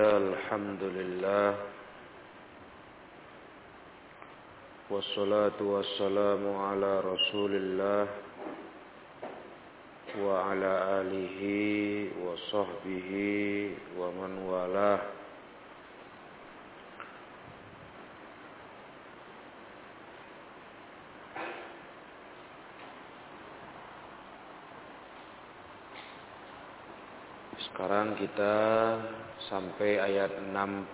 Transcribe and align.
الحمد 0.00 0.82
لله 0.82 1.54
والصلاة 4.90 5.58
والسلام 5.60 6.56
على 6.56 7.00
رسول 7.00 7.52
الله 7.54 8.06
وعلى 10.22 10.72
آله 11.02 11.40
وصحبه 12.24 13.10
ومن 13.98 14.32
والاه 14.46 15.00
Sekarang 27.58 28.14
kita 28.18 28.54
sampai 29.48 29.96
ayat 29.96 30.30
60 30.52 30.92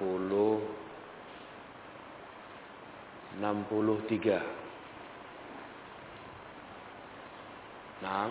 63. 3.42 4.38
Nah, 8.02 8.30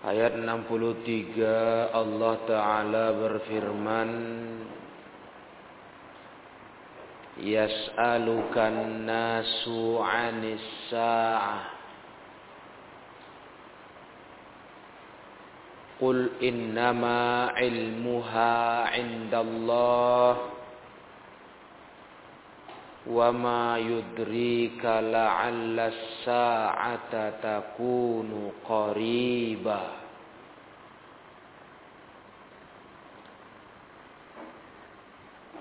Ayat 0.00 0.32
63 0.32 1.92
Allah 1.92 2.34
Ta'ala 2.48 3.12
berfirman 3.12 4.08
Yas'alukan 7.40 9.08
nasu 9.08 9.96
anis 10.04 10.60
sa'ah. 10.92 11.62
Qul 15.96 16.36
innama 16.44 17.52
ilmuha 17.56 18.92
indallah. 18.92 20.32
Wa 23.08 23.32
ma 23.32 23.80
yudrika 23.80 25.00
la'alla 25.00 25.88
sa'ata 26.24 27.40
takunu 27.40 28.52
qariba 28.64 29.99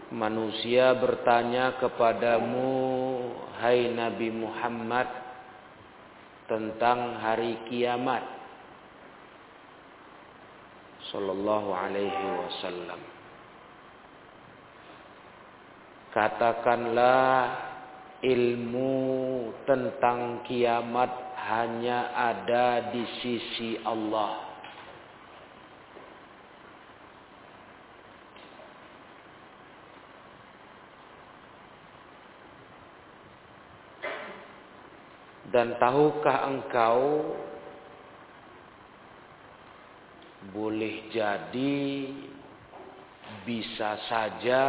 manusia 0.09 0.97
bertanya 0.97 1.77
kepadamu 1.77 2.69
hai 3.61 3.93
Nabi 3.93 4.33
Muhammad 4.33 5.07
tentang 6.49 7.21
hari 7.21 7.61
kiamat. 7.69 8.25
Sallallahu 11.13 11.69
alaihi 11.73 12.25
wasallam. 12.41 13.01
Katakanlah 16.09 17.33
ilmu 18.25 18.97
tentang 19.69 20.41
kiamat 20.49 21.13
hanya 21.37 22.13
ada 22.17 22.89
di 22.89 23.05
sisi 23.21 23.77
Allah 23.85 24.48
Dan 35.49 35.81
tahukah 35.81 36.45
engkau 36.45 37.33
boleh 40.53 41.09
jadi 41.09 41.81
bisa 43.43 43.97
saja 44.05 44.61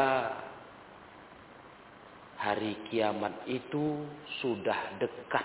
hari 2.40 2.80
kiamat 2.88 3.44
itu 3.44 4.08
sudah 4.40 4.96
dekat 4.96 5.44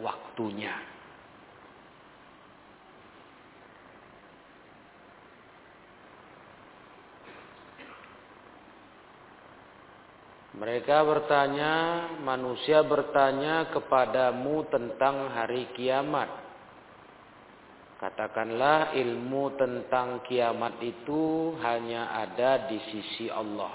waktunya. 0.00 0.72
Mereka 10.60 11.08
bertanya, 11.08 11.74
manusia 12.20 12.84
bertanya 12.84 13.72
kepadamu 13.72 14.68
tentang 14.68 15.32
hari 15.32 15.72
kiamat. 15.72 16.28
Katakanlah 17.96 18.92
ilmu 18.92 19.56
tentang 19.56 20.20
kiamat 20.28 20.76
itu 20.84 21.56
hanya 21.64 22.12
ada 22.12 22.68
di 22.68 22.76
sisi 22.92 23.32
Allah. 23.32 23.72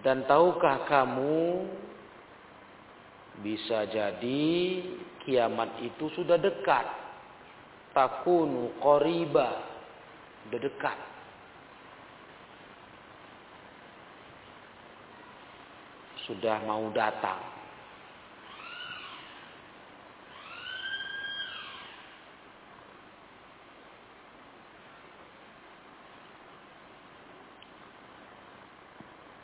Dan 0.00 0.24
tahukah 0.24 0.88
kamu 0.88 1.68
bisa 3.44 3.84
jadi 3.84 4.48
kiamat 5.28 5.76
itu 5.84 6.08
sudah 6.16 6.40
dekat. 6.40 6.88
Takunu 7.92 8.80
qoriba. 8.80 9.60
Sudah 10.48 10.60
dekat. 10.60 10.98
Sudah 16.30 16.62
mau 16.62 16.86
datang. 16.94 17.42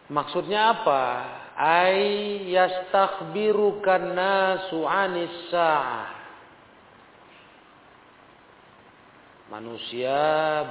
Maksudnya 0.07 0.71
apa? 0.71 1.05
Ay 1.59 2.47
yastakhbirukan 2.55 4.15
nasu 4.15 4.87
anis 4.87 5.51
Manusia 9.51 10.19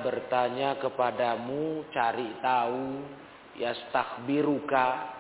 bertanya 0.04 0.80
kepadamu, 0.80 1.84
cari 1.92 2.32
tahu, 2.40 3.04
yastakhbiruka 3.60 5.15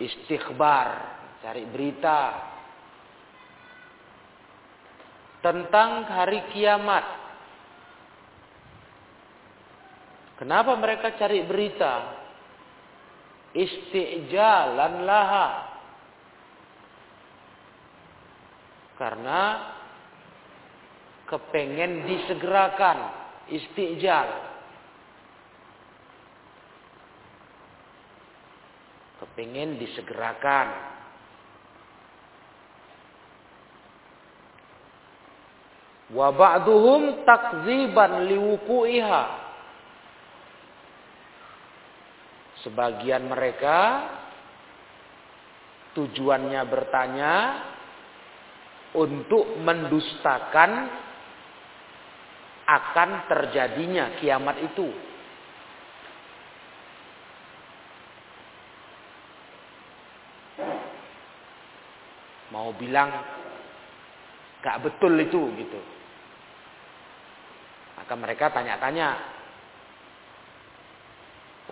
istighbar, 0.00 0.88
cari 1.42 1.64
berita 1.68 2.52
tentang 5.42 6.06
hari 6.06 6.54
kiamat. 6.54 7.04
Kenapa 10.38 10.72
mereka 10.78 11.14
cari 11.18 11.42
berita? 11.44 12.18
Istijalan 13.52 15.04
laha. 15.04 15.48
Karena 18.96 19.40
kepengen 21.26 22.06
disegerakan. 22.06 22.98
Istijal. 23.50 24.51
Kepingin 29.32 29.80
disegerakan. 29.80 30.92
Wa 36.12 36.28
ba'duhum 36.28 37.24
takziban 37.24 38.28
liwuku'iha. 38.28 39.24
Sebagian 42.60 43.24
mereka 43.32 43.78
tujuannya 45.96 46.62
bertanya 46.68 47.34
untuk 48.92 49.56
mendustakan 49.64 50.92
akan 52.68 53.10
terjadinya 53.32 54.20
kiamat 54.20 54.60
itu. 54.60 55.11
Mau 62.52 62.76
bilang 62.76 63.08
gak 64.60 64.84
betul 64.84 65.16
itu 65.16 65.40
gitu. 65.56 65.80
Maka 67.96 68.14
mereka 68.14 68.52
tanya-tanya. 68.52 69.10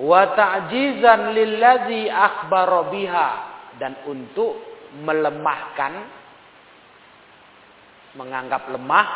Wa 0.00 0.32
ta'jizan 0.32 1.36
lillazi 1.36 2.08
akhbara 2.08 2.88
biha 2.88 3.30
dan 3.76 4.00
untuk 4.08 4.56
melemahkan 5.04 5.92
menganggap 8.16 8.66
lemah 8.74 9.08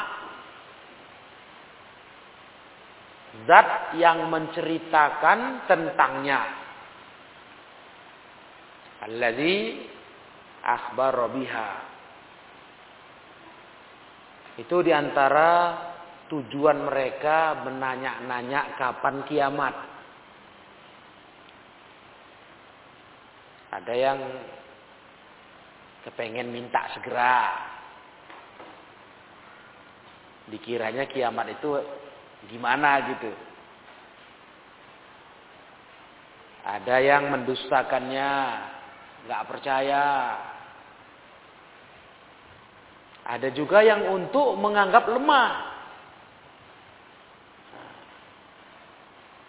zat 3.43 3.99
yang 3.99 4.31
menceritakan 4.31 5.67
tentangnya 5.67 6.63
Alladzi 9.03 9.94
akhbar 10.65 11.29
biha. 11.37 11.71
Itu 14.57 14.81
di 14.81 14.95
antara 14.95 15.77
tujuan 16.33 16.89
mereka 16.89 17.63
menanya-nanya 17.69 18.79
kapan 18.81 19.21
kiamat. 19.29 19.75
Ada 23.75 23.95
yang 23.95 24.19
kepengen 26.07 26.55
minta 26.55 26.87
segera. 26.95 27.51
Dikiranya 30.49 31.11
kiamat 31.11 31.59
itu 31.59 31.71
gimana 32.47 33.03
gitu. 33.11 33.33
Ada 36.65 36.97
yang 37.03 37.29
mendustakannya, 37.29 38.33
nggak 39.27 39.45
percaya. 39.51 40.05
Ada 43.25 43.49
juga 43.57 43.81
yang 43.81 44.13
untuk 44.13 44.61
menganggap 44.61 45.09
lemah. 45.09 45.53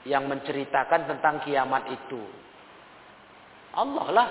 Yang 0.08 0.24
menceritakan 0.32 1.02
tentang 1.12 1.44
kiamat 1.44 1.92
itu. 1.92 2.24
Allah 3.76 4.08
lah. 4.16 4.30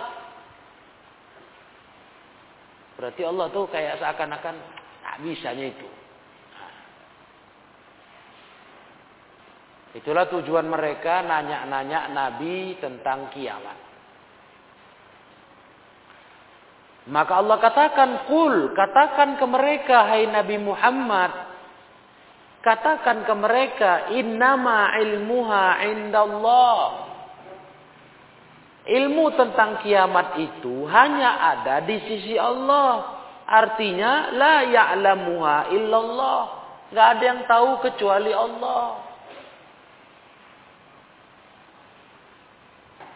Berarti 2.94 3.22
Allah 3.26 3.46
tuh 3.52 3.68
kayak 3.68 4.00
seakan-akan 4.00 4.56
tak 5.04 5.16
bisanya 5.20 5.66
itu. 5.68 5.88
Itulah 9.94 10.26
tujuan 10.26 10.66
mereka 10.66 11.22
nanya-nanya 11.22 12.10
Nabi 12.10 12.80
tentang 12.82 13.30
kiamat. 13.30 13.93
Maka 17.04 17.36
Allah 17.36 17.60
katakan, 17.60 18.10
Kul, 18.24 18.72
katakan 18.72 19.36
ke 19.36 19.44
mereka, 19.44 20.08
hai 20.08 20.24
Nabi 20.24 20.56
Muhammad. 20.56 21.32
Katakan 22.64 23.28
ke 23.28 23.34
mereka, 23.36 24.08
Innama 24.16 24.96
ilmuha 24.96 25.84
indallah. 25.84 26.80
Ilmu 28.84 29.24
tentang 29.36 29.80
kiamat 29.84 30.36
itu 30.40 30.88
hanya 30.88 31.56
ada 31.56 31.84
di 31.84 31.96
sisi 32.08 32.40
Allah. 32.40 33.20
Artinya, 33.44 34.32
la 34.32 34.64
ya'lamuha 34.64 35.72
illallah. 35.76 36.40
Gak 36.88 37.06
ada 37.16 37.24
yang 37.24 37.40
tahu 37.44 37.84
kecuali 37.84 38.32
Allah. 38.32 39.04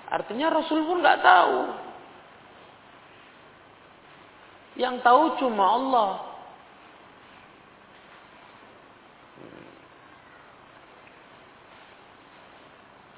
Artinya 0.08 0.48
Rasul 0.48 0.88
pun 0.88 1.04
nggak 1.04 1.20
tahu. 1.20 1.87
Yang 4.78 5.02
tahu 5.02 5.22
cuma 5.42 5.64
Allah. 5.74 6.10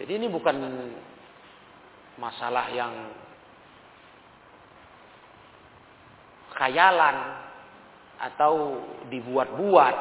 Jadi 0.01 0.17
ini 0.17 0.33
bukan 0.33 0.57
masalah 2.17 2.73
yang 2.73 3.13
khayalan 6.57 7.17
atau 8.17 8.81
dibuat-buat. 9.13 9.97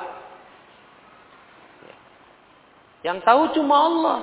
Yang 3.04 3.20
tahu 3.28 3.44
cuma 3.60 3.76
Allah. 3.76 4.18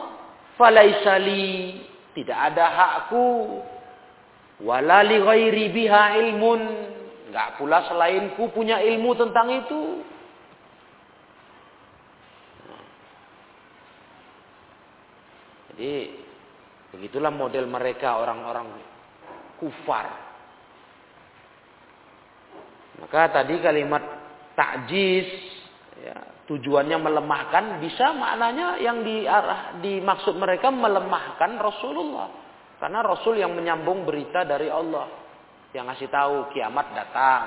Falaisali 0.56 1.76
tidak 2.16 2.38
ada 2.40 2.64
hakku. 2.72 3.60
Walali 4.64 5.20
ghairi 5.20 5.68
biha 5.68 6.16
ilmun. 6.24 6.60
Enggak 7.36 7.60
pula 7.60 7.84
selainku 7.84 8.48
punya 8.48 8.80
ilmu 8.80 9.12
tentang 9.12 9.52
itu. 9.52 10.00
Jadi 15.76 16.16
begitulah 16.96 17.28
model 17.28 17.68
mereka 17.68 18.16
orang-orang 18.24 18.72
kufar. 19.60 20.16
Maka 23.04 23.28
tadi 23.28 23.60
kalimat 23.60 24.00
takjis 24.56 25.28
ya, 26.00 26.16
tujuannya 26.48 26.96
melemahkan 26.96 27.84
bisa 27.84 28.16
maknanya 28.16 28.80
yang 28.80 29.04
diarah 29.04 29.76
dimaksud 29.84 30.40
mereka 30.40 30.72
melemahkan 30.72 31.60
Rasulullah 31.60 32.32
karena 32.80 33.04
Rasul 33.04 33.36
yang 33.36 33.52
menyambung 33.52 34.08
berita 34.08 34.48
dari 34.48 34.72
Allah 34.72 35.25
yang 35.76 35.92
ngasih 35.92 36.08
tahu 36.08 36.48
kiamat 36.56 36.96
datang. 36.96 37.42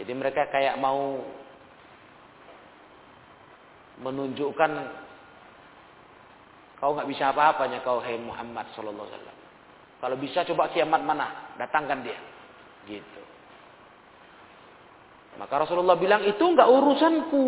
Jadi 0.00 0.12
mereka 0.16 0.48
kayak 0.48 0.80
mau 0.80 1.20
menunjukkan 4.00 4.72
kau 6.80 6.92
nggak 6.92 7.08
bisa 7.08 7.32
apa-apanya 7.32 7.80
kau 7.80 8.00
hai 8.00 8.16
Muhammad 8.20 8.68
Sallallahu 8.72 9.04
Alaihi 9.04 9.20
Wasallam. 9.20 9.38
Kalau 9.96 10.16
bisa 10.20 10.44
coba 10.44 10.68
kiamat 10.72 11.00
mana? 11.04 11.56
Datangkan 11.56 12.04
dia. 12.04 12.20
Gitu. 12.84 13.20
Maka 15.36 15.68
Rasulullah 15.68 15.96
bilang 15.96 16.24
itu 16.24 16.40
nggak 16.40 16.68
urusanku. 16.68 17.46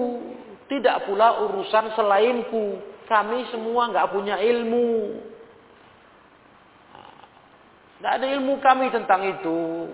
Tidak 0.69 1.09
pula 1.09 1.45
urusan 1.49 1.97
selainku. 1.97 2.81
Kami 3.09 3.49
semua 3.53 3.89
nggak 3.89 4.09
punya 4.13 4.37
ilmu. 4.37 5.17
Tidak 7.99 8.13
ada 8.15 8.27
ilmu 8.39 8.63
kami 8.63 8.95
tentang 8.95 9.27
itu. 9.27 9.91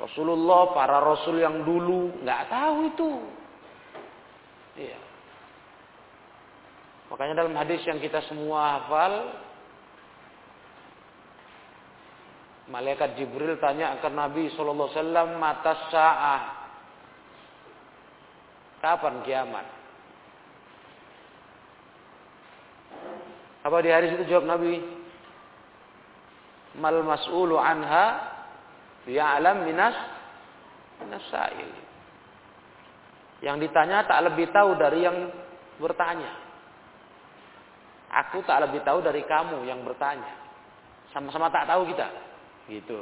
Rasulullah, 0.00 0.72
para 0.72 0.96
Rasul 1.04 1.44
yang 1.44 1.60
dulu 1.60 2.24
nggak 2.24 2.42
tahu 2.48 2.76
itu. 2.88 3.10
Iya. 4.80 4.98
Makanya 7.12 7.44
dalam 7.44 7.52
hadis 7.52 7.84
yang 7.84 8.00
kita 8.00 8.24
semua 8.24 8.80
hafal, 8.80 9.14
Malaikat 12.70 13.18
Jibril 13.18 13.58
tanya 13.58 13.98
ke 13.98 14.06
Nabi 14.14 14.46
Sallallahu 14.54 14.94
Alaihi 14.94 15.02
Wasallam 15.02 15.28
mata 15.42 15.74
sa'ah 15.90 16.42
Kapan 18.80 19.20
kiamat? 19.26 19.66
Apa 23.60 23.76
di 23.84 23.90
hari 23.92 24.08
itu 24.16 24.24
jawab 24.24 24.48
Nabi? 24.48 24.80
Mal 26.78 27.02
mas'ulu 27.02 27.58
anha 27.58 28.30
ya'lam 29.08 29.66
minas 29.66 29.96
nasail. 31.10 31.70
Yang 33.40 33.56
ditanya 33.66 34.04
tak 34.04 34.20
lebih 34.30 34.52
tahu 34.52 34.76
dari 34.76 35.00
yang 35.02 35.18
bertanya. 35.80 36.30
Aku 38.10 38.42
tak 38.44 38.68
lebih 38.68 38.84
tahu 38.84 39.00
dari 39.00 39.22
kamu 39.24 39.64
yang 39.64 39.80
bertanya. 39.82 40.34
Sama-sama 41.10 41.50
tak 41.50 41.66
tahu 41.66 41.88
kita. 41.88 42.06
Gitu. 42.68 43.00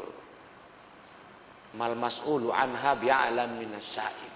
Mal 1.77 1.93
mas'ulu 1.99 2.49
anha 2.55 2.97
bi'alam 2.97 3.61
minas 3.61 3.85
sa'il. 3.93 4.33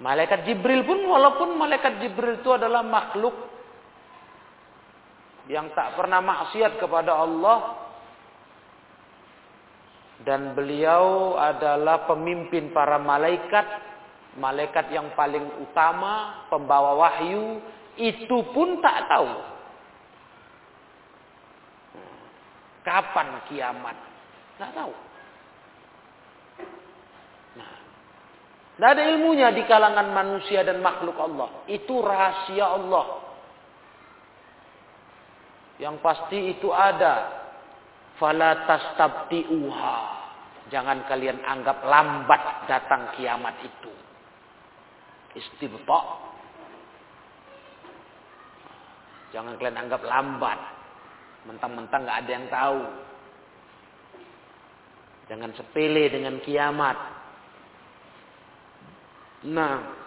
Malaikat 0.00 0.48
Jibril 0.48 0.84
pun 0.88 0.96
walaupun 1.04 1.60
malaikat 1.60 2.00
Jibril 2.00 2.40
itu 2.40 2.50
adalah 2.56 2.80
makhluk 2.80 3.49
yang 5.50 5.74
tak 5.74 5.98
pernah 5.98 6.22
maksiat 6.22 6.78
kepada 6.78 7.18
Allah 7.18 7.58
dan 10.22 10.54
beliau 10.54 11.34
adalah 11.34 12.06
pemimpin 12.06 12.70
para 12.70 13.02
malaikat, 13.02 13.66
malaikat 14.38 14.94
yang 14.94 15.10
paling 15.18 15.42
utama, 15.58 16.46
pembawa 16.46 16.94
wahyu, 16.94 17.58
itu 17.98 18.38
pun 18.54 18.78
tak 18.78 19.10
tahu 19.10 19.30
kapan 22.86 23.42
kiamat. 23.50 23.96
Tak 24.54 24.70
tahu. 24.76 24.94
Tidak 28.76 28.90
ada 28.96 29.02
ilmunya 29.12 29.52
di 29.52 29.68
kalangan 29.68 30.08
manusia 30.08 30.64
dan 30.64 30.80
makhluk 30.80 31.16
Allah. 31.20 31.64
Itu 31.68 32.00
rahasia 32.00 32.64
Allah. 32.64 33.29
Yang 35.80 35.96
pasti 36.04 36.38
itu 36.52 36.68
ada. 36.70 37.40
Fala 38.20 38.68
tastabti'uha. 38.68 39.96
Jangan 40.68 41.08
kalian 41.08 41.40
anggap 41.40 41.80
lambat 41.82 42.68
datang 42.68 43.16
kiamat 43.16 43.56
itu. 43.64 43.92
Istibta. 45.40 46.00
Jangan 49.32 49.56
kalian 49.56 49.80
anggap 49.80 50.04
lambat. 50.04 50.60
Mentang-mentang 51.48 52.04
gak 52.04 52.18
ada 52.20 52.30
yang 52.30 52.46
tahu. 52.52 52.82
Jangan 55.32 55.50
sepele 55.56 56.12
dengan 56.12 56.36
kiamat. 56.44 56.98
Nah, 59.48 59.99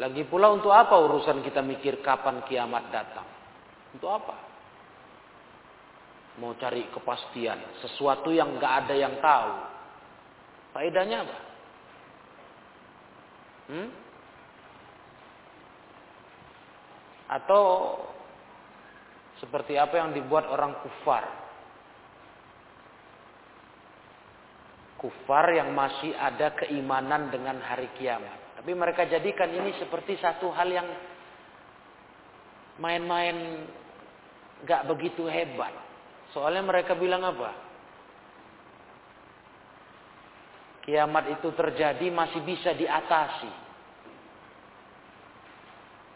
Lagi 0.00 0.24
pula 0.24 0.48
untuk 0.48 0.72
apa 0.72 0.96
urusan 0.96 1.44
kita 1.44 1.60
mikir 1.60 2.00
kapan 2.00 2.40
kiamat 2.48 2.88
datang? 2.88 3.28
Untuk 3.92 4.08
apa? 4.08 4.36
Mau 6.40 6.56
cari 6.56 6.88
kepastian, 6.88 7.60
sesuatu 7.84 8.32
yang 8.32 8.56
gak 8.56 8.88
ada 8.88 8.94
yang 8.96 9.20
tahu. 9.20 9.52
Faedahnya 10.72 11.28
apa? 11.28 11.38
Hmm? 13.68 13.88
Atau 17.28 17.64
seperti 19.44 19.76
apa 19.76 20.00
yang 20.00 20.16
dibuat 20.16 20.48
orang 20.48 20.72
kufar. 20.80 21.28
Kufar 24.96 25.52
yang 25.52 25.76
masih 25.76 26.16
ada 26.16 26.56
keimanan 26.56 27.28
dengan 27.28 27.60
hari 27.60 27.92
kiamat. 28.00 28.41
Tapi 28.62 28.78
mereka 28.78 29.02
jadikan 29.10 29.50
ini 29.50 29.74
seperti 29.74 30.22
satu 30.22 30.54
hal 30.54 30.70
yang 30.70 30.86
main-main 32.78 33.66
gak 34.62 34.86
begitu 34.86 35.26
hebat. 35.26 35.74
Soalnya 36.30 36.62
mereka 36.62 36.94
bilang 36.94 37.26
apa? 37.26 37.50
Kiamat 40.86 41.34
itu 41.34 41.50
terjadi 41.58 42.06
masih 42.14 42.38
bisa 42.46 42.70
diatasi. 42.70 43.50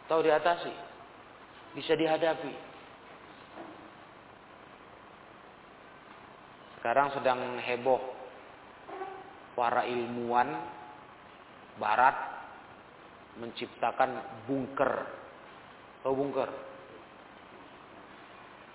Tahu 0.06 0.20
diatasi? 0.22 0.74
Bisa 1.74 1.98
dihadapi. 1.98 2.54
Sekarang 6.78 7.10
sedang 7.10 7.58
heboh 7.58 7.98
para 9.58 9.82
ilmuwan 9.90 10.54
barat 11.82 12.35
menciptakan 13.40 14.44
bunker. 14.48 14.92
Tahu 16.04 16.14
bunker? 16.14 16.50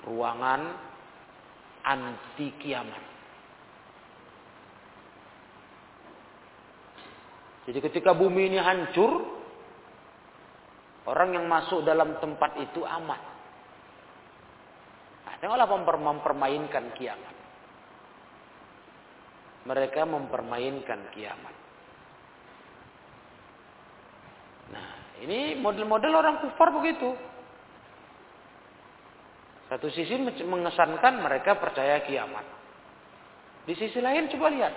Ruangan 0.05 0.61
anti 1.85 2.47
kiamat. 2.57 3.03
Jadi 7.69 7.77
ketika 7.77 8.17
bumi 8.17 8.49
ini 8.49 8.57
hancur, 8.57 9.21
orang 11.05 11.37
yang 11.37 11.45
masuk 11.45 11.85
dalam 11.85 12.17
tempat 12.17 12.57
itu 12.57 12.81
aman. 12.81 13.21
Nah, 15.29 15.35
tengoklah 15.37 15.69
mempermainkan 16.01 16.89
kiamat. 16.97 17.35
Mereka 19.61 20.09
mempermainkan 20.09 21.13
kiamat. 21.13 21.60
Ini 25.21 25.61
model-model 25.61 26.13
orang 26.17 26.41
kufar 26.41 26.73
begitu. 26.73 27.13
Satu 29.69 29.87
sisi 29.93 30.17
mengesankan 30.43 31.21
mereka 31.21 31.55
percaya 31.61 32.01
kiamat. 32.03 32.43
Di 33.63 33.77
sisi 33.77 34.01
lain 34.01 34.27
coba 34.33 34.49
lihat. 34.51 34.75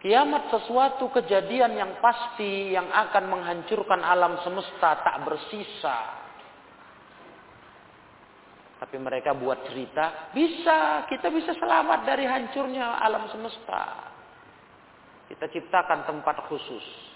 Kiamat 0.00 0.48
sesuatu 0.52 1.12
kejadian 1.12 1.76
yang 1.76 1.92
pasti 2.00 2.72
yang 2.72 2.88
akan 2.88 3.24
menghancurkan 3.26 4.00
alam 4.00 4.38
semesta 4.44 5.00
tak 5.00 5.16
bersisa. 5.26 5.98
Tapi 8.80 8.96
mereka 8.96 9.36
buat 9.36 9.60
cerita, 9.68 10.32
bisa, 10.32 11.04
kita 11.04 11.28
bisa 11.28 11.52
selamat 11.52 12.08
dari 12.08 12.24
hancurnya 12.24 12.96
alam 12.96 13.28
semesta. 13.28 14.08
Kita 15.28 15.52
ciptakan 15.52 16.08
tempat 16.08 16.48
khusus 16.48 17.09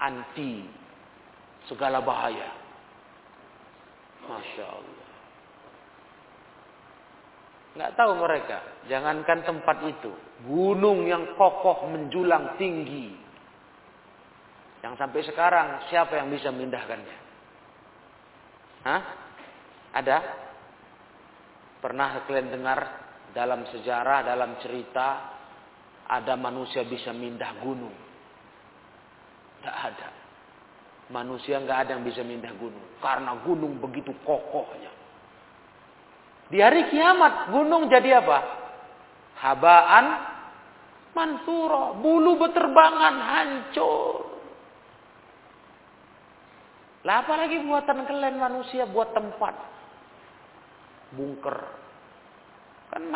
anti 0.00 0.64
segala 1.68 2.00
bahaya. 2.00 2.50
Masya 4.24 4.64
Allah. 4.64 5.10
Nggak 7.70 7.92
tahu 7.94 8.12
mereka. 8.18 8.58
Jangankan 8.90 9.46
tempat 9.46 9.76
itu. 9.86 10.12
Gunung 10.48 11.06
yang 11.06 11.38
kokoh 11.38 11.86
menjulang 11.86 12.58
tinggi. 12.58 13.14
Yang 14.80 14.94
sampai 14.96 15.20
sekarang 15.28 15.68
siapa 15.92 16.16
yang 16.16 16.32
bisa 16.32 16.48
memindahkannya? 16.50 17.18
Hah? 18.88 19.02
Ada? 19.92 20.18
Pernah 21.84 22.24
kalian 22.24 22.48
dengar 22.48 22.80
dalam 23.36 23.68
sejarah, 23.68 24.24
dalam 24.24 24.56
cerita 24.64 25.36
ada 26.08 26.34
manusia 26.34 26.82
bisa 26.88 27.12
mindah 27.12 27.60
gunung? 27.60 28.09
Tidak 29.60 29.76
ada. 29.76 30.08
Manusia 31.12 31.60
nggak 31.60 31.78
ada 31.84 31.90
yang 32.00 32.04
bisa 32.06 32.24
mindah 32.24 32.48
gunung. 32.56 32.96
Karena 33.04 33.36
gunung 33.44 33.76
begitu 33.76 34.08
kokohnya. 34.24 34.88
Di 36.48 36.64
hari 36.64 36.88
kiamat 36.88 37.52
gunung 37.52 37.92
jadi 37.92 38.24
apa? 38.24 38.38
Habaan 39.36 40.06
mansura. 41.12 41.92
Bulu 42.00 42.40
beterbangan 42.40 43.14
hancur. 43.20 44.32
Lah 47.04 47.20
apalagi 47.20 47.68
buatan 47.68 48.08
kalian 48.08 48.40
manusia 48.40 48.88
buat 48.88 49.12
tempat. 49.12 49.54
Bunker. 51.12 51.58
Kan 52.96 53.12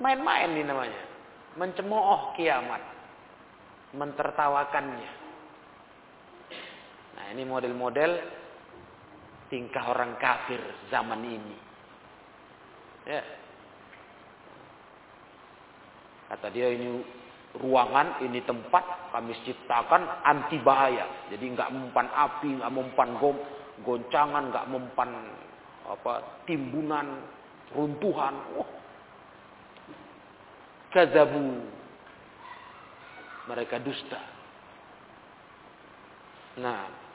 main-main 0.00 0.56
ini 0.56 0.64
namanya. 0.64 1.02
Mencemooh 1.60 2.32
kiamat. 2.32 2.80
Mentertawakannya. 3.92 5.15
Nah 7.26 7.34
ini 7.34 7.42
model-model 7.42 8.22
tingkah 9.50 9.90
orang 9.90 10.14
kafir 10.14 10.62
zaman 10.94 11.26
ini. 11.26 11.58
Ya. 13.02 13.18
Kata 16.30 16.54
dia 16.54 16.70
ini 16.70 17.02
ruangan, 17.58 18.22
ini 18.22 18.46
tempat 18.46 19.10
kami 19.10 19.34
ciptakan 19.42 20.22
anti 20.22 20.62
bahaya. 20.62 21.26
Jadi 21.34 21.50
nggak 21.50 21.74
mempan 21.74 22.06
api, 22.14 22.62
nggak 22.62 22.70
mempan 22.70 23.18
gom, 23.18 23.34
goncangan, 23.82 24.54
nggak 24.54 24.70
mempan 24.70 25.10
apa 25.82 26.46
timbunan, 26.46 27.26
runtuhan. 27.74 28.38
Wah. 28.54 28.70
Kazabu. 30.94 31.74
Mereka 33.50 33.82
dusta. 33.82 34.22
Nah, 36.62 37.05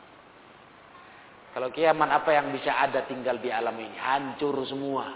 kalau 1.51 1.67
kiamat 1.67 2.23
apa 2.23 2.31
yang 2.31 2.47
bisa 2.55 2.79
ada 2.79 3.03
tinggal 3.03 3.35
di 3.43 3.51
alam 3.51 3.75
ini? 3.75 3.97
Hancur 3.99 4.55
semua. 4.63 5.11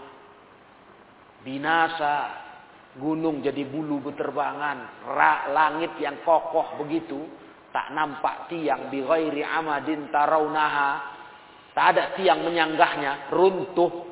Binasa. 1.48 2.44
Gunung 2.96 3.40
jadi 3.40 3.64
bulu 3.64 4.04
beterbangan. 4.04 5.08
Ra, 5.16 5.52
langit 5.52 5.96
yang 6.00 6.20
kokoh 6.28 6.76
begitu. 6.84 7.24
Tak 7.72 7.92
nampak 7.96 8.52
tiang. 8.52 8.92
Bi 8.92 9.00
ghairi 9.00 9.48
amadin 9.48 10.12
tarawnaha. 10.12 11.16
Tak 11.72 11.86
ada 11.96 12.04
tiang 12.20 12.44
menyanggahnya. 12.44 13.32
Runtuh. 13.32 14.04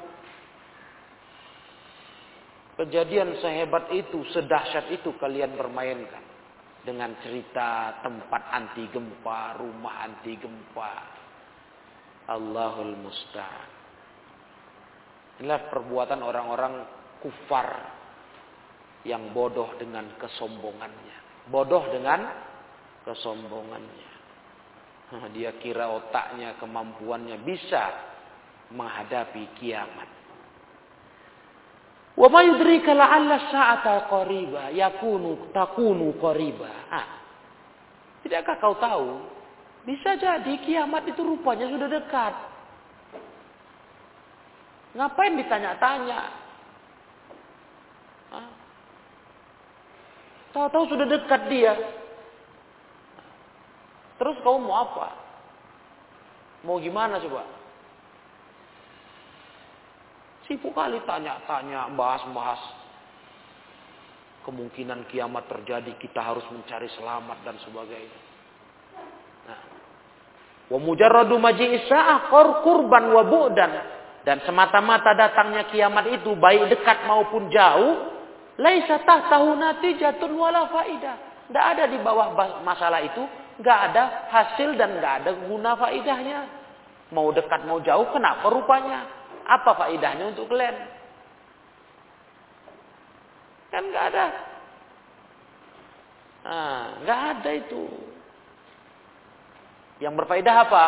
Kejadian 2.73 3.37
sehebat 3.37 3.91
itu, 3.93 4.25
sedahsyat 4.31 4.89
itu 4.95 5.11
kalian 5.19 5.59
permainkan. 5.59 6.23
Dengan 6.83 7.15
cerita 7.23 7.99
tempat 8.03 8.51
anti 8.51 8.83
gempa, 8.91 9.55
rumah 9.55 10.03
anti 10.03 10.35
gempa 10.35 11.22
Allahul 12.27 12.95
musta'an. 12.99 13.71
Inilah 15.43 15.61
perbuatan 15.67 16.21
orang-orang 16.23 16.73
kufar 17.19 17.67
yang 19.03 19.35
bodoh 19.35 19.75
dengan 19.75 20.15
kesombongannya. 20.15 21.47
Bodoh 21.51 21.83
dengan 21.91 22.21
kesombongannya. 23.03 24.11
Dia 25.35 25.53
kira 25.61 25.93
otaknya, 25.93 26.57
kemampuannya 26.57 27.37
bisa 27.43 27.83
menghadapi 28.73 29.43
kiamat. 29.59 30.09
Wa 32.13 32.27
ma 32.29 32.45
yudrika 32.45 32.93
la'alla 32.93 33.49
sa'ata 33.49 34.05
qariba 34.09 34.69
yakunu 34.73 35.49
takunu 35.49 36.13
qariba. 36.17 36.71
Ah. 36.89 37.07
Tidakkah 38.21 38.57
kau 38.61 38.77
tahu 38.77 39.09
bisa 39.83 40.15
jadi 40.15 40.53
kiamat 40.63 41.03
itu 41.11 41.19
rupanya 41.19 41.67
sudah 41.67 41.87
dekat. 41.91 42.33
Ngapain 44.93 45.35
ditanya-tanya? 45.35 46.21
Tahu-tahu 50.53 50.85
sudah 50.93 51.07
dekat 51.09 51.41
dia. 51.49 51.73
Terus 54.21 54.37
kau 54.45 54.61
mau 54.61 54.85
apa? 54.85 55.07
Mau 56.63 56.77
gimana 56.77 57.17
coba? 57.19 57.43
Sibuk 60.45 60.71
kali 60.77 61.01
tanya-tanya, 61.03 61.91
bahas-bahas. 61.97 62.83
kemungkinan 64.43 65.07
kiamat 65.07 65.47
terjadi 65.47 65.95
kita 66.03 66.19
harus 66.19 66.43
mencari 66.51 66.91
selamat 66.99 67.47
dan 67.47 67.55
sebagainya. 67.63 68.32
Wa 70.71 70.79
mujarradu 70.79 71.35
maji'is 71.39 71.85
sa'ah 71.91 72.31
kurban 72.63 73.11
wa 73.11 73.23
bu'dan 73.27 73.71
dan 74.23 74.39
semata-mata 74.47 75.11
datangnya 75.11 75.67
kiamat 75.67 76.07
itu 76.07 76.31
baik 76.39 76.71
dekat 76.71 77.03
maupun 77.03 77.51
jauh 77.51 78.13
laisa 78.55 79.03
tahtahu 79.03 79.57
natijatun 79.59 80.31
wala 80.33 80.69
faidah. 80.71 81.17
Tidak 81.51 81.65
ada 81.75 81.83
di 81.91 81.99
bawah 81.99 82.33
masalah 82.63 83.03
itu, 83.03 83.19
nggak 83.59 83.79
ada 83.91 84.03
hasil 84.31 84.79
dan 84.79 84.97
nggak 84.97 85.13
ada 85.21 85.31
guna 85.45 85.75
faidahnya. 85.75 86.39
Mau 87.13 87.29
dekat 87.29 87.67
mau 87.67 87.77
jauh, 87.83 88.09
kenapa 88.09 88.47
rupanya? 88.49 89.05
Apa 89.43 89.75
faidahnya 89.75 90.33
untuk 90.33 90.49
kalian? 90.49 90.77
Kan 93.69 93.83
nggak 93.91 94.05
ada. 94.15 94.25
Nah, 96.43 96.83
nggak 97.03 97.19
ada 97.37 97.49
itu. 97.53 97.83
Yang 100.01 100.13
berfaedah 100.23 100.55
apa? 100.69 100.85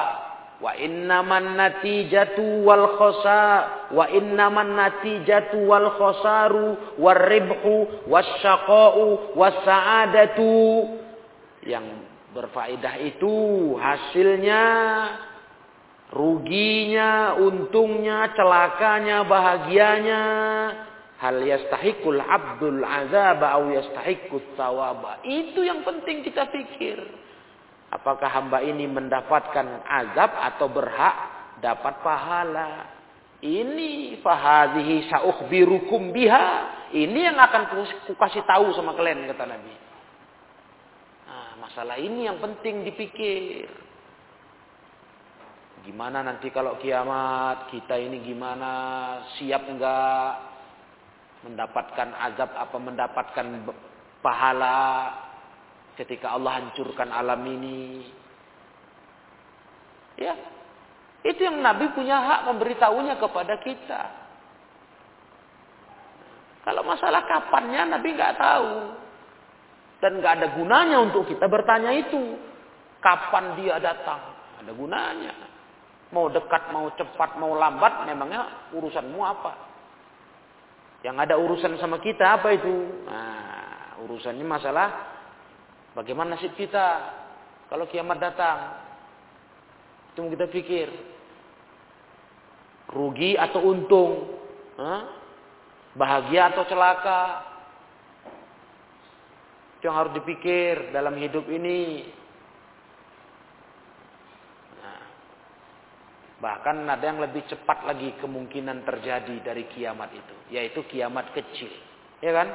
Wa 0.56 0.72
innaman 0.80 1.60
natijatu 1.60 2.64
wal 2.64 2.96
khosa 2.96 3.44
wa 3.92 4.08
innaman 4.08 4.72
natijatu 4.80 5.68
wal 5.68 6.00
khosaru 6.00 6.96
war 6.96 7.20
ribhu 7.28 8.08
wasyaqa'u 8.08 9.36
sa'adatu. 9.36 10.56
Yang 11.68 11.86
berfaedah 12.32 12.96
itu 13.04 13.36
hasilnya 13.76 14.64
ruginya 16.16 17.36
untungnya 17.36 18.32
celakanya 18.32 19.28
bahagianya. 19.28 20.24
Hal 21.20 21.44
yastahiqul 21.44 22.20
abdul 22.20 22.80
azab 22.80 23.44
au 23.44 23.76
yastahiqut 23.76 24.56
thawaba. 24.56 25.20
Itu 25.28 25.68
yang 25.68 25.84
penting 25.84 26.24
kita 26.24 26.48
pikir 26.48 27.26
Apakah 27.96 28.28
hamba 28.28 28.60
ini 28.60 28.92
mendapatkan 28.92 29.88
azab 29.88 30.32
atau 30.36 30.68
berhak 30.68 31.16
dapat 31.64 32.04
pahala? 32.04 32.92
Ini 33.40 34.20
fahadhihi 34.20 35.08
sa'ukhbirukum 35.08 36.12
biha. 36.12 36.48
Ini 36.92 37.32
yang 37.32 37.40
akan 37.40 37.72
ku 37.72 37.88
kasih 38.20 38.44
tahu 38.44 38.76
sama 38.76 38.92
kalian 39.00 39.32
kata 39.32 39.48
Nabi. 39.48 39.74
Nah, 41.24 41.52
masalah 41.64 41.96
ini 41.96 42.28
yang 42.28 42.36
penting 42.44 42.84
dipikir. 42.84 43.72
Gimana 45.88 46.26
nanti 46.26 46.52
kalau 46.52 46.76
kiamat 46.82 47.70
kita 47.70 47.96
ini 47.96 48.26
gimana 48.26 48.72
siap 49.38 49.70
enggak 49.70 50.32
mendapatkan 51.46 52.10
azab 52.18 52.50
apa 52.58 52.78
mendapatkan 52.82 53.46
pahala 54.26 54.82
ketika 55.96 56.36
Allah 56.36 56.62
hancurkan 56.62 57.10
alam 57.12 57.42
ini. 57.48 58.08
Ya, 60.16 60.36
itu 61.26 61.42
yang 61.42 61.60
Nabi 61.60 61.90
punya 61.92 62.22
hak 62.22 62.42
memberitahunya 62.54 63.18
kepada 63.18 63.58
kita. 63.60 64.02
Kalau 66.62 66.82
masalah 66.86 67.26
kapannya 67.26 67.98
Nabi 67.98 68.14
nggak 68.14 68.38
tahu. 68.38 68.72
Dan 70.04 70.22
nggak 70.22 70.34
ada 70.38 70.48
gunanya 70.54 70.98
untuk 71.02 71.26
kita 71.26 71.50
bertanya 71.50 71.90
itu. 71.98 72.38
Kapan 73.02 73.58
dia 73.58 73.82
datang? 73.82 74.22
Ada 74.62 74.72
gunanya. 74.74 75.34
Mau 76.14 76.30
dekat, 76.30 76.70
mau 76.70 76.94
cepat, 76.94 77.42
mau 77.42 77.58
lambat, 77.58 78.06
memangnya 78.06 78.70
urusanmu 78.74 79.20
apa? 79.26 79.52
Yang 81.02 81.16
ada 81.26 81.36
urusan 81.42 81.74
sama 81.82 81.98
kita 82.02 82.38
apa 82.38 82.54
itu? 82.54 82.74
Nah, 83.06 83.98
urusannya 84.06 84.46
masalah 84.46 85.15
Bagaimana 85.96 86.36
nasib 86.36 86.52
kita 86.60 86.88
kalau 87.72 87.88
kiamat 87.88 88.20
datang? 88.20 88.84
Itu 90.12 90.28
kita 90.28 90.52
pikir. 90.52 90.92
Rugi 92.92 93.40
atau 93.40 93.64
untung? 93.64 94.12
Hah? 94.76 95.02
Bahagia 95.96 96.52
atau 96.52 96.68
celaka? 96.68 97.48
Itu 99.80 99.88
yang 99.88 99.96
harus 99.96 100.14
dipikir 100.20 100.92
dalam 100.92 101.16
hidup 101.16 101.48
ini. 101.48 102.04
Nah, 104.84 105.02
bahkan 106.44 106.84
ada 106.92 107.04
yang 107.08 107.24
lebih 107.24 107.48
cepat 107.48 107.88
lagi 107.88 108.12
kemungkinan 108.20 108.84
terjadi 108.84 109.36
dari 109.48 109.64
kiamat 109.72 110.12
itu. 110.12 110.36
Yaitu 110.52 110.84
kiamat 110.92 111.32
kecil. 111.32 111.72
Ya 112.20 112.36
kan? 112.36 112.48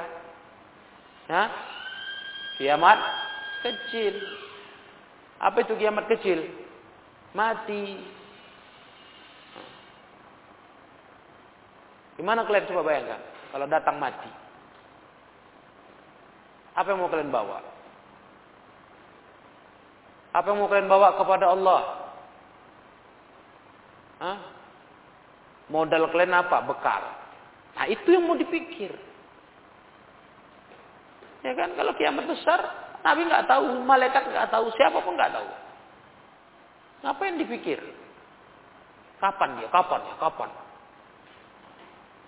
Kiamat 2.61 2.99
Kecil. 3.61 4.15
Apa 5.41 5.65
itu 5.65 5.73
kiamat 5.77 6.05
kecil? 6.09 6.45
Mati. 7.33 7.97
Gimana 12.17 12.45
kalian 12.45 12.69
coba 12.69 12.81
bayangkan? 12.85 13.21
Kalau 13.49 13.65
datang 13.65 13.97
mati. 13.97 14.29
Apa 16.77 16.87
yang 16.93 16.99
mau 17.01 17.11
kalian 17.11 17.33
bawa? 17.33 17.59
Apa 20.31 20.45
yang 20.47 20.59
mau 20.63 20.69
kalian 20.71 20.87
bawa 20.87 21.19
kepada 21.19 21.45
Allah? 21.51 21.81
Hah? 24.21 24.37
Modal 25.67 26.07
kalian 26.13 26.35
apa? 26.37 26.63
Bekal. 26.63 27.03
Nah 27.75 27.85
itu 27.89 28.07
yang 28.13 28.23
mau 28.29 28.37
dipikir. 28.37 28.93
Ya 31.41 31.57
kan? 31.57 31.73
Kalau 31.73 31.97
kiamat 31.97 32.29
besar, 32.29 32.80
Nabi 33.01 33.21
nggak 33.25 33.49
tahu, 33.49 33.81
malaikat 33.81 34.23
nggak 34.29 34.49
tahu, 34.53 34.69
siapa 34.77 35.01
pun 35.01 35.17
nggak 35.17 35.33
tahu. 35.33 35.49
Ngapain 37.01 37.35
dipikir? 37.41 37.81
Kapan 39.17 39.57
dia? 39.57 39.67
Kapan 39.73 40.01
ya? 40.05 40.15
Kapan? 40.21 40.49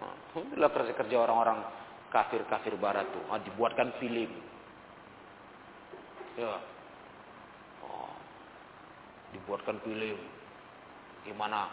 Nah, 0.02 0.14
itulah 0.42 0.72
kerja-kerja 0.74 1.16
orang-orang 1.18 1.62
kafir-kafir 2.10 2.74
barat 2.82 3.06
tuh. 3.10 3.22
Nah, 3.30 3.42
dibuatkan 3.42 3.94
film. 4.02 4.30
Ya. 6.38 6.58
Oh, 7.86 8.14
dibuatkan 9.38 9.78
film. 9.86 10.18
Gimana 11.26 11.70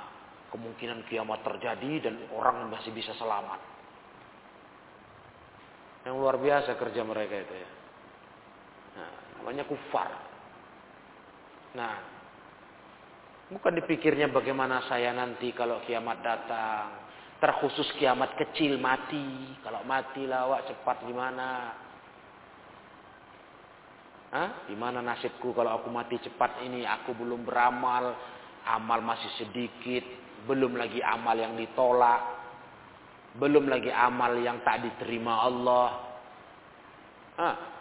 kemungkinan 0.53 1.09
kiamat 1.09 1.41
terjadi 1.41 2.09
dan 2.11 2.15
orang 2.37 2.69
masih 2.69 2.93
bisa 2.93 3.17
selamat. 3.17 3.61
Yang 6.05 6.17
luar 6.17 6.37
biasa 6.37 6.77
kerja 6.77 7.01
mereka 7.05 7.45
itu 7.45 7.55
ya. 7.57 7.71
Nah, 9.01 9.41
namanya 9.41 9.65
kufar. 9.65 10.11
Nah, 11.73 11.95
bukan 13.49 13.73
dipikirnya 13.81 14.29
bagaimana 14.29 14.85
saya 14.85 15.17
nanti 15.17 15.57
kalau 15.57 15.81
kiamat 15.89 16.21
datang. 16.21 16.87
Terkhusus 17.41 17.89
kiamat 17.97 18.37
kecil 18.37 18.77
mati. 18.77 19.57
Kalau 19.65 19.81
mati 19.89 20.29
lawak 20.29 20.69
cepat 20.69 21.09
gimana? 21.09 21.73
Hah? 24.29 24.69
Gimana 24.69 25.01
nasibku 25.01 25.57
kalau 25.57 25.81
aku 25.81 25.89
mati 25.89 26.21
cepat 26.21 26.61
ini? 26.69 26.85
Aku 26.85 27.17
belum 27.17 27.49
beramal. 27.49 28.13
Amal 28.69 29.01
masih 29.01 29.33
sedikit. 29.41 30.05
Belum 30.45 30.77
lagi 30.77 31.01
amal 31.01 31.33
yang 31.33 31.57
ditolak. 31.57 32.21
Belum 33.41 33.73
lagi 33.73 33.89
amal 33.89 34.37
yang 34.37 34.61
tak 34.61 34.85
diterima 34.85 35.41
Allah. 35.49 35.89
Hah? 37.41 37.80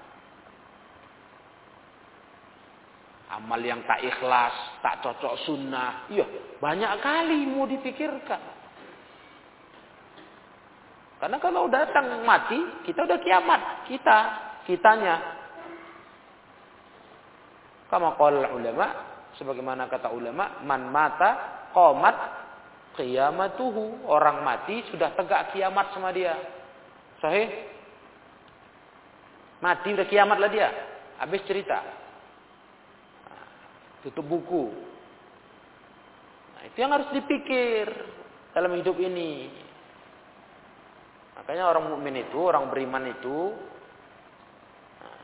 Amal 3.30 3.62
yang 3.62 3.86
tak 3.86 4.02
ikhlas, 4.02 4.82
tak 4.82 5.06
cocok 5.06 5.46
sunnah. 5.46 6.10
Iya, 6.10 6.26
banyak 6.58 6.94
kali 6.98 7.46
mau 7.46 7.70
dipikirkan. 7.70 8.42
Karena 11.22 11.38
kalau 11.38 11.70
datang 11.70 12.26
mati, 12.26 12.58
kita 12.90 13.06
udah 13.06 13.20
kiamat. 13.22 13.62
Kita, 13.86 14.18
kitanya. 14.66 15.16
Kama 17.94 18.18
qala 18.18 18.50
ulama, 18.50 18.88
sebagaimana 19.38 19.86
kata 19.86 20.10
ulama, 20.10 20.66
man 20.66 20.90
mata 20.90 21.30
qomat 21.70 22.18
qiyamatuhu. 22.98 24.10
Orang 24.10 24.42
mati 24.42 24.82
sudah 24.90 25.14
tegak 25.14 25.54
kiamat 25.54 25.94
sama 25.94 26.10
dia. 26.10 26.34
Sahih? 27.22 27.46
Mati 29.62 29.94
udah 29.94 30.08
kiamat 30.10 30.38
lah 30.42 30.50
dia. 30.50 30.70
Habis 31.22 31.46
cerita 31.46 32.00
tutup 34.04 34.26
buku. 34.26 34.72
Nah, 36.56 36.64
itu 36.68 36.78
yang 36.80 36.92
harus 36.92 37.10
dipikir 37.12 37.88
dalam 38.56 38.76
hidup 38.76 38.96
ini. 39.00 39.48
Makanya 41.40 41.72
orang 41.72 41.96
mukmin 41.96 42.20
itu, 42.20 42.40
orang 42.40 42.68
beriman 42.68 43.16
itu, 43.16 43.56
nah, 45.00 45.22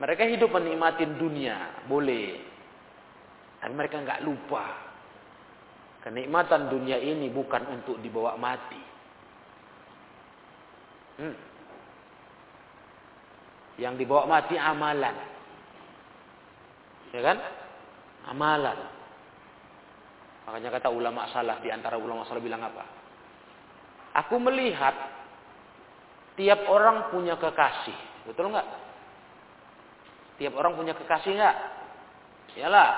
mereka 0.00 0.28
hidup 0.28 0.52
menikmati 0.52 1.08
dunia, 1.16 1.84
boleh. 1.88 2.36
Tapi 3.64 3.72
mereka 3.72 3.96
nggak 4.04 4.22
lupa. 4.28 4.64
Kenikmatan 6.04 6.68
dunia 6.68 7.00
ini 7.00 7.32
bukan 7.32 7.64
untuk 7.72 7.96
dibawa 8.04 8.36
mati. 8.36 8.82
Hmm. 11.16 11.36
Yang 13.80 14.04
dibawa 14.04 14.28
mati 14.28 14.60
amalan. 14.60 15.16
Ya 17.16 17.20
kan? 17.24 17.38
Amalan. 18.30 18.78
Makanya 20.44 20.70
kata 20.80 20.88
ulama 20.92 21.28
salah 21.32 21.60
di 21.60 21.72
antara 21.72 21.96
ulama 21.96 22.28
salah 22.28 22.40
bilang 22.40 22.60
apa? 22.60 22.84
Aku 24.24 24.38
melihat 24.38 24.94
tiap 26.36 26.68
orang 26.68 27.10
punya 27.10 27.34
kekasih. 27.40 28.28
Betul 28.28 28.52
nggak? 28.52 28.68
Tiap 30.40 30.54
orang 30.56 30.76
punya 30.76 30.94
kekasih 30.96 31.32
nggak? 31.34 31.56
Iyalah. 32.60 32.90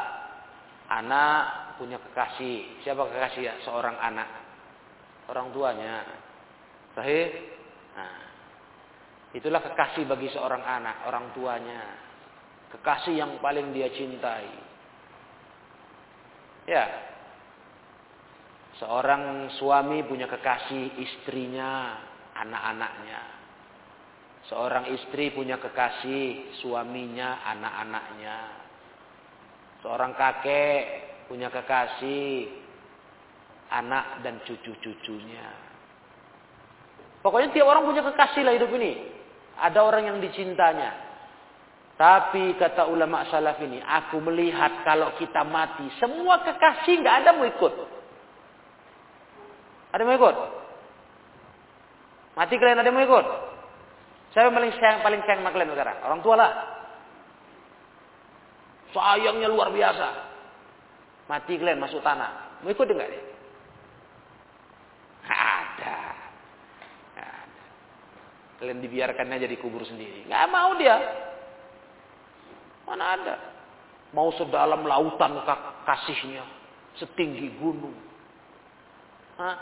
Anak 0.86 1.76
punya 1.78 1.98
kekasih. 1.98 2.82
Siapa 2.82 3.06
kekasih 3.10 3.42
ya? 3.42 3.54
Seorang 3.66 3.96
anak. 3.98 4.28
Orang 5.26 5.50
tuanya. 5.50 6.06
Sahih? 6.96 7.28
Nah, 7.92 8.16
itulah 9.36 9.60
kekasih 9.60 10.08
bagi 10.08 10.32
seorang 10.32 10.64
anak, 10.64 11.04
orang 11.08 11.32
tuanya. 11.36 11.80
Kekasih 12.72 13.20
yang 13.20 13.36
paling 13.44 13.72
dia 13.76 13.92
cintai. 13.92 14.65
Ya. 16.66 16.84
Seorang 18.76 19.48
suami 19.56 20.04
punya 20.04 20.28
kekasih 20.28 21.00
istrinya, 21.00 21.96
anak-anaknya. 22.36 23.22
Seorang 24.46 24.90
istri 24.94 25.32
punya 25.32 25.56
kekasih 25.58 26.54
suaminya, 26.60 27.42
anak-anaknya. 27.56 28.38
Seorang 29.80 30.12
kakek 30.14 30.84
punya 31.26 31.50
kekasih 31.50 32.46
anak 33.70 34.22
dan 34.22 34.38
cucu-cucunya. 34.46 35.46
Pokoknya 37.22 37.50
tiap 37.50 37.66
orang 37.66 37.86
punya 37.86 38.02
kekasih 38.06 38.42
lah 38.46 38.54
hidup 38.54 38.70
ini. 38.78 38.92
Ada 39.58 39.82
orang 39.82 40.14
yang 40.14 40.18
dicintanya. 40.22 41.05
Tapi 41.96 42.52
kata 42.60 42.92
ulama 42.92 43.24
salaf 43.32 43.56
ini, 43.64 43.80
aku 43.80 44.20
melihat 44.20 44.84
kalau 44.84 45.16
kita 45.16 45.40
mati, 45.48 45.88
semua 45.96 46.44
kekasih 46.44 47.00
nggak 47.00 47.16
ada 47.24 47.30
mau 47.32 47.48
ikut. 47.48 47.72
Ada 49.96 50.04
mau 50.04 50.12
ikut? 50.12 50.36
Mati 52.36 52.54
kalian 52.60 52.84
ada 52.84 52.92
mau 52.92 53.00
ikut? 53.00 53.26
Siapa 54.36 54.52
paling 54.52 54.76
sayang 54.76 55.00
paling 55.00 55.24
sayang 55.24 55.40
sama 55.40 55.56
kalian 55.56 55.72
sekarang? 55.72 55.96
Orang 56.04 56.20
tua 56.20 56.36
lah. 56.36 56.52
Sayangnya 58.92 59.48
luar 59.48 59.72
biasa. 59.72 60.08
Mati 61.32 61.56
kalian 61.56 61.80
masuk 61.80 62.04
tanah. 62.04 62.60
Mau 62.60 62.68
ikut 62.68 62.84
enggak 62.92 63.08
dia? 63.08 63.24
Ada. 65.32 65.96
Kalian 68.60 68.84
dibiarkan 68.84 69.32
aja 69.32 69.48
dikubur 69.48 69.80
sendiri. 69.88 70.28
Nggak 70.28 70.44
mau 70.52 70.76
dia. 70.76 70.96
Mana 72.86 73.18
ada. 73.18 73.36
Mau 74.14 74.30
sedalam 74.38 74.86
lautan 74.86 75.42
kasihnya. 75.84 76.46
Setinggi 76.96 77.52
gunung. 77.58 77.92
Hah? 79.36 79.56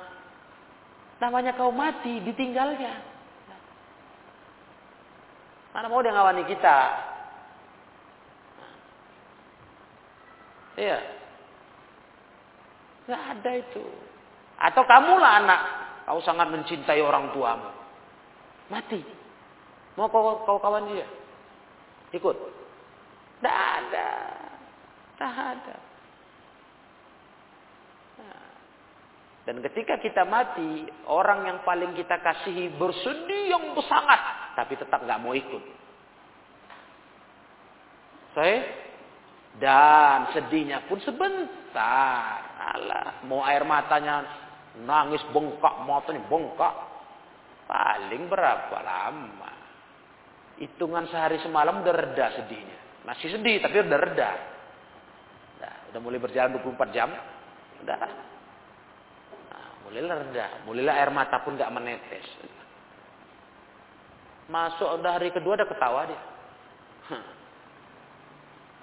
Namanya 1.19 1.57
kau 1.57 1.73
mati, 1.73 2.21
ditinggalnya. 2.23 3.01
Mana 5.75 5.91
mau 5.91 6.05
dia 6.05 6.15
ngawani 6.15 6.47
kita? 6.47 6.79
Iya. 10.79 10.99
Gak 13.11 13.23
ada 13.35 13.51
itu. 13.59 13.83
Atau 14.59 14.87
kamulah 14.87 15.43
anak, 15.43 15.61
kau 16.07 16.23
sangat 16.23 16.51
mencintai 16.55 17.03
orang 17.03 17.35
tuamu. 17.35 17.71
Mati. 18.71 19.03
Mau 19.99 20.07
kau, 20.11 20.47
kau 20.47 20.59
kawan 20.63 20.95
dia? 20.95 21.07
Ikut. 22.15 22.64
Tidak 23.45 23.53
ada. 23.53 24.11
Tidak 25.21 25.35
ada. 25.37 25.77
Dan 29.45 29.61
ketika 29.61 30.01
kita 30.01 30.25
mati, 30.25 30.89
orang 31.05 31.45
yang 31.45 31.59
paling 31.69 31.93
kita 31.93 32.17
kasihi 32.25 32.73
bersedih 32.81 33.53
yang 33.53 33.77
sangat, 33.85 34.21
tapi 34.57 34.81
tetap 34.81 35.05
nggak 35.05 35.21
mau 35.21 35.37
ikut. 35.37 35.61
Saya 38.33 38.65
dan 39.61 40.33
sedihnya 40.33 40.89
pun 40.89 40.97
sebentar. 41.05 42.41
Alah, 42.73 43.21
mau 43.29 43.45
air 43.45 43.69
matanya 43.69 44.25
nangis 44.81 45.21
bengkak, 45.29 45.77
matanya 45.85 46.25
bengkak. 46.25 46.75
Paling 47.69 48.25
berapa 48.33 48.79
lama? 48.81 49.53
Hitungan 50.57 51.05
sehari 51.13 51.37
semalam 51.45 51.85
udah 51.85 51.93
reda 51.93 52.41
sedihnya. 52.41 52.84
Masih 53.05 53.29
sedih 53.33 53.61
tapi 53.61 53.85
udah 53.85 54.01
reda. 54.01 54.31
Nah, 55.61 55.75
udah 55.93 56.01
mulai 56.01 56.21
berjalan 56.21 56.57
24 56.57 56.97
jam. 56.97 57.13
Udah 57.85 57.99
mulailah 59.85 60.17
rendah, 60.27 60.51
mulailah 60.67 60.95
air 60.99 61.11
mata 61.15 61.39
pun 61.45 61.55
gak 61.55 61.71
menetes. 61.71 62.27
Masuk 64.51 64.91
udah 65.01 65.21
hari 65.21 65.31
kedua 65.31 65.55
ada 65.55 65.71
ketawa 65.71 66.09
dia. 66.11 66.21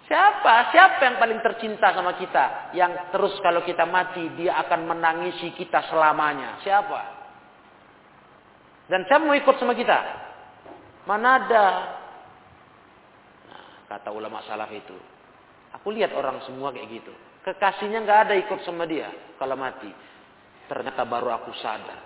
Siapa? 0.07 0.71
Siapa 0.71 1.01
yang 1.03 1.17
paling 1.19 1.39
tercinta 1.43 1.91
sama 1.91 2.15
kita? 2.15 2.71
Yang 2.75 3.12
terus 3.12 3.34
kalau 3.43 3.63
kita 3.67 3.84
mati 3.84 4.23
dia 4.39 4.55
akan 4.63 4.88
menangisi 4.88 5.51
kita 5.51 5.84
selamanya. 5.91 6.63
Siapa? 6.63 7.01
Dan 8.88 9.03
siapa 9.07 9.23
mau 9.23 9.36
ikut 9.36 9.55
sama 9.60 9.75
kita? 9.75 9.99
Mana 11.07 11.43
ada? 11.43 11.67
Kata 13.91 14.08
ulama 14.08 14.39
salaf 14.47 14.71
itu. 14.71 14.95
Aku 15.75 15.91
lihat 15.91 16.15
orang 16.15 16.39
semua 16.47 16.71
kayak 16.71 16.88
gitu. 16.88 17.12
Kekasihnya 17.43 18.08
nggak 18.08 18.19
ada 18.32 18.34
ikut 18.39 18.63
sama 18.63 18.88
dia 18.88 19.12
kalau 19.36 19.60
mati. 19.60 19.91
Ternyata 20.71 21.04
baru 21.04 21.36
aku 21.36 21.51
sadar. 21.60 21.99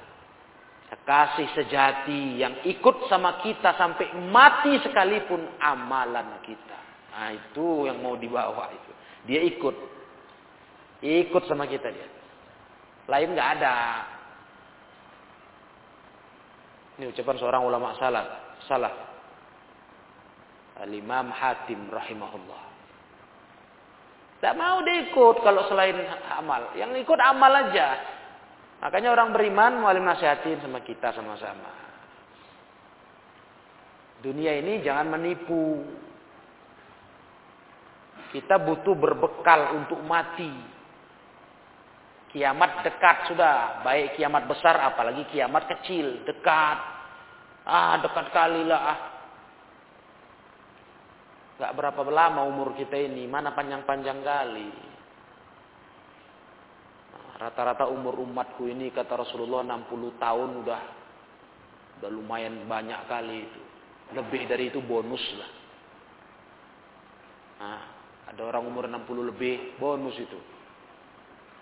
Kasih 1.05 1.45
sejati 1.53 2.41
yang 2.41 2.65
ikut 2.65 3.05
sama 3.05 3.37
kita 3.45 3.77
sampai 3.77 4.17
mati 4.17 4.81
sekalipun 4.81 5.61
amalan 5.61 6.41
kita. 6.41 6.79
Nah 7.13 7.29
itu 7.29 7.85
yang 7.85 8.01
mau 8.01 8.17
dibawa 8.17 8.73
itu. 8.73 8.91
Dia 9.29 9.45
ikut. 9.45 9.75
Ikut 11.05 11.43
sama 11.45 11.69
kita 11.69 11.93
dia. 11.93 12.09
Lain 13.05 13.37
nggak 13.37 13.49
ada. 13.61 13.75
Ini 16.97 17.13
ucapan 17.13 17.37
seorang 17.37 17.61
ulama 17.61 17.93
salah. 18.01 18.57
Salah. 18.65 19.14
Al-Imam 20.83 21.31
Hatim 21.31 21.87
rahimahullah. 21.87 22.63
Tidak 24.35 24.55
mau 24.59 24.83
dia 24.83 25.07
ikut 25.07 25.35
kalau 25.39 25.63
selain 25.71 25.95
amal. 26.35 26.75
Yang 26.75 27.07
ikut 27.07 27.19
amal 27.19 27.49
aja. 27.49 27.95
Makanya 28.83 29.15
orang 29.15 29.31
beriman 29.31 29.79
mau 29.79 29.89
nasihatin 29.89 30.59
sama 30.59 30.83
kita 30.83 31.15
sama-sama. 31.15 31.71
Dunia 34.19 34.59
ini 34.59 34.83
jangan 34.83 35.15
menipu. 35.15 35.87
Kita 38.35 38.59
butuh 38.59 38.93
berbekal 38.99 39.79
untuk 39.79 40.03
mati. 40.03 40.51
Kiamat 42.35 42.83
dekat 42.83 43.31
sudah. 43.31 43.79
Baik 43.87 44.19
kiamat 44.19 44.43
besar 44.43 44.75
apalagi 44.83 45.23
kiamat 45.31 45.71
kecil. 45.71 46.27
Dekat. 46.27 46.77
Ah 47.63 47.95
dekat 48.03 48.27
kali 48.35 48.67
lah. 48.67 48.81
Ah. 48.83 49.14
Gak 51.55 51.71
berapa 51.71 52.01
lama 52.11 52.43
umur 52.43 52.75
kita 52.75 52.99
ini. 52.99 53.23
Mana 53.27 53.55
panjang-panjang 53.55 54.19
kali. 54.19 54.69
Rata-rata 57.35 57.91
umur 57.91 58.19
umatku 58.23 58.67
ini 58.67 58.91
kata 58.95 59.19
Rasulullah 59.19 59.63
60 59.63 60.23
tahun 60.23 60.49
udah 60.63 60.81
udah 61.99 62.09
lumayan 62.11 62.63
banyak 62.67 63.01
kali 63.07 63.37
itu. 63.43 63.61
Lebih 64.15 64.41
dari 64.47 64.71
itu 64.71 64.79
bonus 64.83 65.23
lah. 65.35 65.51
Nah, 67.55 67.81
ada 68.27 68.41
orang 68.43 68.63
umur 68.67 68.87
60 68.91 69.31
lebih 69.31 69.79
bonus 69.79 70.15
itu. 70.19 70.39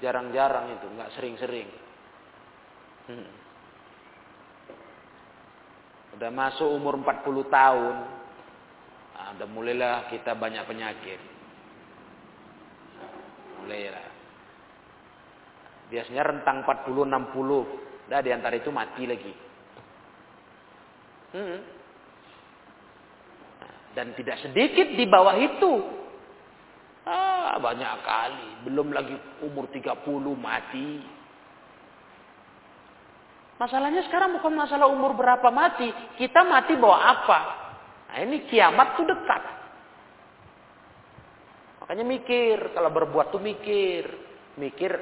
Jarang-jarang 0.01 0.73
itu, 0.73 0.86
nggak 0.89 1.12
sering-sering. 1.15 1.69
Hmm. 3.08 3.29
Udah 6.17 6.29
masuk 6.34 6.69
umur 6.69 6.97
40 6.99 7.45
tahun, 7.47 7.95
udah 9.34 9.47
mulailah 9.49 10.10
kita 10.13 10.38
banyak 10.38 10.63
penyakit. 10.65 11.19
mulailah. 13.63 14.08
Biasanya 15.88 16.23
rentang 16.26 16.67
40 16.67 17.06
60. 17.06 18.12
Nah, 18.12 18.19
di 18.19 18.30
antara 18.36 18.56
itu 18.60 18.69
mati 18.73 19.04
lagi. 19.08 19.34
Hmm. 21.34 21.60
Dan 23.93 24.12
tidak 24.17 24.41
sedikit 24.43 24.88
di 24.93 25.06
bawah 25.08 25.38
itu. 25.38 25.73
Ah, 27.08 27.56
banyak 27.62 27.93
kali. 28.04 28.49
Belum 28.67 28.91
lagi 28.91 29.15
umur 29.43 29.69
30 29.71 30.36
mati. 30.36 31.04
Masalahnya 33.62 34.04
sekarang 34.10 34.36
bukan 34.41 34.54
masalah 34.60 34.89
umur 34.89 35.13
berapa 35.15 35.47
mati. 35.54 35.88
Kita 36.19 36.41
mati 36.43 36.73
bawa 36.76 36.99
apa? 36.99 37.39
Nah, 38.13 38.21
ini 38.21 38.45
kiamat 38.45 38.93
tuh 38.93 39.10
dekat. 39.10 39.41
Makanya 41.82 42.06
mikir, 42.06 42.69
kalau 42.78 42.93
berbuat 42.93 43.34
tuh 43.34 43.41
mikir. 43.41 44.06
Mikir, 44.54 44.93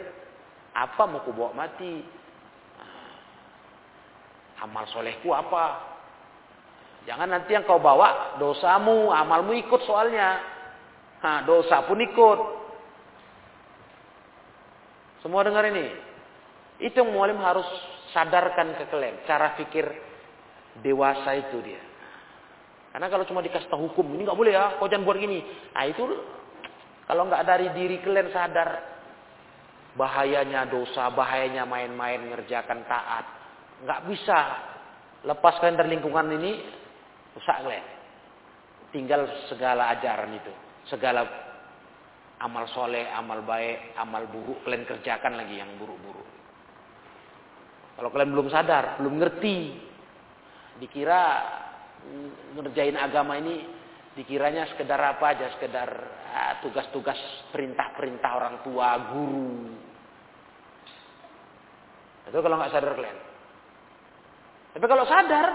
apa 0.71 1.03
mau 1.11 1.19
ku 1.19 1.35
bawa 1.35 1.51
mati? 1.51 1.99
Amal 4.63 4.87
solehku 4.87 5.35
apa? 5.35 5.91
Jangan 7.03 7.35
nanti 7.35 7.51
yang 7.51 7.67
kau 7.67 7.83
bawa 7.83 8.39
dosamu, 8.39 9.11
amalmu 9.11 9.59
ikut 9.59 9.83
soalnya. 9.83 10.39
Nah, 11.19 11.43
dosa 11.43 11.83
pun 11.83 11.99
ikut. 11.99 12.39
Semua 15.19 15.43
dengar 15.43 15.67
ini. 15.67 15.91
Itu 16.79 17.03
yang 17.03 17.11
mualim 17.11 17.43
harus 17.43 17.67
sadarkan 18.15 18.79
ke 18.79 18.87
kalian. 18.87 19.27
Cara 19.27 19.59
pikir 19.59 19.83
dewasa 20.79 21.35
itu 21.35 21.59
dia. 21.59 21.90
Karena 22.91 23.07
kalau 23.07 23.23
cuma 23.23 23.39
dikasih 23.39 23.71
tahu 23.71 23.91
hukum, 23.91 24.03
ini 24.15 24.27
nggak 24.27 24.35
boleh 24.35 24.51
ya, 24.51 24.75
kau 24.75 24.91
jangan 24.91 25.07
buat 25.07 25.15
gini. 25.15 25.39
Nah 25.71 25.83
itu 25.87 26.03
kalau 27.07 27.23
nggak 27.31 27.43
dari 27.47 27.67
diri 27.71 28.03
kalian 28.03 28.35
sadar 28.35 28.69
bahayanya 29.95 30.67
dosa, 30.67 31.07
bahayanya 31.11 31.63
main-main 31.63 32.19
ngerjakan 32.31 32.83
taat, 32.87 33.25
nggak 33.87 34.01
bisa 34.11 34.39
lepas 35.23 35.59
kalian 35.63 35.79
dari 35.79 35.89
lingkungan 35.95 36.35
ini 36.35 36.51
rusak 37.39 37.63
kalian. 37.63 37.87
Tinggal 38.91 39.23
segala 39.47 39.95
ajaran 39.95 40.35
itu, 40.35 40.51
segala 40.91 41.23
amal 42.43 42.67
soleh, 42.75 43.07
amal 43.15 43.39
baik, 43.47 43.95
amal 43.95 44.27
buruk 44.27 44.67
kalian 44.67 44.83
kerjakan 44.83 45.39
lagi 45.39 45.63
yang 45.63 45.71
buruk-buruk. 45.79 46.27
Kalau 47.95 48.09
kalian 48.11 48.35
belum 48.35 48.51
sadar, 48.51 48.99
belum 48.99 49.15
ngerti, 49.15 49.57
dikira 50.83 51.21
ngerjain 52.57 52.97
agama 52.97 53.37
ini 53.37 53.63
dikiranya 54.11 54.67
sekedar 54.75 54.99
apa 54.99 55.25
aja, 55.31 55.55
sekedar 55.55 55.89
ah, 56.31 56.53
tugas-tugas 56.59 57.17
perintah-perintah 57.55 58.31
orang 58.35 58.55
tua, 58.63 58.89
guru. 59.11 59.51
Itu 62.27 62.39
kalau 62.39 62.55
nggak 62.59 62.71
sadar 62.71 62.91
kalian. 62.95 63.19
Tapi 64.71 64.85
kalau 64.87 65.03
sadar, 65.03 65.47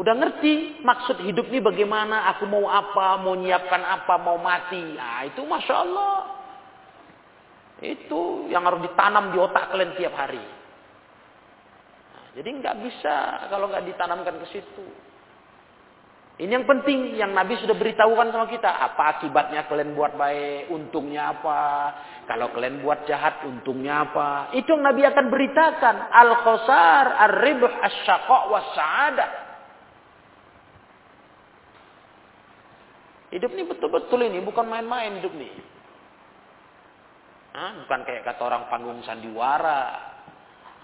udah 0.00 0.14
ngerti 0.16 0.80
maksud 0.80 1.20
hidup 1.24 1.48
ini 1.52 1.60
bagaimana, 1.60 2.28
aku 2.32 2.48
mau 2.48 2.68
apa, 2.68 3.20
mau 3.20 3.36
nyiapkan 3.36 3.84
apa, 3.84 4.14
mau 4.16 4.40
mati. 4.40 4.80
Nah, 4.96 5.28
itu 5.28 5.44
masya 5.44 5.74
Allah. 5.76 6.16
Itu 7.82 8.46
yang 8.48 8.62
harus 8.62 8.86
ditanam 8.86 9.34
di 9.34 9.38
otak 9.42 9.74
kalian 9.74 9.92
tiap 9.98 10.14
hari. 10.14 10.40
Nah, 12.14 12.26
jadi 12.38 12.48
nggak 12.48 12.76
bisa 12.80 13.14
kalau 13.50 13.68
nggak 13.68 13.84
ditanamkan 13.90 14.38
ke 14.40 14.46
situ. 14.54 14.86
Ini 16.42 16.58
yang 16.58 16.66
penting 16.66 17.14
yang 17.14 17.30
Nabi 17.38 17.54
sudah 17.62 17.78
beritahukan 17.78 18.34
sama 18.34 18.50
kita. 18.50 18.66
Apa 18.66 19.14
akibatnya 19.14 19.62
kalian 19.70 19.94
buat 19.94 20.18
baik, 20.18 20.74
untungnya 20.74 21.38
apa. 21.38 21.60
Kalau 22.26 22.50
kalian 22.50 22.82
buat 22.82 23.06
jahat, 23.06 23.46
untungnya 23.46 24.10
apa. 24.10 24.50
Itu 24.50 24.74
yang 24.74 24.82
Nabi 24.82 25.06
akan 25.06 25.26
beritakan. 25.30 25.96
Al-khosar, 26.10 27.04
ar-ribh, 27.30 27.62
as-syaqa' 27.62 28.42
was-sa'adah. 28.50 29.30
Hidup 33.38 33.54
ini 33.54 33.62
betul-betul 33.62 34.26
ini, 34.26 34.42
bukan 34.42 34.66
main-main 34.66 35.22
hidup 35.22 35.30
ini. 35.38 35.46
Hah? 37.54 37.86
Bukan 37.86 38.02
kayak 38.02 38.26
kata 38.26 38.42
orang 38.42 38.66
panggung 38.66 38.98
sandiwara. 39.06 39.94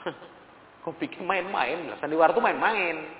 Kau 0.87 0.95
pikir 0.95 1.19
main-main? 1.27 1.99
Sandiwara 1.99 2.31
itu 2.31 2.39
main-main. 2.47 3.18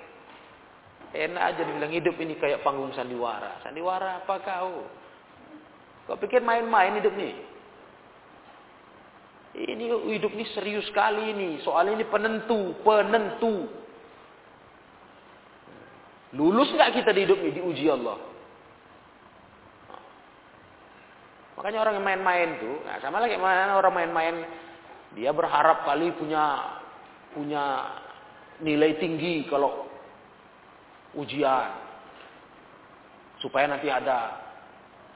Enak 1.09 1.41
aja 1.41 1.61
dibilang 1.65 1.89
hidup 1.89 2.15
ini 2.21 2.37
kayak 2.37 2.61
panggung 2.61 2.93
sandiwara. 2.93 3.57
Sandiwara 3.65 4.21
apa 4.21 4.35
kau? 4.45 4.85
Kau 6.05 6.17
pikir 6.21 6.45
main-main 6.45 7.01
hidup 7.01 7.17
ini? 7.17 7.33
Ini 9.57 9.89
hidup 10.13 10.29
ini 10.37 10.45
serius 10.53 10.85
sekali 10.85 11.33
ini. 11.33 11.49
Soal 11.65 11.89
ini 11.89 12.05
penentu, 12.05 12.77
penentu. 12.85 13.65
Lulus 16.37 16.69
nggak 16.69 17.01
kita 17.01 17.09
di 17.09 17.25
hidup 17.25 17.41
ini 17.41 17.57
diuji 17.57 17.89
Allah? 17.89 18.21
Makanya 21.57 21.79
orang 21.81 21.97
yang 21.99 22.05
main-main 22.05 22.49
tuh, 22.61 22.75
nah 22.85 23.01
sama 23.03 23.19
lagi 23.19 23.35
mana 23.35 23.75
orang 23.75 23.91
main-main, 23.91 24.35
dia 25.17 25.33
berharap 25.33 25.83
kali 25.83 26.13
punya 26.15 26.77
punya 27.33 27.63
nilai 28.61 28.95
tinggi 29.01 29.49
kalau 29.49 29.88
ujian 31.17 31.69
supaya 33.39 33.65
nanti 33.71 33.87
ada 33.89 34.49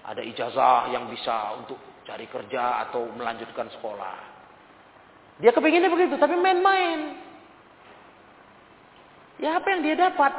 ada 0.03 0.21
ijazah 0.23 0.91
yang 0.91 1.07
bisa 1.07 1.55
untuk 1.59 1.79
cari 2.03 2.27
kerja 2.27 2.87
atau 2.87 3.07
melanjutkan 3.15 3.71
sekolah. 3.79 4.17
Dia 5.39 5.55
kepinginnya 5.55 5.89
begitu, 5.89 6.19
tapi 6.19 6.35
main-main. 6.35 7.17
Ya 9.41 9.57
apa 9.57 9.67
yang 9.73 9.81
dia 9.81 9.95
dapat? 9.97 10.33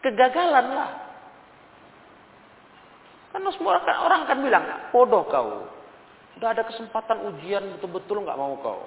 Kegagalan 0.00 0.66
lah. 0.72 0.90
Karena 3.34 3.50
semua 3.52 3.76
orang, 3.76 4.00
orang 4.00 4.20
akan 4.24 4.38
bilang, 4.40 4.64
bodoh 4.94 5.26
kau. 5.28 5.68
Sudah 6.38 6.56
ada 6.56 6.64
kesempatan 6.64 7.26
ujian 7.34 7.76
betul-betul 7.76 8.24
nggak 8.24 8.38
mau 8.38 8.54
kau. 8.62 8.80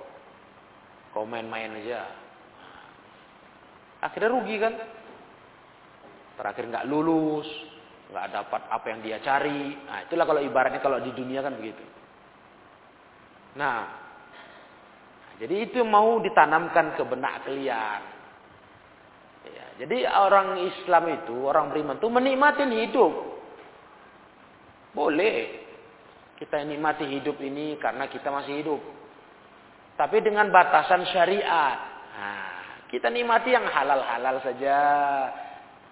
Kau 1.14 1.26
main-main 1.28 1.70
aja. 1.84 2.08
Akhirnya 4.00 4.32
rugi 4.32 4.56
kan? 4.58 4.74
Terakhir 6.39 6.71
nggak 6.71 6.88
lulus, 6.88 7.47
nggak 8.15 8.28
dapat 8.32 8.62
apa 8.71 8.86
yang 8.88 8.99
dia 9.04 9.19
cari. 9.19 9.75
Nah, 9.84 10.08
itulah 10.08 10.23
kalau 10.23 10.39
ibaratnya 10.39 10.80
kalau 10.80 11.04
di 11.04 11.12
dunia 11.12 11.43
kan 11.43 11.60
begitu. 11.60 11.84
Nah, 13.60 13.80
jadi 15.43 15.67
itu 15.67 15.84
mau 15.84 16.23
ditanamkan 16.23 16.95
ke 16.95 17.04
benak 17.04 17.43
kalian. 17.43 18.02
Ya, 19.49 19.65
jadi 19.84 20.08
orang 20.08 20.63
Islam 20.63 21.04
itu, 21.12 21.36
orang 21.43 21.75
beriman 21.75 21.99
itu 21.99 22.08
menikmati 22.08 22.63
hidup. 22.67 23.13
Boleh 24.95 25.67
kita 26.39 26.63
nikmati 26.63 27.04
hidup 27.04 27.36
ini 27.43 27.75
karena 27.75 28.08
kita 28.08 28.32
masih 28.32 28.63
hidup. 28.63 28.82
Tapi 29.99 30.23
dengan 30.23 30.47
batasan 30.47 31.04
syariat. 31.12 31.78
Nah, 32.15 32.47
kita 32.88 33.12
nikmati 33.12 33.52
yang 33.52 33.67
halal-halal 33.67 34.39
saja. 34.39 34.78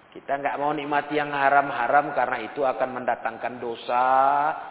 Kita 0.08 0.40
nggak 0.40 0.56
mau 0.56 0.72
nikmati 0.72 1.20
yang 1.20 1.28
haram-haram 1.36 2.16
karena 2.16 2.38
itu 2.48 2.64
akan 2.64 2.88
mendatangkan 2.96 3.60
dosa. 3.60 4.06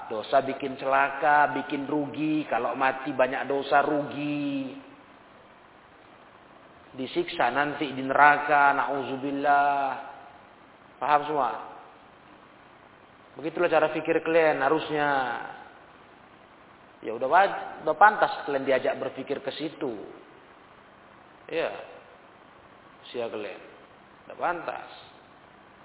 Dosa 0.10 0.41
bikin 0.41 0.82
celaka, 0.82 1.54
bikin 1.54 1.86
rugi. 1.86 2.50
Kalau 2.50 2.73
mati 2.73 3.13
banyak 3.13 3.45
dosa 3.45 3.86
rugi. 3.86 4.73
Disiksa 6.97 7.54
nanti 7.54 7.93
di 7.93 8.02
neraka, 8.02 8.73
na'udzubillah. 8.73 9.86
Paham 10.97 11.21
semua? 11.30 11.52
Begitulah 13.38 13.69
cara 13.69 13.93
pikir 13.93 14.26
kalian 14.26 14.65
harusnya. 14.65 15.10
Ya 17.06 17.13
udah 17.13 17.30
udah 17.86 17.93
pantas 17.93 18.34
kalian 18.50 18.65
diajak 18.65 18.97
berpikir 18.97 19.45
ke 19.45 19.54
situ. 19.54 19.93
Ya. 21.45 21.69
Sia 23.13 23.30
kalian. 23.30 23.62
Udah 24.26 24.38
pantas. 24.41 25.07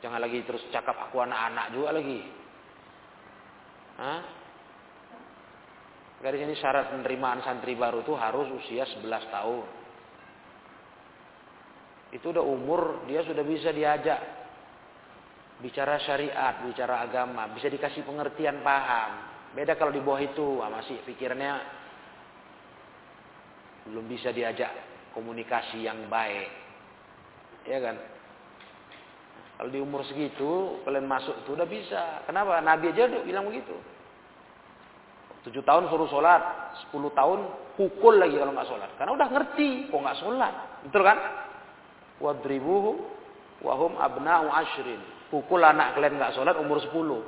Jangan 0.02 0.18
lagi 0.18 0.42
terus 0.42 0.66
cakap 0.74 0.98
aku 0.98 1.22
anak-anak 1.22 1.66
juga 1.70 1.94
lagi. 1.94 2.20
Hah? 4.02 4.20
Garis 6.22 6.58
syarat 6.58 6.94
penerimaan 6.94 7.42
santri 7.42 7.74
baru 7.74 8.02
itu 8.02 8.14
harus 8.14 8.46
usia 8.54 8.86
11 8.86 9.34
tahun. 9.34 9.66
Itu 12.14 12.30
udah 12.30 12.44
umur 12.44 13.06
dia 13.10 13.26
sudah 13.26 13.42
bisa 13.42 13.74
diajak 13.74 14.20
bicara 15.62 15.98
syariat, 16.02 16.62
bicara 16.66 17.02
agama, 17.06 17.50
bisa 17.54 17.70
dikasih 17.70 18.02
pengertian 18.02 18.62
paham. 18.66 19.30
Beda 19.54 19.78
kalau 19.78 19.94
di 19.94 20.02
bawah 20.02 20.18
itu, 20.18 20.58
masih 20.62 20.98
pikirannya 21.06 21.54
belum 23.90 24.06
bisa 24.06 24.30
diajak 24.30 24.70
komunikasi 25.14 25.86
yang 25.86 26.06
baik. 26.06 26.50
Ya 27.66 27.78
kan? 27.82 27.96
Kalau 29.62 29.70
di 29.70 29.78
umur 29.78 30.02
segitu, 30.02 30.82
kalian 30.82 31.06
masuk 31.06 31.38
itu 31.38 31.54
udah 31.54 31.70
bisa. 31.70 32.26
Kenapa? 32.26 32.58
Nabi 32.58 32.90
aja 32.90 33.06
udah 33.06 33.22
bilang 33.22 33.46
begitu. 33.46 33.70
Tujuh 35.46 35.62
tahun 35.62 35.86
suruh 35.86 36.10
sholat, 36.10 36.74
sepuluh 36.82 37.14
tahun 37.14 37.46
pukul 37.78 38.18
lagi 38.18 38.42
kalau 38.42 38.58
nggak 38.58 38.66
sholat. 38.66 38.90
Karena 38.98 39.14
udah 39.14 39.28
ngerti, 39.30 39.86
kok 39.86 40.02
nggak 40.02 40.18
sholat. 40.18 40.54
Betul 40.82 41.06
kan? 41.06 41.18
Wadribuhu 42.18 43.06
wahum 43.62 44.02
abna'u 44.02 44.50
ashrin. 44.50 44.98
Pukul 45.30 45.62
anak 45.62 45.94
kalian 45.94 46.18
nggak 46.18 46.34
sholat 46.34 46.58
umur 46.58 46.82
sepuluh. 46.82 47.22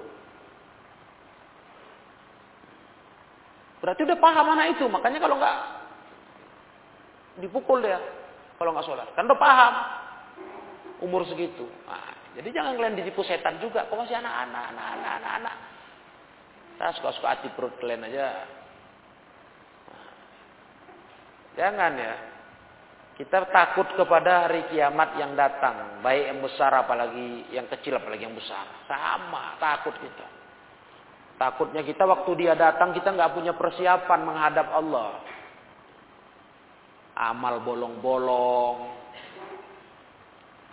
Berarti 3.78 4.10
udah 4.10 4.18
paham 4.18 4.46
anak 4.58 4.74
itu. 4.74 4.90
Makanya 4.90 5.22
kalau 5.22 5.38
nggak 5.38 5.58
dipukul 7.46 7.78
dia 7.78 8.02
kalau 8.58 8.74
nggak 8.74 8.90
sholat. 8.90 9.06
Kan 9.14 9.30
udah 9.30 9.38
paham 9.38 9.74
umur 10.98 11.22
segitu. 11.30 11.70
Nah, 11.86 12.23
Jadi 12.34 12.48
jangan 12.50 12.74
kalian 12.74 12.98
ditipu 12.98 13.22
setan 13.22 13.62
juga. 13.62 13.86
Kok 13.86 13.94
masih 13.94 14.18
anak-anak, 14.18 14.64
anak-anak, 14.74 15.12
anak-anak. 15.22 15.56
Nah, 16.74 16.90
suka-suka 16.98 17.28
hati 17.30 17.48
perut 17.54 17.74
kalian 17.78 18.10
aja. 18.10 18.26
Jangan 21.54 21.92
ya. 21.94 22.14
Kita 23.14 23.46
takut 23.46 23.86
kepada 23.94 24.50
hari 24.50 24.66
kiamat 24.74 25.14
yang 25.14 25.38
datang. 25.38 26.02
Baik 26.02 26.34
yang 26.34 26.40
besar 26.42 26.74
apalagi 26.74 27.46
yang 27.54 27.70
kecil 27.70 27.94
apalagi 27.94 28.26
yang 28.26 28.34
besar. 28.34 28.66
Sama 28.90 29.54
takut 29.62 29.94
kita. 30.02 30.26
Takutnya 31.38 31.86
kita 31.86 32.02
waktu 32.06 32.30
dia 32.42 32.58
datang 32.58 32.90
kita 32.90 33.14
nggak 33.14 33.34
punya 33.38 33.54
persiapan 33.54 34.20
menghadap 34.26 34.66
Allah. 34.74 35.22
Amal 37.14 37.62
bolong-bolong. 37.62 38.93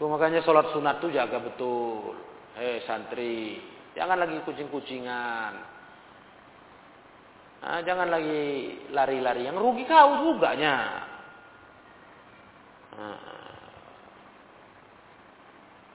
Itu 0.02 0.10
makanya 0.10 0.42
sholat 0.42 0.74
sunat 0.74 0.98
tuh 0.98 1.14
jaga 1.14 1.38
betul. 1.38 2.18
Hei 2.58 2.82
santri, 2.90 3.62
jangan 3.94 4.18
lagi 4.18 4.34
kucing-kucingan. 4.42 5.54
Nah, 7.62 7.80
jangan 7.86 8.10
lagi 8.10 8.82
lari-lari. 8.90 9.46
Yang 9.46 9.62
rugi 9.62 9.86
kau 9.86 10.26
juga 10.26 10.58
nya. 10.58 10.78
Nah, 12.98 13.22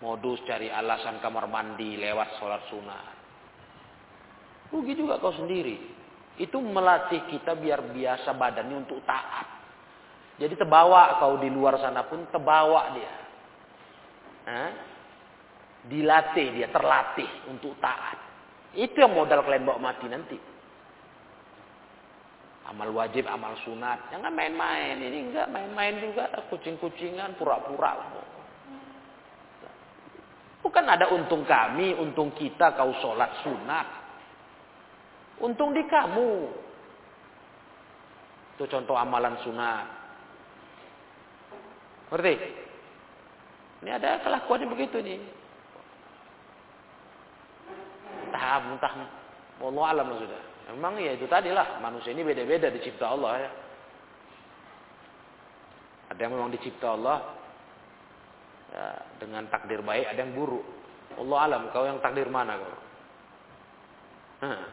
modus 0.07 0.39
cari 0.47 0.71
alasan 0.71 1.19
kamar 1.19 1.51
mandi 1.51 1.99
lewat 1.99 2.39
sholat 2.39 2.63
sunat. 2.71 3.15
Rugi 4.71 4.95
juga 4.95 5.19
kau 5.19 5.35
sendiri. 5.35 5.83
Itu 6.39 6.63
melatih 6.63 7.27
kita 7.27 7.59
biar 7.59 7.91
biasa 7.91 8.39
badannya 8.39 8.87
untuk 8.87 9.03
taat. 9.03 9.51
Jadi 10.39 10.55
terbawa 10.55 11.19
kau 11.19 11.43
di 11.43 11.51
luar 11.51 11.83
sana 11.83 12.07
pun 12.07 12.23
terbawa 12.31 12.95
dia. 12.95 13.26
Dilatih 15.87 16.47
dia, 16.55 16.71
terlatih 16.71 17.51
untuk 17.51 17.75
taat. 17.83 18.19
Itu 18.75 18.99
yang 18.99 19.15
modal 19.15 19.43
kalian 19.43 19.67
bawa 19.67 19.79
mati 19.79 20.07
nanti. 20.07 20.39
Amal 22.67 22.91
wajib, 22.91 23.31
amal 23.31 23.55
sunat. 23.63 24.11
Jangan 24.11 24.35
main-main. 24.35 24.99
Ini 24.99 25.19
enggak 25.31 25.47
main-main 25.55 26.03
juga. 26.03 26.27
Kucing-kucingan, 26.51 27.39
pura-pura. 27.39 27.95
Bukan 30.67 30.83
ada 30.83 31.15
untung 31.15 31.47
kami, 31.47 31.95
untung 31.95 32.35
kita 32.35 32.75
kau 32.75 32.91
sholat 32.99 33.31
sunat. 33.47 33.87
Untung 35.39 35.71
di 35.71 35.87
kamu. 35.87 36.33
Itu 38.59 38.67
contoh 38.67 38.99
amalan 38.99 39.39
sunat. 39.47 39.87
Ngerti? 42.11 42.66
Ini 43.87 44.03
ada 44.03 44.19
kelakuannya 44.19 44.67
begitu 44.67 44.99
nih. 44.99 45.23
Entah, 48.27 48.59
entah. 48.67 48.93
Allah 49.63 49.85
alam 49.95 50.11
sudah. 50.19 50.43
Memang 50.75 50.99
ya 50.99 51.15
itu 51.15 51.31
tadi 51.31 51.55
lah. 51.55 51.79
Manusia 51.79 52.11
ini 52.11 52.27
beda-beda 52.27 52.67
dicipta 52.67 53.15
Allah 53.15 53.47
ya. 53.47 53.51
Ada 56.11 56.19
yang 56.19 56.35
memang 56.35 56.51
dicipta 56.51 56.99
Allah 56.99 57.31
ya, 58.75 58.87
dengan 59.23 59.47
takdir 59.55 59.79
baik, 59.87 60.11
ada 60.11 60.19
yang 60.19 60.35
buruk. 60.35 60.67
Allah 61.23 61.39
alam, 61.47 61.63
kau 61.71 61.87
yang 61.87 62.03
takdir 62.03 62.27
mana 62.27 62.59
kau? 62.59 62.77
Nah. 64.51 64.67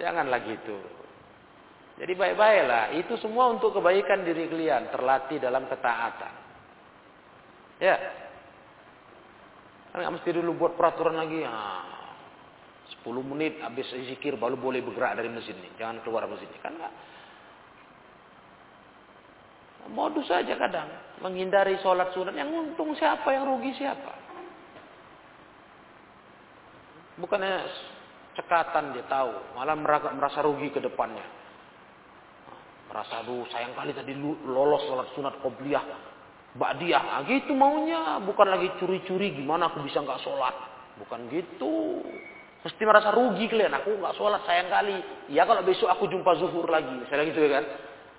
Janganlah 0.00 0.40
gitu. 0.48 0.80
Jadi 2.00 2.16
baik-baiklah. 2.16 2.96
Itu 2.96 3.20
semua 3.20 3.52
untuk 3.52 3.76
kebaikan 3.76 4.24
diri 4.24 4.48
kalian. 4.48 4.88
Terlatih 4.88 5.36
dalam 5.36 5.68
ketaatan. 5.68 6.41
Ya. 7.82 7.98
Kan 9.90 9.98
nggak 9.98 10.14
mesti 10.22 10.30
dulu 10.38 10.54
buat 10.54 10.78
peraturan 10.78 11.18
lagi. 11.18 11.42
Nah, 11.42 11.82
10 13.02 13.26
menit 13.26 13.58
habis 13.58 13.90
zikir 13.90 14.38
baru 14.38 14.54
boleh 14.54 14.78
bergerak 14.86 15.18
dari 15.18 15.26
masjid 15.26 15.58
ini. 15.58 15.66
Jangan 15.74 15.98
keluar 16.06 16.30
masjid 16.30 16.46
ini. 16.46 16.62
Kan 16.62 16.78
enggak. 16.78 16.94
Modus 19.90 20.30
saja 20.30 20.54
kadang. 20.54 20.86
Menghindari 21.18 21.74
sholat 21.82 22.14
sunat. 22.14 22.38
Yang 22.38 22.54
untung 22.54 22.94
siapa, 22.94 23.26
yang 23.34 23.50
rugi 23.50 23.74
siapa. 23.74 24.14
Bukannya 27.18 27.66
cekatan 28.38 28.94
dia 28.94 29.04
tahu. 29.10 29.58
Malah 29.58 29.74
merasa 30.14 30.38
rugi 30.38 30.70
ke 30.70 30.78
depannya. 30.78 31.26
Merasa, 32.94 33.26
aduh 33.26 33.42
sayang 33.50 33.74
kali 33.74 33.90
tadi 33.90 34.14
lolos 34.46 34.86
sholat 34.86 35.10
sunat 35.18 35.34
qobliyah. 35.42 36.11
Ba'diyah. 36.52 37.02
Nah, 37.02 37.22
gitu 37.24 37.56
maunya. 37.56 38.20
Bukan 38.20 38.44
lagi 38.44 38.68
curi-curi 38.76 39.32
gimana 39.32 39.72
aku 39.72 39.80
bisa 39.84 40.04
nggak 40.04 40.20
sholat. 40.20 40.52
Bukan 41.00 41.32
gitu. 41.32 42.04
Mesti 42.62 42.82
merasa 42.84 43.08
rugi 43.08 43.48
kalian. 43.48 43.72
Aku 43.80 43.96
nggak 43.96 44.16
sholat 44.20 44.44
sayang 44.44 44.68
kali. 44.68 45.00
Ya 45.32 45.48
kalau 45.48 45.64
besok 45.64 45.88
aku 45.88 46.12
jumpa 46.12 46.36
zuhur 46.36 46.68
lagi. 46.68 46.92
Misalnya 46.92 47.24
gitu 47.32 47.40
ya 47.40 47.50
kan. 47.60 47.64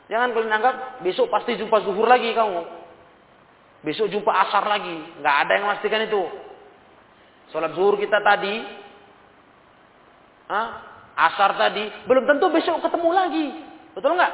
Jangan 0.09 0.29
kalian 0.33 0.51
anggap 0.51 0.75
besok 1.05 1.29
pasti 1.29 1.55
jumpa 1.61 1.77
zuhur 1.85 2.09
lagi 2.09 2.33
kamu. 2.33 2.61
Besok 3.85 4.09
jumpa 4.09 4.31
asar 4.49 4.65
lagi. 4.65 4.97
Nggak 5.21 5.35
ada 5.45 5.51
yang 5.53 5.63
memastikan 5.69 6.01
itu. 6.01 6.23
Sholat 7.53 7.77
zuhur 7.77 8.01
kita 8.01 8.17
tadi. 8.25 8.65
Hah? 10.49 10.67
Asar 11.13 11.53
tadi. 11.53 11.85
Belum 12.09 12.25
tentu 12.25 12.49
besok 12.49 12.81
ketemu 12.81 13.09
lagi. 13.13 13.45
Betul 13.93 14.17
nggak? 14.17 14.33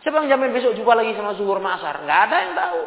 Siapa 0.00 0.24
yang 0.24 0.32
jamin 0.32 0.56
besok 0.56 0.72
jumpa 0.72 0.96
lagi 0.96 1.12
sama 1.12 1.36
zuhur 1.36 1.60
sama 1.60 1.76
asar? 1.76 2.00
Nggak 2.00 2.20
ada 2.24 2.36
yang 2.40 2.54
tahu. 2.56 2.82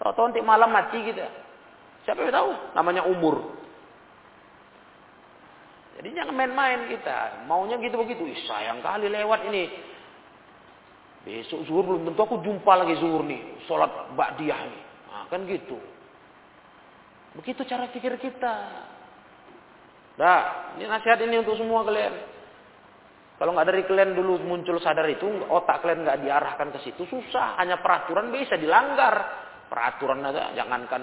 Tahu-tahu 0.00 0.32
nanti 0.32 0.40
malam 0.40 0.72
mati 0.72 0.98
kita. 1.04 1.28
Siapa 2.08 2.24
yang 2.24 2.32
tahu? 2.32 2.50
Namanya 2.72 3.04
umur. 3.04 3.60
Jadi 6.00 6.16
jangan 6.16 6.32
main-main 6.32 6.88
kita. 6.88 7.44
Maunya 7.44 7.76
gitu 7.76 8.00
begitu. 8.00 8.24
Ih, 8.24 8.40
sayang 8.48 8.80
kali 8.80 9.12
lewat 9.12 9.44
ini. 9.52 9.68
Besok 11.20 11.68
zuhur 11.68 11.84
belum 11.84 12.08
tentu 12.08 12.20
aku 12.24 12.40
jumpa 12.40 12.72
lagi 12.80 12.96
zuhur 12.96 13.20
nih. 13.28 13.68
Sholat 13.68 14.16
ba'diyah 14.16 14.60
nih. 14.64 14.82
Nah, 15.12 15.24
kan 15.28 15.44
gitu. 15.44 15.76
Begitu 17.36 17.60
cara 17.68 17.92
pikir 17.92 18.16
kita. 18.16 18.54
Nah, 20.16 20.40
ini 20.80 20.88
nasihat 20.88 21.20
ini 21.20 21.44
untuk 21.44 21.60
semua 21.60 21.84
kalian. 21.84 22.40
Kalau 23.36 23.52
nggak 23.56 23.68
dari 23.68 23.82
kalian 23.84 24.16
dulu 24.16 24.40
muncul 24.44 24.80
sadar 24.80 25.04
itu, 25.08 25.28
otak 25.48 25.84
kalian 25.84 26.04
nggak 26.08 26.20
diarahkan 26.24 26.68
ke 26.76 26.78
situ, 26.88 27.04
susah. 27.08 27.60
Hanya 27.60 27.80
peraturan 27.84 28.32
bisa 28.32 28.56
dilanggar. 28.56 29.48
Peraturan 29.70 30.26
aja, 30.26 30.50
jangankan 30.58 31.02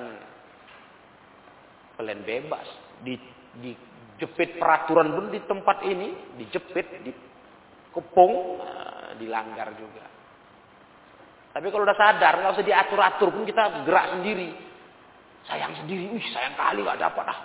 kalian 1.96 2.22
bebas. 2.28 2.68
Di, 3.00 3.16
di 3.64 3.72
jepit 4.20 4.60
peraturan 4.60 5.16
pun 5.16 5.26
di 5.32 5.40
tempat 5.48 5.88
ini, 5.88 6.36
dijepit, 6.36 6.88
dikepung, 7.08 8.60
nah, 8.60 9.16
dilanggar 9.16 9.72
juga. 9.80 10.06
Tapi 11.58 11.74
kalau 11.74 11.90
udah 11.90 11.98
sadar, 11.98 12.38
nggak 12.38 12.54
usah 12.54 12.68
diatur-atur 12.68 13.34
pun 13.34 13.44
kita 13.48 13.88
gerak 13.88 14.20
sendiri. 14.20 14.54
Sayang 15.48 15.74
sendiri, 15.82 16.12
wih 16.12 16.26
sayang 16.36 16.54
kali 16.54 16.84
nggak 16.84 17.02
dapat 17.02 17.26
ah. 17.34 17.40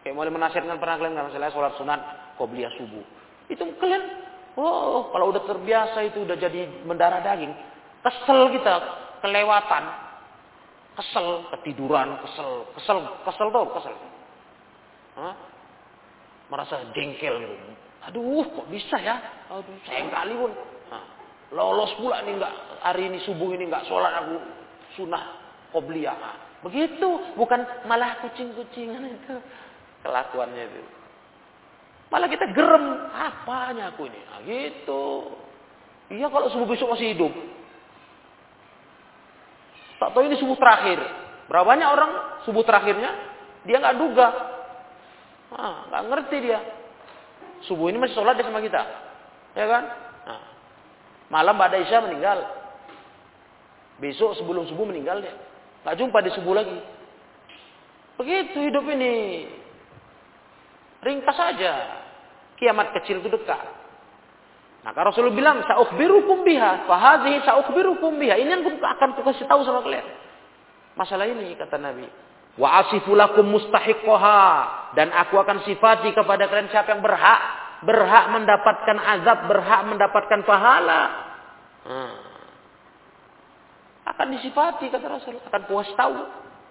Kayak 0.00 0.14
mulai 0.16 0.32
menasihatkan 0.32 0.78
pernah 0.78 0.96
kalian 0.96 1.12
nggak 1.12 1.28
masalah 1.34 1.52
sholat 1.52 1.74
sunat, 1.76 2.00
qobliyah 2.40 2.72
subuh. 2.78 3.04
Itu 3.50 3.68
kalian, 3.76 4.02
oh 4.56 5.12
kalau 5.12 5.34
udah 5.34 5.44
terbiasa 5.44 5.98
itu 6.08 6.24
udah 6.24 6.36
jadi 6.38 6.86
mendarah 6.88 7.20
daging, 7.20 7.52
kesel 8.00 8.48
kita, 8.54 8.74
kelewatan, 9.20 10.07
kesel, 10.98 11.46
ketiduran, 11.54 12.18
kesel, 12.26 12.66
kesel, 12.74 12.98
kesel 13.22 13.46
tuh, 13.54 13.66
kesel. 13.78 13.94
Hah? 15.18 15.34
merasa 16.48 16.80
jengkel 16.96 17.44
gitu. 17.44 17.54
Aduh, 18.08 18.44
kok 18.48 18.66
bisa 18.72 18.96
ya? 19.00 19.20
Aduh, 19.52 19.76
sayang 19.84 20.08
kali 20.08 20.32
pun. 20.32 20.52
Nah, 20.88 21.04
lolos 21.52 21.92
pula 22.00 22.24
nih 22.24 22.40
nggak 22.40 22.54
hari 22.80 23.12
ini 23.12 23.18
subuh 23.28 23.52
ini 23.52 23.68
nggak 23.68 23.84
sholat 23.88 24.24
aku 24.24 24.36
sunnah 24.96 25.24
qobliyah. 25.76 26.16
Begitu, 26.64 27.36
bukan 27.38 27.62
malah 27.86 28.18
kucing-kucingan 28.24 29.04
itu 29.06 29.36
kelakuannya 30.02 30.62
itu. 30.66 30.82
Malah 32.08 32.28
kita 32.32 32.48
gerem, 32.56 33.12
apanya 33.12 33.92
aku 33.92 34.08
ini? 34.08 34.20
Nah, 34.24 34.40
gitu. 34.42 35.04
Iya 36.08 36.32
kalau 36.32 36.48
subuh 36.48 36.64
besok 36.64 36.96
masih 36.96 37.12
hidup. 37.12 37.32
Tak 39.98 40.14
tahu 40.14 40.26
ini 40.26 40.38
subuh 40.38 40.54
terakhir. 40.54 40.98
Berapa 41.50 41.66
banyak 41.66 41.88
orang 41.88 42.12
subuh 42.46 42.62
terakhirnya 42.62 43.10
dia 43.66 43.82
nggak 43.82 43.98
duga 43.98 44.28
Ah, 45.48 45.88
nggak 45.88 46.02
ngerti 46.12 46.36
dia. 46.44 46.60
Subuh 47.64 47.88
ini 47.88 47.96
masih 47.96 48.16
sholat 48.20 48.36
dia 48.36 48.44
sama 48.44 48.60
kita. 48.60 48.82
Ya 49.56 49.64
kan? 49.64 49.84
Nah, 50.28 50.42
malam 51.32 51.56
pada 51.56 51.80
Isya 51.80 52.04
meninggal. 52.04 52.44
Besok 53.98 54.36
sebelum 54.36 54.68
subuh 54.68 54.84
meninggal 54.84 55.24
dia. 55.24 55.34
Nggak 55.82 55.96
jumpa 55.98 56.18
di 56.20 56.30
subuh 56.36 56.52
lagi. 56.52 56.78
Begitu 58.20 58.60
hidup 58.60 58.84
ini. 58.92 59.48
Ringkas 61.00 61.34
saja. 61.38 62.04
Kiamat 62.60 62.92
kecil 63.00 63.24
itu 63.24 63.30
dekat. 63.32 63.77
Maka 64.86 65.10
Rasulullah 65.10 65.34
bilang, 65.34 65.58
"Sa'ukhbirukum 65.66 66.46
biha, 66.46 66.86
fa 66.86 66.96
hadhihi 66.96 67.42
sa'ukhbirukum 67.42 68.14
biha." 68.14 68.38
Ini 68.38 68.50
yang 68.58 68.62
akan 68.66 69.08
aku 69.18 69.22
kasih 69.26 69.46
tahu 69.50 69.66
sama 69.66 69.82
kalian. 69.82 70.06
masalah 70.98 71.30
ini 71.30 71.54
kata 71.54 71.78
Nabi. 71.78 72.10
Wa 72.58 72.82
asifulakum 72.82 73.46
mustahiqoha 73.46 74.42
dan 74.98 75.14
aku 75.14 75.38
akan 75.38 75.62
sifati 75.62 76.10
kepada 76.10 76.50
kalian 76.50 76.66
siapa 76.74 76.90
yang 76.90 77.06
berhak 77.06 77.40
berhak 77.86 78.24
mendapatkan 78.34 78.98
azab, 78.98 79.46
berhak 79.46 79.80
mendapatkan 79.86 80.40
pahala. 80.42 81.02
Hmm. 81.86 82.14
Akan 84.08 84.34
disifati 84.34 84.90
kata 84.90 85.06
Rasul, 85.06 85.38
akan 85.38 85.62
puas 85.68 85.86
tahu. 85.94 86.16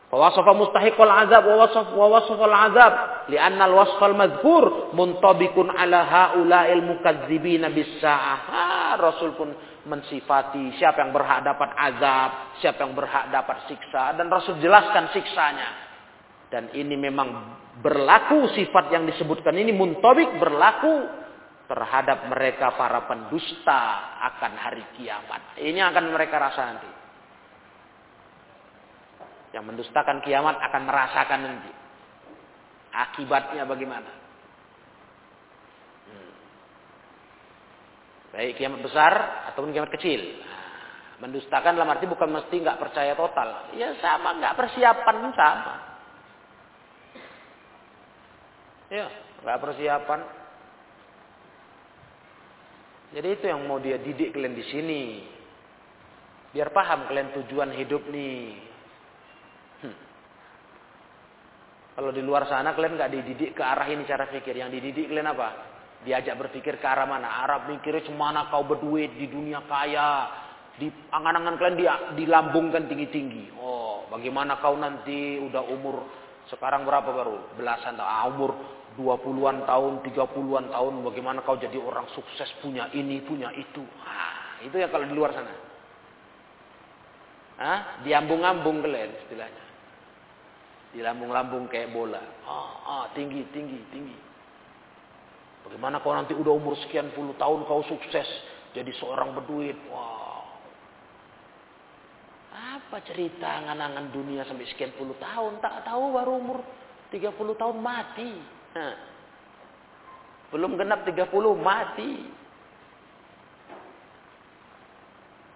Wawasofa 0.08 0.56
mustahikul 0.56 1.12
azab 1.12 1.44
wawasof, 1.52 1.92
wawasaful 1.92 2.48
azab 2.48 2.94
li'anna 3.28 3.68
al-wasfal 3.68 4.16
madhkur 4.16 4.96
muntabikun 4.96 5.68
ala 5.68 6.08
haula'il 6.08 6.80
mukadzibina 6.80 7.68
bisaah. 7.68 8.96
Rasul 8.96 9.36
pun 9.36 9.52
mensifati 9.84 10.80
siapa 10.80 11.04
yang 11.04 11.12
berhak 11.12 11.44
dapat 11.44 11.76
azab, 11.76 12.56
siapa 12.64 12.88
yang 12.88 12.96
berhak 12.96 13.28
dapat 13.36 13.68
siksa 13.68 14.16
dan 14.16 14.32
Rasul 14.32 14.64
jelaskan 14.64 15.12
siksanya. 15.12 15.70
Dan 16.48 16.72
ini 16.72 16.96
memang 16.96 17.60
berlaku 17.84 18.48
sifat 18.56 18.88
yang 18.96 19.04
disebutkan 19.04 19.60
ini 19.60 19.76
muntabik 19.76 20.40
berlaku 20.40 21.04
terhadap 21.68 22.32
mereka 22.32 22.72
para 22.80 23.04
pendusta 23.04 23.82
akan 24.24 24.54
hari 24.56 24.88
kiamat. 24.96 25.60
Ini 25.60 25.84
akan 25.92 26.16
mereka 26.16 26.40
rasa 26.40 26.62
nanti. 26.64 26.97
Yang 29.58 29.74
mendustakan 29.74 30.22
kiamat 30.22 30.62
akan 30.62 30.86
merasakan 30.86 31.40
nanti. 31.42 31.74
Akibatnya 32.94 33.66
bagaimana? 33.66 34.12
Hmm. 36.06 36.32
Baik 38.38 38.62
kiamat 38.62 38.86
besar 38.86 39.14
ataupun 39.50 39.74
kiamat 39.74 39.90
kecil. 39.98 40.22
Nah, 40.46 40.70
mendustakan 41.26 41.74
dalam 41.74 41.90
arti 41.90 42.06
bukan 42.06 42.38
mesti 42.38 42.54
nggak 42.54 42.78
percaya 42.78 43.18
total. 43.18 43.74
Ya 43.74 43.98
sama, 43.98 44.38
nggak 44.38 44.54
persiapan 44.62 45.18
sama. 45.34 45.76
Ya, 48.94 49.10
nggak 49.42 49.58
persiapan. 49.58 50.22
Jadi 53.18 53.28
itu 53.42 53.46
yang 53.50 53.66
mau 53.66 53.82
dia 53.82 53.98
didik 53.98 54.38
kalian 54.38 54.54
di 54.54 54.66
sini. 54.70 55.04
Biar 56.54 56.70
paham 56.70 57.10
kalian 57.10 57.34
tujuan 57.42 57.74
hidup 57.74 58.06
nih. 58.14 58.67
Kalau 61.98 62.14
di 62.14 62.22
luar 62.22 62.46
sana 62.46 62.78
kalian 62.78 62.94
nggak 62.94 63.10
dididik 63.10 63.58
ke 63.58 63.64
arah 63.66 63.90
ini 63.90 64.06
cara 64.06 64.30
pikir. 64.30 64.54
Yang 64.54 64.78
dididik 64.78 65.10
kalian 65.10 65.34
apa? 65.34 65.50
Diajak 66.06 66.38
berpikir 66.38 66.78
ke 66.78 66.86
arah 66.86 67.10
mana? 67.10 67.42
Arab 67.42 67.66
mikirnya 67.74 68.06
cemana 68.06 68.54
kau 68.54 68.62
berduit 68.70 69.18
di 69.18 69.26
dunia 69.26 69.66
kaya. 69.66 70.30
Di 70.78 70.94
angan-angan 71.10 71.58
kalian 71.58 71.74
dia 71.82 71.94
dilambungkan 72.14 72.86
tinggi-tinggi. 72.86 73.58
Oh, 73.58 74.06
bagaimana 74.14 74.62
kau 74.62 74.78
nanti 74.78 75.42
udah 75.42 75.66
umur 75.74 76.06
sekarang 76.54 76.86
berapa 76.86 77.10
baru? 77.10 77.58
Belasan 77.58 77.98
tahun. 77.98 78.06
Ah, 78.14 78.30
umur 78.30 78.54
20-an 78.94 79.66
tahun, 79.66 80.06
30-an 80.06 80.66
tahun. 80.70 80.94
Bagaimana 81.02 81.42
kau 81.42 81.58
jadi 81.58 81.82
orang 81.82 82.06
sukses 82.14 82.54
punya 82.62 82.94
ini, 82.94 83.26
punya 83.26 83.50
itu. 83.58 83.82
Ah, 84.06 84.62
itu 84.62 84.78
ya 84.78 84.86
kalau 84.94 85.10
di 85.10 85.18
luar 85.18 85.34
sana. 85.34 85.50
Hah? 87.58 88.06
Diambung-ambung 88.06 88.86
kalian 88.86 89.18
istilahnya 89.26 89.67
di 90.92 91.00
lambung-lambung 91.04 91.68
kayak 91.68 91.92
bola. 91.92 92.22
Ah, 92.48 92.72
ah, 92.84 93.06
tinggi, 93.12 93.44
tinggi, 93.52 93.80
tinggi. 93.92 94.18
Bagaimana 95.68 96.00
kau 96.00 96.16
nanti 96.16 96.32
udah 96.32 96.54
umur 96.56 96.80
sekian 96.88 97.12
puluh 97.12 97.36
tahun 97.36 97.68
kau 97.68 97.84
sukses 97.88 98.28
jadi 98.72 98.92
seorang 98.96 99.36
berduit. 99.36 99.76
Wow. 99.92 100.48
Apa 102.58 103.04
cerita 103.04 103.44
angan-angan 103.44 104.16
dunia 104.16 104.48
sampai 104.48 104.64
sekian 104.72 104.96
puluh 104.96 105.14
tahun? 105.20 105.60
Tak 105.60 105.84
tahu 105.84 106.16
baru 106.16 106.34
umur 106.40 106.60
30 107.12 107.32
tahun 107.56 107.78
mati. 107.80 108.32
Belum 110.52 110.76
genap 110.80 111.04
30 111.04 111.28
mati. 111.60 112.12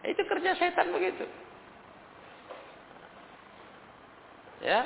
Itu 0.02 0.22
kerja 0.26 0.58
setan 0.58 0.92
begitu. 0.92 1.26
Ya, 4.62 4.86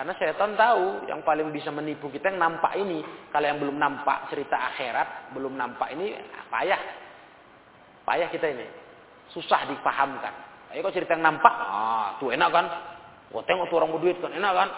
karena 0.00 0.16
setan 0.16 0.56
tahu 0.56 1.12
yang 1.12 1.20
paling 1.20 1.52
bisa 1.52 1.68
menipu 1.68 2.08
kita 2.08 2.32
yang 2.32 2.40
nampak 2.40 2.72
ini. 2.72 3.04
Kalau 3.28 3.44
yang 3.44 3.60
belum 3.60 3.76
nampak 3.76 4.32
cerita 4.32 4.56
akhirat, 4.72 5.36
belum 5.36 5.52
nampak 5.60 5.92
ini 5.92 6.16
payah. 6.48 6.80
Payah 8.08 8.32
kita 8.32 8.48
ini. 8.48 8.64
Susah 9.28 9.68
dipahamkan. 9.68 10.32
Ayo 10.72 10.80
kok 10.88 10.96
cerita 10.96 11.12
yang 11.12 11.28
nampak, 11.28 11.52
ah 11.52 12.16
tuh 12.16 12.32
enak 12.32 12.48
kan? 12.48 12.66
Kau 13.28 13.44
tengok 13.44 13.68
tuh 13.68 13.76
orang 13.76 13.92
berduit 13.92 14.16
kan 14.24 14.32
enak 14.32 14.52
kan? 14.56 14.68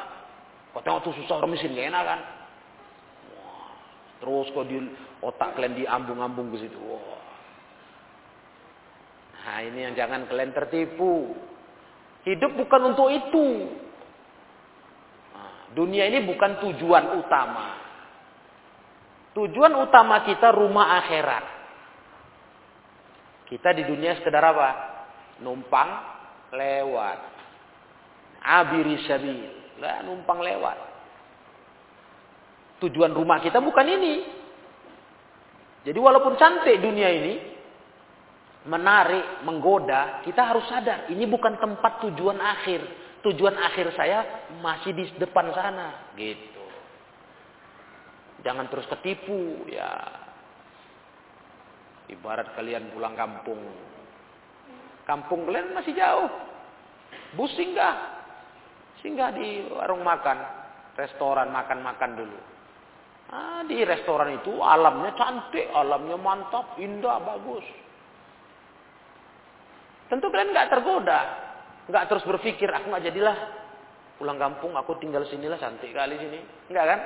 Kau 0.74 0.82
tengok 0.82 1.06
tuh 1.06 1.14
susah 1.14 1.38
orang 1.38 1.54
miskin 1.54 1.78
gak 1.78 1.94
enak 1.94 2.02
kan? 2.02 2.20
Wah, 3.30 3.70
terus 4.18 4.50
kok 4.50 4.66
di 4.66 4.76
otak 5.22 5.54
kalian 5.54 5.78
diambung-ambung 5.78 6.50
ke 6.50 6.66
situ. 6.66 6.82
Wah. 6.82 7.22
Nah 9.38 9.58
ini 9.70 9.86
yang 9.86 9.94
jangan 9.94 10.26
kalian 10.26 10.50
tertipu. 10.50 11.30
Hidup 12.26 12.58
bukan 12.58 12.90
untuk 12.90 13.06
itu. 13.06 13.70
Dunia 15.72 16.04
ini 16.08 16.20
bukan 16.28 16.60
tujuan 16.60 17.16
utama. 17.16 17.80
Tujuan 19.32 19.72
utama 19.80 20.20
kita 20.28 20.52
rumah 20.52 21.00
akhirat. 21.00 21.44
Kita 23.48 23.72
di 23.72 23.84
dunia 23.88 24.16
sekedar 24.20 24.44
apa? 24.44 24.68
Numpang 25.40 25.90
lewat. 26.52 27.18
Abiri 28.44 29.00
sabil. 29.08 29.48
Lah, 29.80 30.04
numpang 30.04 30.44
lewat. 30.44 30.78
Tujuan 32.84 33.16
rumah 33.16 33.40
kita 33.40 33.60
bukan 33.64 33.86
ini. 33.88 34.14
Jadi 35.82 35.98
walaupun 35.98 36.36
cantik 36.36 36.78
dunia 36.78 37.08
ini, 37.10 37.34
menarik, 38.68 39.42
menggoda, 39.42 40.22
kita 40.22 40.52
harus 40.52 40.68
sadar 40.70 41.10
ini 41.10 41.26
bukan 41.26 41.58
tempat 41.58 42.06
tujuan 42.06 42.38
akhir 42.38 42.80
tujuan 43.22 43.54
akhir 43.54 43.94
saya 43.94 44.50
masih 44.58 44.90
di 44.94 45.04
depan 45.18 45.54
sana 45.54 46.12
gitu. 46.18 46.62
Jangan 48.42 48.66
terus 48.66 48.86
ketipu 48.90 49.62
ya. 49.70 49.90
Ibarat 52.10 52.52
kalian 52.58 52.90
pulang 52.92 53.14
kampung. 53.14 53.62
Kampung 55.06 55.46
kalian 55.46 55.70
masih 55.70 55.94
jauh. 55.94 56.30
Bus 57.38 57.54
singgah 57.54 58.22
singgah 59.02 59.34
di 59.34 59.66
warung 59.70 60.02
makan? 60.02 60.38
Restoran 60.92 61.48
makan-makan 61.50 62.12
dulu. 62.20 62.38
Ah, 63.32 63.64
di 63.64 63.80
restoran 63.80 64.36
itu 64.36 64.60
alamnya 64.60 65.16
cantik 65.16 65.72
alamnya 65.72 66.20
mantap 66.20 66.76
indah 66.76 67.16
bagus. 67.22 67.64
Tentu 70.12 70.28
kalian 70.28 70.52
nggak 70.52 70.68
tergoda 70.68 71.20
Enggak 71.92 72.08
terus 72.08 72.24
berpikir, 72.24 72.72
aku 72.72 72.88
nggak 72.88 73.04
jadilah 73.04 73.36
pulang 74.16 74.40
kampung, 74.40 74.72
aku 74.80 74.96
tinggal 74.96 75.28
sinilah 75.28 75.60
cantik 75.60 75.92
kali 75.92 76.16
sini. 76.16 76.40
Enggak 76.72 76.88
kan? 76.88 77.00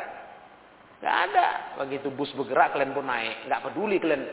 Enggak 1.03 1.17
ada. 1.27 1.47
Begitu 1.83 2.07
bus 2.15 2.31
bergerak, 2.39 2.71
kalian 2.71 2.95
pun 2.95 3.03
naik. 3.03 3.51
Enggak 3.51 3.67
peduli 3.67 3.99
kalian 3.99 4.31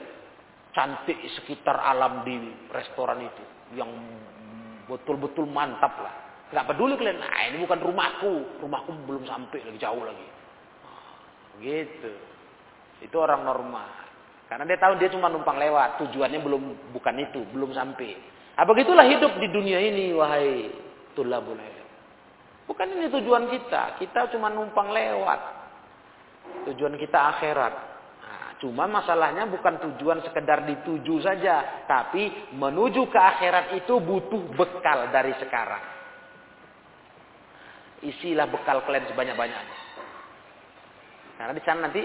cantik 0.77 1.17
sekitar 1.41 1.73
alam 1.73 2.21
di 2.21 2.37
restoran 2.69 3.25
itu. 3.25 3.43
Yang 3.73 3.97
betul-betul 4.85 5.49
mantap 5.49 5.97
lah. 6.05 6.13
Enggak 6.53 6.69
peduli 6.69 7.01
kalian, 7.01 7.17
nah 7.17 7.49
ini 7.49 7.57
bukan 7.57 7.79
rumahku. 7.81 8.61
Rumahku 8.61 9.09
belum 9.09 9.25
sampai 9.25 9.57
lagi, 9.57 9.81
jauh 9.81 10.05
lagi. 10.05 10.27
Gitu. 11.65 12.13
Itu 13.01 13.15
orang 13.17 13.41
normal. 13.41 13.89
Karena 14.45 14.69
dia 14.69 14.77
tahu 14.77 15.01
dia 15.01 15.09
cuma 15.09 15.33
numpang 15.33 15.57
lewat. 15.57 15.97
Tujuannya 15.97 16.45
belum 16.45 16.93
bukan 16.93 17.15
itu, 17.25 17.41
belum 17.49 17.73
sampai. 17.73 18.13
Nah, 18.53 18.65
begitulah 18.69 19.05
hidup 19.09 19.33
di 19.41 19.49
dunia 19.49 19.81
ini, 19.81 20.13
wahai 20.13 20.69
tulabul 21.17 21.57
ilm. 21.57 21.87
Bukan 22.69 22.87
ini 22.95 23.09
tujuan 23.09 23.49
kita. 23.49 23.97
Kita 23.97 24.29
cuma 24.29 24.53
numpang 24.53 24.93
lewat. 24.93 25.39
Tujuan 26.69 26.95
kita 27.01 27.19
akhirat. 27.35 27.73
Nah, 28.23 28.47
cuma 28.61 28.85
masalahnya 28.87 29.49
bukan 29.49 29.81
tujuan 29.89 30.21
sekedar 30.21 30.63
dituju 30.69 31.19
saja. 31.25 31.85
Tapi 31.89 32.53
menuju 32.55 33.09
ke 33.09 33.19
akhirat 33.19 33.73
itu 33.83 33.99
butuh 33.99 34.53
bekal 34.55 35.09
dari 35.09 35.33
sekarang. 35.41 35.83
Isilah 38.05 38.47
bekal 38.47 38.83
kalian 38.85 39.09
sebanyak-banyaknya. 39.11 39.77
Karena 41.39 41.53
di 41.57 41.63
sana 41.65 41.89
nanti 41.89 42.01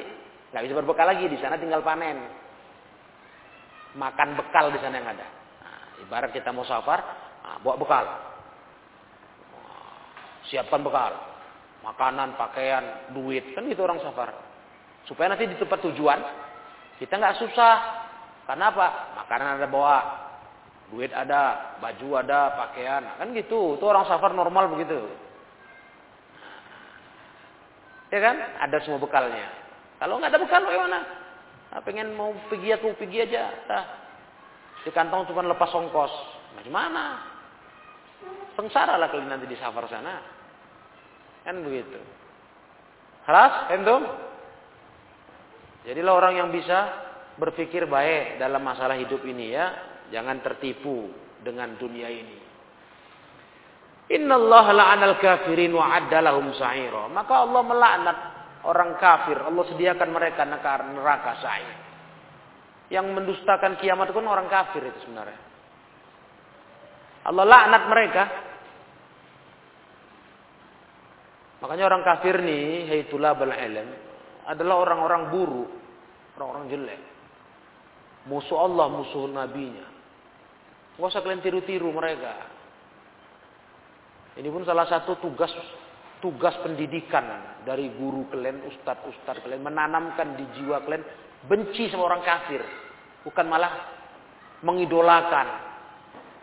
nggak 0.50 0.62
bisa 0.64 0.74
berbekal 0.74 1.06
lagi. 1.06 1.28
Di 1.28 1.38
sana 1.38 1.60
tinggal 1.60 1.84
panen. 1.84 2.18
Makan 4.00 4.28
bekal 4.32 4.74
di 4.74 4.80
sana 4.82 4.96
yang 4.96 5.10
ada. 5.12 5.37
Ibarat 6.04 6.30
kita 6.30 6.54
mau 6.54 6.62
safar, 6.62 7.00
nah, 7.42 7.56
bawa 7.62 7.76
bekal. 7.78 8.04
Siapkan 10.48 10.80
bekal. 10.80 11.12
Makanan, 11.82 12.34
pakaian, 12.34 13.12
duit. 13.14 13.54
Kan 13.54 13.66
itu 13.70 13.80
orang 13.82 14.02
safar. 14.02 14.34
Supaya 15.06 15.32
nanti 15.32 15.48
di 15.48 15.56
tempat 15.56 15.80
tujuan, 15.88 16.20
kita 16.98 17.16
nggak 17.16 17.38
susah. 17.40 17.76
Karena 18.48 18.72
apa? 18.72 18.86
Makanan 19.24 19.60
ada 19.60 19.68
bawa. 19.68 19.98
Duit 20.88 21.12
ada, 21.12 21.76
baju 21.84 22.08
ada, 22.16 22.56
pakaian. 22.56 23.04
Kan 23.20 23.36
gitu. 23.36 23.76
Itu 23.76 23.84
orang 23.84 24.08
safar 24.08 24.32
normal 24.32 24.72
begitu. 24.72 24.96
Ya 28.08 28.20
kan? 28.24 28.36
Ada 28.64 28.80
semua 28.84 29.00
bekalnya. 29.00 29.52
Kalau 30.00 30.16
nggak 30.16 30.32
ada 30.32 30.40
bekal 30.40 30.62
bagaimana? 30.64 30.98
Nah, 31.68 31.80
pengen 31.84 32.16
mau 32.16 32.32
pergi 32.48 32.72
aku 32.72 32.96
pergi 32.96 33.28
aja. 33.28 33.52
Nah, 33.68 33.84
di 34.88 34.96
kantong 34.96 35.28
cuma 35.28 35.44
lepas 35.44 35.68
ongkos. 35.68 36.12
Bagaimana? 36.56 37.20
Sengsara 38.56 38.96
lah 38.96 39.12
kalian 39.12 39.28
nanti 39.28 39.44
di 39.44 39.60
safar 39.60 39.84
sana. 39.84 40.16
Kan 41.44 41.60
begitu. 41.60 42.00
Keras, 43.28 43.68
entum? 43.76 44.08
Jadilah 45.84 46.16
orang 46.16 46.40
yang 46.40 46.48
bisa 46.48 46.88
berpikir 47.36 47.84
baik 47.84 48.40
dalam 48.40 48.64
masalah 48.64 48.96
hidup 48.96 49.20
ini 49.28 49.52
ya. 49.52 49.76
Jangan 50.08 50.40
tertipu 50.40 51.12
dengan 51.44 51.76
dunia 51.76 52.08
ini. 52.08 52.38
Inna 54.08 54.40
Allah 54.40 54.72
la'anal 54.72 55.20
kafirin 55.20 55.76
wa 55.76 55.92
addalahum 55.92 56.56
sa'ira. 56.56 57.12
Maka 57.12 57.44
Allah 57.44 57.60
melaknat 57.60 58.18
orang 58.64 58.96
kafir. 58.96 59.36
Allah 59.36 59.64
sediakan 59.68 60.08
mereka 60.08 60.48
neraka 60.48 61.44
sa'ir. 61.44 61.87
Yang 62.88 63.06
mendustakan 63.12 63.76
kiamat 63.78 64.10
kan 64.10 64.24
orang 64.24 64.48
kafir 64.48 64.80
itu 64.80 64.98
sebenarnya. 65.04 65.40
Allah 67.28 67.44
laknat 67.44 67.84
mereka. 67.92 68.24
Makanya 71.58 71.84
orang 71.90 72.02
kafir 72.06 72.38
nih, 72.38 72.86
haitulah 72.88 73.34
bal 73.34 73.50
ilm, 73.50 73.88
adalah 74.46 74.74
orang-orang 74.78 75.22
buruk, 75.28 75.70
orang-orang 76.38 76.64
jelek. 76.70 77.02
Musuh 78.30 78.62
Allah, 78.62 78.86
musuh 78.88 79.26
nabinya. 79.26 79.86
Gak 80.96 81.10
usah 81.10 81.22
kalian 81.22 81.42
tiru-tiru 81.42 81.90
mereka. 81.90 82.46
Ini 84.38 84.48
pun 84.54 84.62
salah 84.62 84.86
satu 84.86 85.18
tugas 85.18 85.50
tugas 86.22 86.54
pendidikan 86.62 87.58
dari 87.62 87.90
guru 87.94 88.26
kalian, 88.30 88.66
ustadz-ustadz 88.66 89.42
kalian 89.42 89.62
menanamkan 89.62 90.34
di 90.38 90.46
jiwa 90.58 90.82
kalian 90.82 91.02
benci 91.46 91.86
sama 91.92 92.10
orang 92.10 92.26
kafir, 92.26 92.64
bukan 93.22 93.46
malah 93.46 93.98
mengidolakan. 94.64 95.68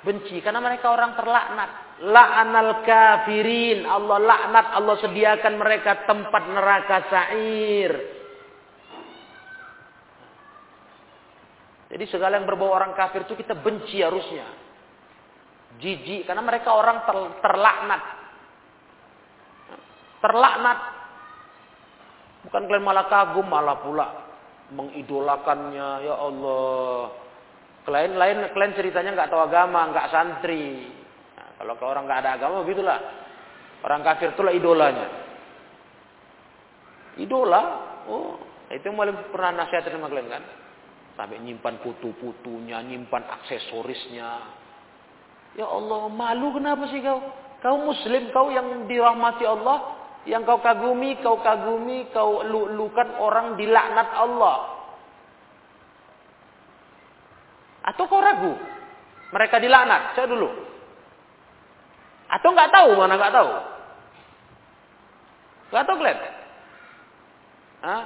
Benci 0.05 0.37
karena 0.39 0.61
mereka 0.61 0.93
orang 0.93 1.17
terlaknat. 1.17 1.69
La'anal 2.05 2.85
kafirin. 2.85 3.89
Allah 3.89 4.21
laknat, 4.21 4.67
Allah 4.77 4.95
sediakan 5.01 5.53
mereka 5.57 6.05
tempat 6.05 6.43
neraka 6.45 6.97
sa'ir. 7.09 7.91
Jadi 11.89 12.05
segala 12.11 12.37
yang 12.37 12.45
berbau 12.45 12.69
orang 12.69 12.93
kafir 12.93 13.25
itu 13.25 13.33
kita 13.33 13.57
benci 13.57 14.03
harusnya. 14.03 14.45
Jijik 15.81 16.29
karena 16.29 16.43
mereka 16.45 16.75
orang 16.75 17.01
ter, 17.07 17.17
terlaknat. 17.41 18.03
Terlaknat. 20.21 20.79
Bukan 22.45 22.61
kalian 22.69 22.85
malah 22.85 23.09
kagum, 23.09 23.47
malah 23.49 23.81
pula 23.81 24.24
mengidolakannya. 24.73 25.89
Ya 26.07 26.15
Allah. 26.17 27.13
Kalian 27.85 28.17
lain 28.17 28.37
kalian 28.49 28.73
ceritanya 28.73 29.13
nggak 29.13 29.29
tahu 29.29 29.41
agama, 29.45 29.93
nggak 29.93 30.09
santri. 30.09 30.89
Nah, 31.37 31.49
kalau 31.61 31.73
ke 31.77 31.83
orang 31.85 32.03
nggak 32.09 32.21
ada 32.25 32.31
agama 32.41 32.65
begitulah. 32.65 32.99
Orang 33.85 34.01
kafir 34.01 34.33
itulah 34.33 34.49
idolanya. 34.49 35.07
Idola, 37.21 37.63
oh 38.09 38.41
itu 38.73 38.81
yang 38.81 38.97
paling 38.97 39.29
pernah 39.29 39.63
nasihat 39.63 39.87
sama 39.87 40.09
kalian 40.09 40.27
kan? 40.27 40.43
Sampai 41.15 41.39
nyimpan 41.39 41.79
putu-putunya, 41.79 42.81
nyimpan 42.81 43.23
aksesorisnya. 43.39 44.31
Ya 45.55 45.67
Allah, 45.69 46.11
malu 46.11 46.51
kenapa 46.57 46.89
sih 46.91 46.99
kau? 46.99 47.23
Kau 47.63 47.77
muslim, 47.79 48.33
kau 48.35 48.51
yang 48.51 48.83
dirahmati 48.89 49.47
Allah, 49.47 50.04
yang 50.25 50.41
kau 50.41 50.57
kagumi, 50.57 51.21
kau 51.21 51.37
kagumi, 51.41 52.09
kau 52.09 52.41
lukan 52.49 53.09
orang 53.21 53.53
dilaknat 53.57 54.09
Allah. 54.13 54.57
Atau 57.85 58.09
kau 58.09 58.17
ragu? 58.17 58.57
Mereka 59.29 59.61
dilaknat, 59.61 60.17
saya 60.17 60.25
dulu. 60.25 60.49
Atau 62.25 62.49
nggak 62.49 62.73
tahu, 62.73 62.89
mana 62.97 63.13
nggak 63.21 63.35
tahu? 63.37 63.51
Nggak 65.69 65.85
tahu 65.85 65.97
kalian? 66.01 66.19
Hah? 67.85 68.03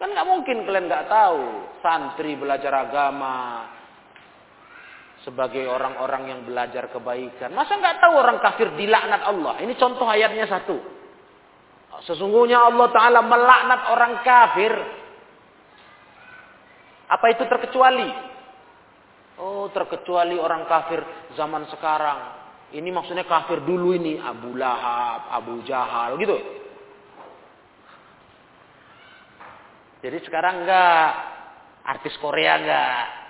Kan 0.00 0.08
nggak 0.10 0.28
mungkin 0.28 0.56
kalian 0.64 0.88
nggak 0.88 1.08
tahu 1.12 1.40
santri 1.84 2.34
belajar 2.34 2.72
agama 2.72 3.68
sebagai 5.24 5.64
orang-orang 5.64 6.28
yang 6.28 6.40
belajar 6.44 6.92
kebaikan. 6.92 7.56
Masa 7.56 7.80
nggak 7.80 7.98
tahu 7.98 8.14
orang 8.14 8.38
kafir 8.44 8.68
dilaknat 8.76 9.24
Allah? 9.24 9.56
Ini 9.64 9.72
contoh 9.80 10.04
ayatnya 10.04 10.44
satu. 10.46 10.76
Sesungguhnya 12.04 12.60
Allah 12.60 12.88
Taala 12.92 13.20
melaknat 13.24 13.80
orang 13.88 14.12
kafir. 14.20 14.72
Apa 17.08 17.26
itu 17.32 17.48
terkecuali? 17.48 18.10
Oh, 19.40 19.72
terkecuali 19.72 20.36
orang 20.36 20.68
kafir 20.68 21.00
zaman 21.34 21.64
sekarang. 21.72 22.44
Ini 22.76 22.90
maksudnya 22.92 23.24
kafir 23.24 23.64
dulu 23.64 23.96
ini 23.96 24.20
Abu 24.20 24.52
Lahab, 24.58 25.32
Abu 25.32 25.64
Jahal 25.64 26.20
gitu. 26.20 26.36
Jadi 30.04 30.20
sekarang 30.28 30.68
enggak 30.68 31.08
artis 31.86 32.12
Korea 32.20 32.60
enggak. 32.60 33.23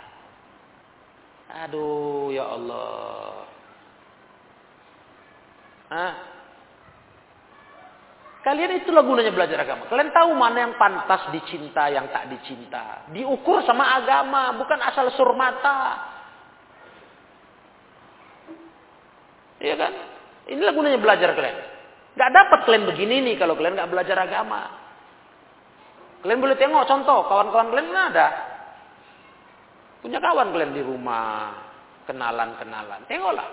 Aduh, 1.54 2.34
ya 2.34 2.50
Allah. 2.50 3.46
Hah? 5.94 6.12
Kalian 8.44 8.82
itulah 8.82 9.00
gunanya 9.06 9.32
belajar 9.32 9.62
agama. 9.62 9.88
Kalian 9.88 10.12
tahu 10.12 10.36
mana 10.36 10.68
yang 10.68 10.74
pantas 10.76 11.32
dicinta, 11.32 11.88
yang 11.88 12.10
tak 12.12 12.28
dicinta. 12.28 13.08
Diukur 13.08 13.64
sama 13.64 13.96
agama, 13.96 14.52
bukan 14.60 14.82
asal 14.84 15.08
surmata. 15.16 16.12
Iya 19.64 19.80
kan? 19.80 19.92
Inilah 20.52 20.72
gunanya 20.76 21.00
belajar 21.00 21.32
kalian. 21.32 21.56
Gak 22.20 22.30
dapat 22.36 22.60
kalian 22.68 22.84
begini 22.84 23.24
nih 23.32 23.34
kalau 23.40 23.56
kalian 23.56 23.80
gak 23.80 23.88
belajar 23.88 24.16
agama. 24.20 24.68
Kalian 26.20 26.40
boleh 26.44 26.56
tengok 26.60 26.84
contoh, 26.84 27.24
kawan-kawan 27.32 27.72
kalian 27.72 27.88
mana 27.88 28.02
ada? 28.12 28.28
Punya 30.04 30.20
kawan 30.20 30.52
kalian 30.52 30.76
di 30.76 30.84
rumah, 30.84 31.64
kenalan-kenalan. 32.04 33.08
Tengoklah. 33.08 33.48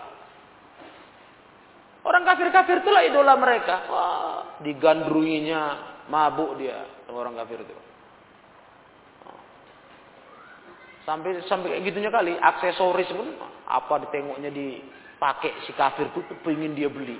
Orang 2.03 2.27
kafir-kafir 2.27 2.83
itulah 2.83 3.07
idola 3.07 3.39
mereka. 3.39 3.87
Wah, 3.87 4.59
digandrunginya, 4.59 5.61
mabuk 6.11 6.59
dia 6.59 6.83
orang 7.07 7.39
kafir 7.39 7.63
itu. 7.63 7.75
Sampai 11.07 11.39
sampai 11.47 11.77
kayak 11.77 11.83
gitunya 11.87 12.11
kali, 12.13 12.35
aksesoris 12.35 13.09
pun 13.09 13.31
apa 13.65 14.05
ditengoknya 14.05 14.53
dipakai 14.53 15.65
si 15.65 15.71
kafir 15.73 16.11
itu 16.11 16.35
pengen 16.43 16.75
dia 16.75 16.91
beli. 16.91 17.17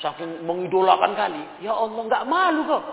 Saking 0.00 0.46
mengidolakan 0.46 1.12
kali. 1.18 1.42
Ya 1.66 1.74
Allah, 1.74 1.98
nggak 1.98 2.26
malu 2.30 2.62
kok. 2.66 2.84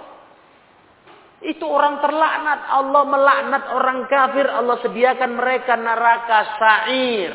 Itu 1.40 1.64
orang 1.72 2.04
terlaknat. 2.04 2.60
Allah 2.68 3.04
melaknat 3.08 3.64
orang 3.72 4.00
kafir. 4.12 4.48
Allah 4.52 4.76
sediakan 4.84 5.32
mereka 5.40 5.80
neraka 5.80 6.40
sa'ir. 6.60 7.34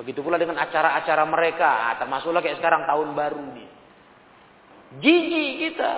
Begitu 0.00 0.24
pula 0.24 0.40
dengan 0.40 0.56
acara-acara 0.64 1.28
mereka. 1.28 1.92
Ah, 1.92 1.94
termasuklah 2.00 2.40
kayak 2.40 2.56
sekarang 2.56 2.88
tahun 2.88 3.12
baru 3.12 3.40
nih. 3.52 3.68
Gigi 5.04 5.46
kita. 5.68 5.92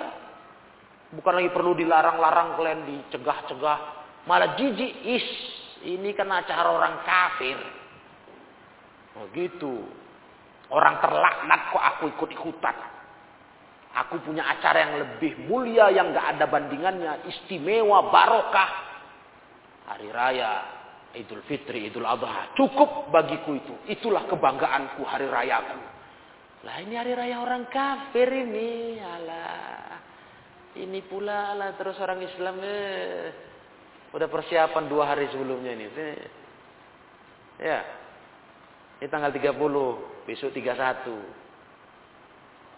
Bukan 1.15 1.33
lagi 1.39 1.49
perlu 1.55 1.71
dilarang-larang 1.71 2.59
kalian 2.59 2.81
dicegah-cegah. 2.83 3.79
Malah 4.27 4.59
jijik. 4.59 4.91
Is, 5.07 5.27
ini 5.87 6.11
kan 6.11 6.27
acara 6.27 6.67
orang 6.67 6.99
kafir. 7.07 7.55
Begitu. 9.23 9.87
Orang 10.67 10.99
terlaknat 10.99 11.71
kok 11.71 11.79
aku 11.95 12.03
ikut-ikutan. 12.11 12.96
Aku 14.05 14.21
punya 14.21 14.45
acara 14.45 14.77
yang 14.85 14.93
lebih 15.01 15.49
mulia 15.49 15.89
yang 15.89 16.13
gak 16.13 16.37
ada 16.37 16.45
bandingannya. 16.45 17.25
Istimewa, 17.25 18.13
barokah. 18.13 18.71
Hari 19.89 20.09
Raya, 20.13 20.51
Idul 21.17 21.41
Fitri, 21.49 21.89
Idul 21.89 22.05
Adha. 22.05 22.53
Cukup 22.53 23.09
bagiku 23.09 23.57
itu. 23.57 23.73
Itulah 23.89 24.29
kebanggaanku 24.29 25.01
hari 25.01 25.25
rayaku. 25.25 25.81
Lah 26.61 26.77
ini 26.83 26.93
hari 26.93 27.17
raya 27.17 27.41
orang 27.41 27.65
kafir 27.73 28.29
ini. 28.29 29.01
Alah. 29.01 29.97
Ini 30.77 30.99
pula 31.09 31.57
lah 31.57 31.73
terus 31.73 31.97
orang 31.97 32.21
Islam. 32.21 32.61
Eh. 32.61 33.33
Udah 34.13 34.29
persiapan 34.29 34.85
dua 34.85 35.09
hari 35.09 35.25
sebelumnya 35.33 35.73
ini. 35.73 35.85
Eh. 35.89 36.21
Ya. 37.65 37.79
Ini 39.01 39.09
tanggal 39.09 39.33
30. 39.33 39.57
Besok 40.27 40.53
31 40.53 41.46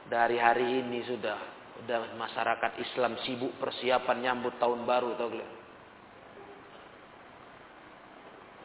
dari 0.09 0.41
hari 0.41 0.81
ini 0.81 1.05
sudah 1.05 1.37
udah 1.85 2.17
masyarakat 2.17 2.81
Islam 2.81 3.15
sibuk 3.23 3.55
persiapan 3.61 4.17
nyambut 4.19 4.57
tahun 4.59 4.83
baru 4.83 5.15
tahu 5.15 5.29
kalian. 5.31 5.53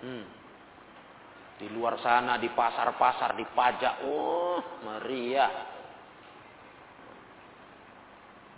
Hmm. 0.05 0.27
Di 1.55 1.71
luar 1.71 2.03
sana, 2.03 2.35
di 2.43 2.51
pasar-pasar, 2.51 3.39
di 3.39 3.47
pajak, 3.47 4.03
oh 4.09 4.59
meriah. 4.83 5.53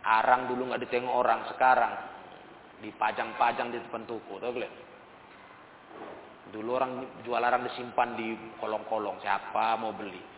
Arang 0.06 0.48
dulu 0.48 0.70
nggak 0.70 0.82
ditengok 0.86 1.12
orang, 1.12 1.44
sekarang 1.52 1.92
dipajang-pajang 2.80 3.74
di 3.74 3.78
depan 3.82 4.06
toko, 4.06 4.38
tahu 4.38 4.62
gak? 4.62 4.74
Dulu 6.54 6.70
orang 6.78 6.92
jual 7.26 7.42
arang 7.42 7.66
disimpan 7.66 8.14
di 8.14 8.32
kolong-kolong, 8.62 9.18
siapa 9.18 9.74
mau 9.76 9.92
beli? 9.92 10.35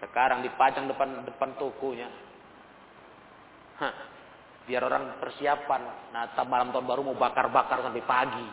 Sekarang 0.00 0.44
dipajang 0.44 0.88
depan 0.88 1.24
depan 1.24 1.56
tokonya. 1.56 2.08
Hah, 3.80 3.94
biar 4.68 4.82
orang 4.84 5.20
persiapan. 5.20 6.12
Nah, 6.12 6.32
malam 6.44 6.72
tahun 6.72 6.84
baru 6.84 7.00
mau 7.06 7.16
bakar-bakar 7.16 7.80
sampai 7.84 8.04
pagi, 8.04 8.48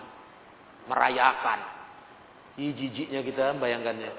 merayakan. 0.88 1.60
Ih, 2.60 2.72
jijiknya 2.76 3.26
kita 3.26 3.58
bayangkannya. 3.58 4.12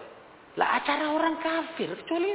Lah 0.54 0.68
acara 0.80 1.10
orang 1.10 1.38
kafir, 1.42 1.90
kecuali 2.02 2.30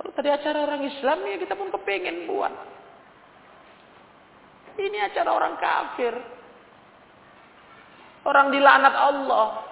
kalau 0.00 0.16
tadi 0.16 0.32
acara 0.32 0.64
orang 0.64 0.80
Islam 0.88 1.18
ya 1.28 1.36
kita 1.36 1.52
pun 1.52 1.68
kepengen 1.68 2.24
buat. 2.24 2.54
Ini 4.80 4.98
acara 5.12 5.28
orang 5.28 5.54
kafir. 5.60 6.16
Orang 8.24 8.48
dilaknat 8.48 8.96
Allah. 8.96 9.69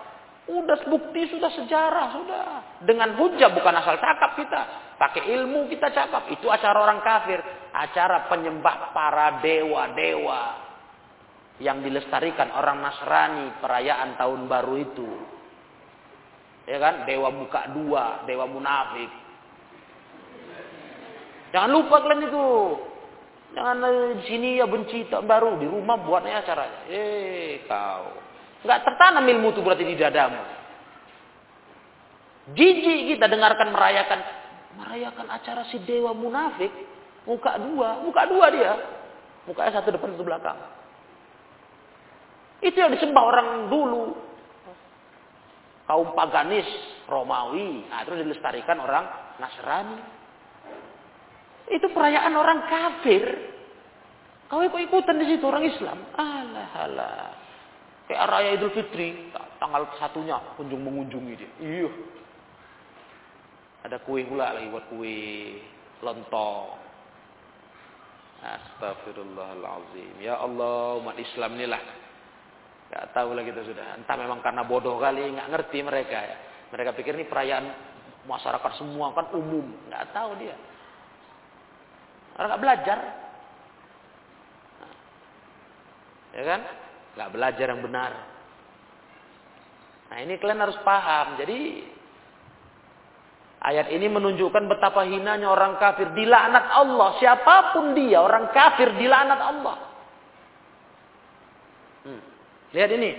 Udah 0.49 0.81
bukti, 0.89 1.29
sudah 1.29 1.53
sejarah, 1.53 2.07
sudah. 2.17 2.45
Dengan 2.81 3.21
hujah, 3.21 3.53
bukan 3.53 3.75
asal 3.85 4.01
cakap 4.01 4.33
kita. 4.41 4.63
Pakai 4.97 5.29
ilmu 5.37 5.69
kita 5.69 5.93
cakap. 5.93 6.25
Itu 6.33 6.49
acara 6.49 6.89
orang 6.89 7.05
kafir. 7.05 7.37
Acara 7.77 8.33
penyembah 8.33 8.97
para 8.97 9.45
dewa-dewa. 9.45 10.43
Yang 11.61 11.93
dilestarikan 11.93 12.49
orang 12.57 12.81
Nasrani 12.81 13.61
perayaan 13.61 14.17
tahun 14.17 14.49
baru 14.49 14.75
itu. 14.81 15.11
Ya 16.65 16.81
kan? 16.81 17.05
Dewa 17.05 17.29
buka 17.29 17.69
dua, 17.77 18.25
dewa 18.25 18.49
munafik. 18.49 19.11
Jangan 21.53 21.71
lupa 21.77 22.09
kalian 22.09 22.25
itu. 22.25 22.47
Jangan 23.53 23.77
di 24.17 24.25
sini 24.29 24.49
ya 24.61 24.65
benci 24.65 25.09
tahun 25.13 25.29
baru. 25.29 25.61
Di 25.61 25.69
rumah 25.69 26.01
buatnya 26.01 26.41
acaranya. 26.41 26.81
Eh 26.89 27.65
kau. 27.69 28.28
Nggak 28.63 28.81
tertanam 28.83 29.23
ilmu 29.23 29.55
itu 29.55 29.61
berarti 29.63 29.85
di 29.87 29.95
dadamu. 29.95 30.43
Jijik 32.59 33.15
kita 33.15 33.29
dengarkan 33.29 33.69
merayakan 33.71 34.21
merayakan 34.79 35.27
acara 35.29 35.69
si 35.69 35.83
dewa 35.85 36.17
munafik, 36.17 36.71
muka 37.29 37.61
dua, 37.61 38.01
muka 38.03 38.23
dua 38.25 38.47
dia. 38.49 38.75
Mukanya 39.45 39.81
satu 39.81 39.97
depan 39.97 40.13
satu 40.17 40.25
belakang. 40.25 40.59
Itu 42.61 42.77
yang 42.77 42.93
disembah 42.93 43.23
orang 43.23 43.49
dulu. 43.71 44.17
Kaum 45.89 46.13
paganis 46.13 46.69
Romawi, 47.09 47.89
nah, 47.89 48.05
terus 48.05 48.21
dilestarikan 48.21 48.77
orang 48.77 49.09
Nasrani. 49.41 49.99
Itu 51.73 51.89
perayaan 51.89 52.35
orang 52.37 52.61
kafir. 52.69 53.25
Kau 54.53 54.61
ikut 54.65 54.81
ikutan 54.85 55.17
di 55.17 55.33
situ 55.33 55.45
orang 55.49 55.65
Islam. 55.65 55.99
Alah, 56.17 56.69
alah. 56.77 57.38
Kayak 58.09 58.25
raya 58.33 58.51
Idul 58.57 58.73
Fitri, 58.73 59.29
tanggal 59.61 59.85
satunya 60.01 60.41
kunjung 60.57 60.81
mengunjungi 60.81 61.35
dia. 61.37 61.51
Iya. 61.61 61.91
Ada 63.85 64.01
kue 64.01 64.25
pula 64.25 64.57
lagi 64.57 64.73
buat 64.73 64.89
kue 64.89 65.61
lontong. 66.01 66.89
Astagfirullahalazim. 68.39 70.25
Ya 70.25 70.41
Allah, 70.41 70.97
umat 71.05 71.21
Islam 71.21 71.59
inilah. 71.61 71.83
Gak 72.89 73.13
tahu 73.13 73.37
lah 73.37 73.45
kita 73.45 73.61
sudah. 73.69 74.01
Entah 74.01 74.17
memang 74.17 74.41
karena 74.41 74.65
bodoh 74.65 74.97
kali, 74.97 75.29
nggak 75.37 75.51
ngerti 75.53 75.79
mereka 75.85 76.19
ya. 76.25 76.37
Mereka 76.73 76.97
pikir 76.97 77.13
ini 77.13 77.29
perayaan 77.29 77.69
masyarakat 78.25 78.73
semua 78.81 79.13
kan 79.13 79.29
umum. 79.37 79.69
Nggak 79.93 80.17
tahu 80.17 80.31
dia. 80.41 80.57
Nggak 82.41 82.61
belajar. 82.63 82.99
Ya 86.33 86.43
kan? 86.49 86.61
Nggak 87.17 87.31
belajar 87.33 87.67
yang 87.71 87.81
benar. 87.85 88.13
Nah 90.09 90.19
ini 90.25 90.41
kalian 90.41 90.61
harus 90.65 90.79
paham. 90.83 91.37
Jadi 91.37 91.85
ayat 93.61 93.93
ini 93.93 94.09
menunjukkan 94.09 94.65
betapa 94.67 95.05
hinanya 95.05 95.53
orang 95.53 95.77
kafir. 95.77 96.13
Dilaknat 96.17 96.67
Allah. 96.73 97.09
Siapa 97.21 97.77
pun 97.77 97.93
dia, 97.93 98.25
orang 98.25 98.49
kafir 98.53 98.97
dilaknat 98.97 99.41
Allah. 99.41 99.77
Hmm. 102.09 102.23
Lihat 102.73 102.91
ini. 102.97 103.11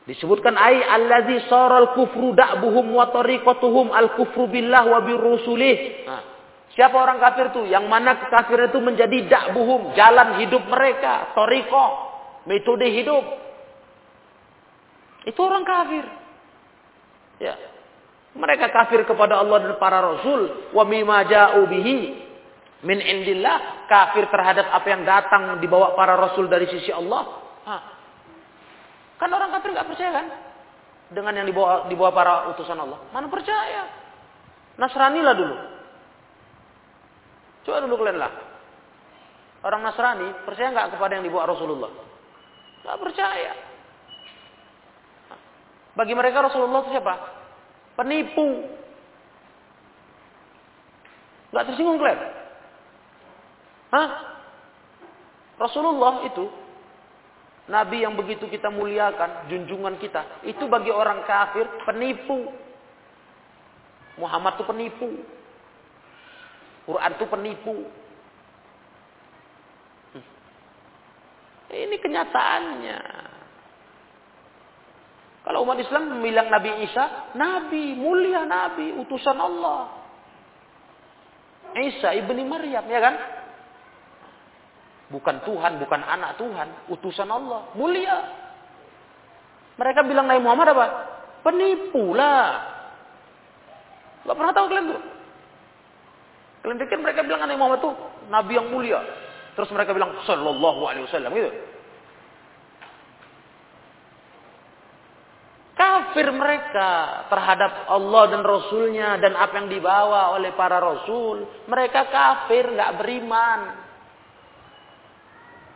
Disebutkan 0.00 0.56
ay 0.58 0.80
allazi 0.80 1.46
saral 1.46 1.94
kufru 1.94 2.34
da'buhum 2.34 2.98
wa 2.98 3.14
tariqatuhum 3.14 3.94
al 3.94 4.16
kufru 4.18 4.50
billah 4.50 4.82
wa 4.88 4.98
birusulih. 5.06 5.76
Nah, 6.02 6.22
siapa 6.74 6.96
orang 6.98 7.22
kafir 7.22 7.54
itu? 7.54 7.68
Yang 7.70 7.84
mana 7.86 8.18
kafir 8.26 8.58
itu 8.64 8.80
menjadi 8.80 9.28
da'buhum, 9.30 9.94
jalan 9.94 10.40
hidup 10.42 10.66
mereka, 10.66 11.30
tariqah, 11.36 12.09
metode 12.50 12.86
hidup. 12.90 13.22
Itu 15.22 15.38
orang 15.38 15.62
kafir. 15.62 16.02
Ya. 17.38 17.54
Mereka 18.34 18.74
kafir 18.74 19.06
kepada 19.06 19.38
Allah 19.38 19.58
dan 19.62 19.74
para 19.78 20.02
rasul, 20.02 20.70
wa 20.74 20.82
mimma 20.82 21.26
ja'u 21.30 21.66
bihi 21.70 21.98
min 22.82 22.98
indillah, 22.98 23.86
kafir 23.86 24.26
terhadap 24.26 24.66
apa 24.70 24.86
yang 24.90 25.02
datang 25.06 25.62
dibawa 25.62 25.94
para 25.94 26.18
rasul 26.18 26.50
dari 26.50 26.66
sisi 26.66 26.90
Allah. 26.90 27.22
Hah. 27.66 27.82
Kan 29.22 29.30
orang 29.30 29.54
kafir 29.54 29.70
nggak 29.70 29.86
percaya 29.86 30.10
kan? 30.10 30.26
Dengan 31.10 31.42
yang 31.42 31.46
dibawa 31.46 31.86
dibawa 31.86 32.10
para 32.14 32.34
utusan 32.54 32.78
Allah. 32.78 33.02
Mana 33.10 33.26
percaya? 33.30 33.86
Nasrani 34.78 35.20
lah 35.20 35.34
dulu. 35.34 35.56
Coba 37.66 37.82
dulu 37.84 37.94
kalian 38.00 38.18
lah. 38.18 38.32
Orang 39.60 39.84
Nasrani 39.84 40.46
percaya 40.46 40.72
nggak 40.72 40.96
kepada 40.96 41.20
yang 41.20 41.26
dibawa 41.26 41.50
Rasulullah? 41.50 42.09
Tidak 42.90 43.06
percaya. 43.06 43.54
Bagi 45.94 46.10
mereka 46.10 46.42
Rasulullah 46.42 46.82
itu 46.82 46.90
siapa? 46.90 47.14
Penipu. 47.94 48.66
Gak 51.54 51.70
tersinggung 51.70 52.02
kalian? 52.02 52.18
Hah? 53.94 54.10
Rasulullah 55.62 56.26
itu 56.26 56.50
Nabi 57.70 58.02
yang 58.02 58.18
begitu 58.18 58.50
kita 58.50 58.74
muliakan, 58.74 59.46
junjungan 59.46 59.94
kita, 60.02 60.42
itu 60.42 60.66
bagi 60.66 60.90
orang 60.90 61.22
kafir 61.30 61.70
penipu. 61.86 62.50
Muhammad 64.18 64.58
itu 64.58 64.66
penipu. 64.66 65.10
Quran 66.90 67.10
itu 67.14 67.26
penipu. 67.30 67.86
Ini 71.70 71.96
kenyataannya. 72.02 73.00
Kalau 75.40 75.64
umat 75.64 75.78
Islam 75.80 76.20
bilang 76.20 76.50
Nabi 76.52 76.84
Isa, 76.84 77.34
Nabi, 77.38 77.96
mulia 77.96 78.44
Nabi, 78.44 78.92
utusan 79.00 79.38
Allah. 79.38 79.88
Isa 81.78 82.12
ibni 82.18 82.42
Maryam, 82.44 82.84
ya 82.90 83.00
kan? 83.00 83.14
Bukan 85.10 85.42
Tuhan, 85.42 85.78
bukan 85.82 86.00
anak 86.06 86.38
Tuhan, 86.38 86.90
utusan 86.90 87.26
Allah, 87.30 87.70
mulia. 87.74 88.18
Mereka 89.78 90.06
bilang 90.06 90.28
Nabi 90.28 90.42
Muhammad 90.44 90.76
apa? 90.76 90.86
Penipu 91.40 92.12
lah. 92.12 92.68
Gak 94.28 94.36
pernah 94.36 94.52
tahu 94.52 94.66
kalian 94.68 94.92
tuh. 94.92 95.02
Kalian 96.60 96.78
pikir 96.84 96.98
mereka 97.00 97.24
bilang 97.24 97.40
Nabi 97.48 97.56
Muhammad 97.56 97.80
tuh 97.80 97.94
Nabi 98.28 98.52
yang 98.60 98.68
mulia. 98.68 99.00
Terus 99.60 99.76
mereka 99.76 99.92
bilang 99.92 100.16
sallallahu 100.24 100.88
alaihi 100.88 101.04
wasallam 101.04 101.36
gitu. 101.36 101.52
Kafir 105.76 106.32
mereka 106.32 107.24
terhadap 107.28 107.92
Allah 107.92 108.24
dan 108.32 108.40
Rasulnya 108.40 109.20
dan 109.20 109.36
apa 109.36 109.60
yang 109.60 109.68
dibawa 109.68 110.32
oleh 110.32 110.56
para 110.56 110.80
Rasul. 110.80 111.44
Mereka 111.68 112.08
kafir, 112.08 112.72
nggak 112.72 113.04
beriman. 113.04 113.60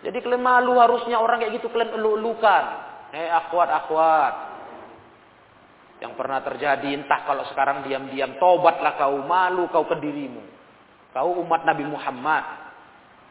Jadi 0.01 0.16
kalian 0.24 0.41
malu 0.41 0.80
harusnya 0.80 1.20
orang 1.20 1.45
kayak 1.45 1.61
gitu 1.61 1.68
kalian 1.68 2.01
elu-elukan. 2.01 2.64
Eh 3.12 3.28
akhwat-akhwat. 3.28 4.35
Yang 6.01 6.12
pernah 6.16 6.41
terjadi 6.41 6.89
entah 6.89 7.20
kalau 7.28 7.45
sekarang 7.53 7.85
diam-diam 7.85 8.41
tobatlah 8.41 8.97
kau 8.97 9.20
malu 9.28 9.68
kau 9.68 9.85
ke 9.85 10.01
dirimu. 10.01 10.41
Kau 11.12 11.37
umat 11.45 11.68
Nabi 11.68 11.85
Muhammad. 11.85 12.64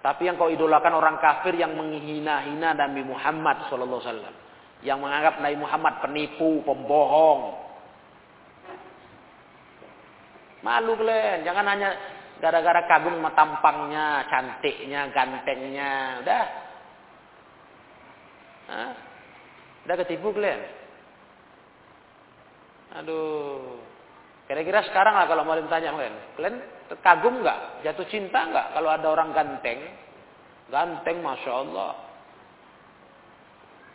Tapi 0.03 0.27
yang 0.27 0.35
kau 0.35 0.51
idolakan 0.51 0.99
orang 0.99 1.15
kafir 1.23 1.55
yang 1.55 1.79
menghina-hina 1.79 2.75
Nabi 2.75 3.07
Muhammad 3.07 3.71
sallallahu 3.71 4.03
alaihi 4.03 4.11
wasallam. 4.11 4.35
Yang 4.83 4.99
menganggap 4.99 5.33
Nabi 5.39 5.57
Muhammad 5.63 5.93
penipu, 6.03 6.59
pembohong. 6.67 7.41
Malu 10.59 10.99
kalian, 10.99 11.47
jangan 11.47 11.65
hanya 11.71 11.89
gara-gara 12.43 12.83
kagum 12.83 13.15
sama 13.15 13.31
tampangnya, 13.31 14.27
cantiknya, 14.27 15.07
gantengnya, 15.15 16.19
udah. 16.19 16.45
Hah? 18.67 18.91
Udah 19.87 19.95
ketipu 20.03 20.35
kalian? 20.35 20.63
Aduh. 22.99 23.82
Kira-kira 24.43 24.83
sekarang 24.91 25.15
lah 25.15 25.25
kalau 25.25 25.47
mau 25.47 25.55
tanya 25.71 25.95
kalian. 25.95 26.15
Kalian 26.35 26.55
kagum 26.99 27.39
nggak? 27.39 27.87
Jatuh 27.87 28.07
cinta 28.11 28.43
nggak 28.43 28.67
kalau 28.75 28.89
ada 28.91 29.07
orang 29.07 29.31
ganteng? 29.31 29.79
Ganteng, 30.67 31.23
masya 31.23 31.51
Allah. 31.51 31.91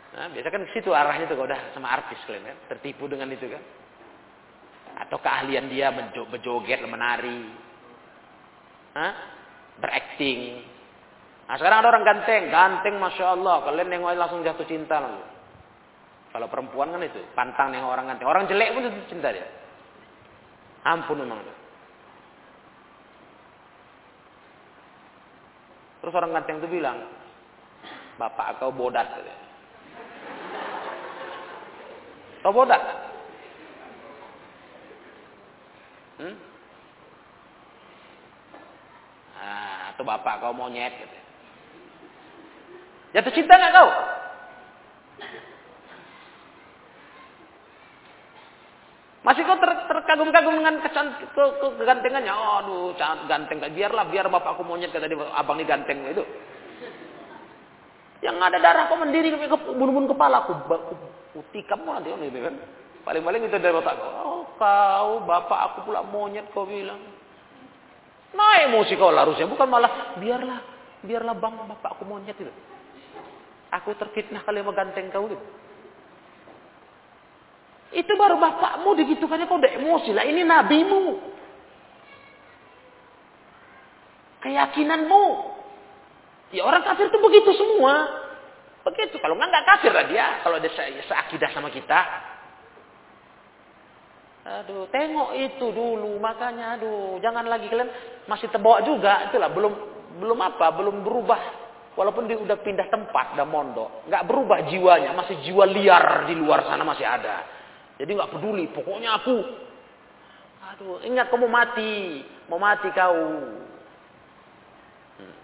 Nah, 0.09 0.25
biasa 0.33 0.49
kan 0.49 0.63
situ 0.73 0.89
arahnya 0.89 1.29
tuh 1.29 1.37
udah 1.37 1.69
sama 1.77 1.93
artis 1.93 2.17
kalian 2.25 2.49
kan, 2.49 2.57
tertipu 2.65 3.05
dengan 3.05 3.29
itu 3.29 3.45
kan. 3.45 3.61
Atau 5.05 5.21
keahlian 5.21 5.69
dia 5.69 5.93
berjoget, 5.93 6.81
menari, 6.89 7.45
Hah? 8.97 9.13
berakting. 9.79 10.65
Nah 11.49 11.55
sekarang 11.57 11.81
ada 11.81 11.89
orang 11.89 12.05
ganteng, 12.05 12.51
ganteng 12.53 12.95
masya 13.01 13.33
Allah, 13.33 13.65
kalian 13.65 13.89
nengok 13.89 14.13
langsung 14.17 14.41
jatuh 14.45 14.65
cinta 14.69 15.01
langsung. 15.01 15.29
Kalau 16.29 16.45
perempuan 16.45 16.93
kan 16.93 17.01
itu, 17.01 17.21
pantang 17.33 17.73
nengok 17.73 17.89
orang 17.89 18.05
ganteng. 18.13 18.27
Orang 18.29 18.45
jelek 18.45 18.69
pun 18.75 18.85
jatuh 18.85 19.09
cinta 19.09 19.33
dia. 19.33 19.47
Ampun 20.87 21.19
memang. 21.23 21.39
Terus 25.99 26.15
orang 26.15 26.31
ganteng 26.31 26.63
itu 26.63 26.79
bilang, 26.79 27.03
Bapak 28.19 28.59
kau 28.59 28.67
bodat. 28.75 29.07
Kau 32.43 32.51
bodat? 32.51 32.83
Hmm? 36.19 36.35
Nah, 39.39 39.95
atau 39.95 40.03
bapak 40.03 40.43
kau 40.43 40.51
monyet. 40.51 40.91
Gitu. 40.99 41.17
Jatuh 43.15 43.31
cinta 43.31 43.55
nggak 43.55 43.71
kau? 43.71 43.89
Masih 49.29 49.45
kau 49.45 49.61
ter, 49.61 49.69
terkagum-kagum 49.85 50.57
dengan 50.57 50.81
kesan 50.81 51.13
ke, 51.21 51.37
ke, 51.37 51.67
kegantengannya. 51.77 52.33
Aduh, 52.33 52.97
ganteng. 52.97 53.61
Biarlah, 53.61 54.09
biar 54.09 54.25
bapakku 54.25 54.65
monyet 54.65 54.89
kata 54.89 55.05
dia, 55.05 55.21
abang 55.37 55.61
ini 55.61 55.69
ganteng 55.69 56.01
itu. 56.09 56.25
Yang 58.25 58.41
ada 58.41 58.57
darah 58.57 58.83
kau 58.89 58.97
mendiri 58.97 59.29
ke 59.29 59.57
bunuh-bunuh 59.77 60.09
kepala 60.17 60.49
aku, 60.49 60.57
aku 60.65 60.93
nanti 61.37 62.09
gitu 62.09 62.39
kan. 62.41 62.57
Paling-paling 63.05 63.45
itu 63.45 63.53
dari 63.61 63.69
otak 63.69 64.01
kau. 64.01 64.09
Oh, 64.09 64.41
kau, 64.57 65.21
bapak 65.21 65.59
aku 65.61 65.93
pula 65.93 66.01
monyet 66.01 66.49
kau 66.49 66.65
bilang. 66.65 66.97
Nah 68.33 68.65
emosi 68.65 68.97
kau 68.97 69.13
larusnya, 69.13 69.45
bukan 69.45 69.69
malah 69.69 70.17
biarlah, 70.17 70.59
biarlah 71.05 71.37
bang 71.37 71.53
bapak 71.69 72.01
aku 72.01 72.03
monyet 72.09 72.33
itu. 72.33 72.49
Aku 73.77 73.93
terfitnah 73.93 74.41
kali 74.41 74.65
sama 74.65 74.73
ganteng 74.73 75.13
kau 75.13 75.29
gitu. 75.29 75.45
Itu 77.89 78.13
baru 78.13 78.37
bapakmu 78.37 78.93
digitukannya 79.01 79.49
kau 79.49 79.57
udah 79.57 79.73
emosi 79.81 80.13
lah. 80.13 80.25
Ini 80.25 80.41
nabimu. 80.45 81.05
Keyakinanmu. 84.45 85.25
Ya 86.53 86.65
orang 86.65 86.85
kafir 86.85 87.09
itu 87.09 87.17
begitu 87.17 87.51
semua. 87.57 87.93
Begitu. 88.85 89.17
Kalau 89.17 89.33
enggak 89.37 89.49
enggak 89.49 89.65
kafir 89.73 89.91
lah 89.93 90.05
dia. 90.05 90.27
Kalau 90.45 90.57
dia 90.61 90.71
se 90.73 90.81
seakidah 91.09 91.49
sama 91.49 91.73
kita. 91.73 92.01
Aduh, 94.49 94.85
tengok 94.93 95.33
itu 95.37 95.67
dulu. 95.73 96.21
Makanya 96.21 96.77
aduh, 96.77 97.17
jangan 97.21 97.45
lagi 97.49 97.69
kalian 97.69 97.89
masih 98.29 98.53
terbawa 98.53 98.85
juga. 98.85 99.29
Itulah 99.29 99.49
belum 99.49 99.73
belum 100.21 100.39
apa, 100.45 100.65
belum 100.77 101.01
berubah. 101.01 101.41
Walaupun 101.97 102.31
dia 102.31 102.39
udah 102.39 102.63
pindah 102.63 102.87
tempat, 102.87 103.35
udah 103.35 103.43
mondok, 103.43 104.07
nggak 104.07 104.23
berubah 104.23 104.63
jiwanya, 104.71 105.11
masih 105.19 105.35
jiwa 105.43 105.67
liar 105.67 106.31
di 106.31 106.37
luar 106.37 106.63
sana 106.63 106.87
masih 106.87 107.03
ada. 107.03 107.58
Jadi 107.99 108.11
nggak 108.15 108.31
peduli, 108.31 108.71
pokoknya 108.71 109.19
aku. 109.19 109.37
Aduh, 110.71 111.03
ingat 111.03 111.27
kamu 111.27 111.51
mati, 111.51 112.23
mau 112.47 112.55
mati 112.55 112.87
kau. 112.95 113.43
Hmm. 115.19 115.35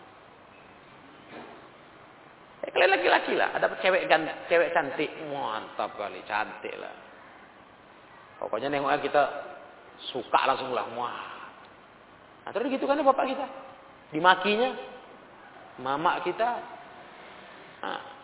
Eh, 2.64 2.70
kalian 2.72 2.95
laki-laki 2.95 3.36
lah, 3.36 3.51
ada 3.60 3.68
cewek 3.84 4.08
kan, 4.08 4.24
cewek 4.47 4.72
cantik, 4.72 5.12
mantap 5.28 5.91
kali, 5.99 6.24
cantik 6.24 6.72
lah. 6.80 6.95
Pokoknya 8.39 8.72
nengoknya 8.72 9.03
kita 9.03 9.24
suka 10.16 10.39
langsung 10.47 10.72
lah, 10.72 10.88
wah. 10.95 11.20
Nah, 12.47 12.51
terus 12.56 12.72
gitu 12.72 12.88
kan 12.88 12.95
ya 12.95 13.03
bapak 13.03 13.36
kita, 13.36 13.45
dimakinya, 14.16 14.72
mama 15.84 16.24
kita. 16.24 16.49
Nah, 17.84 18.14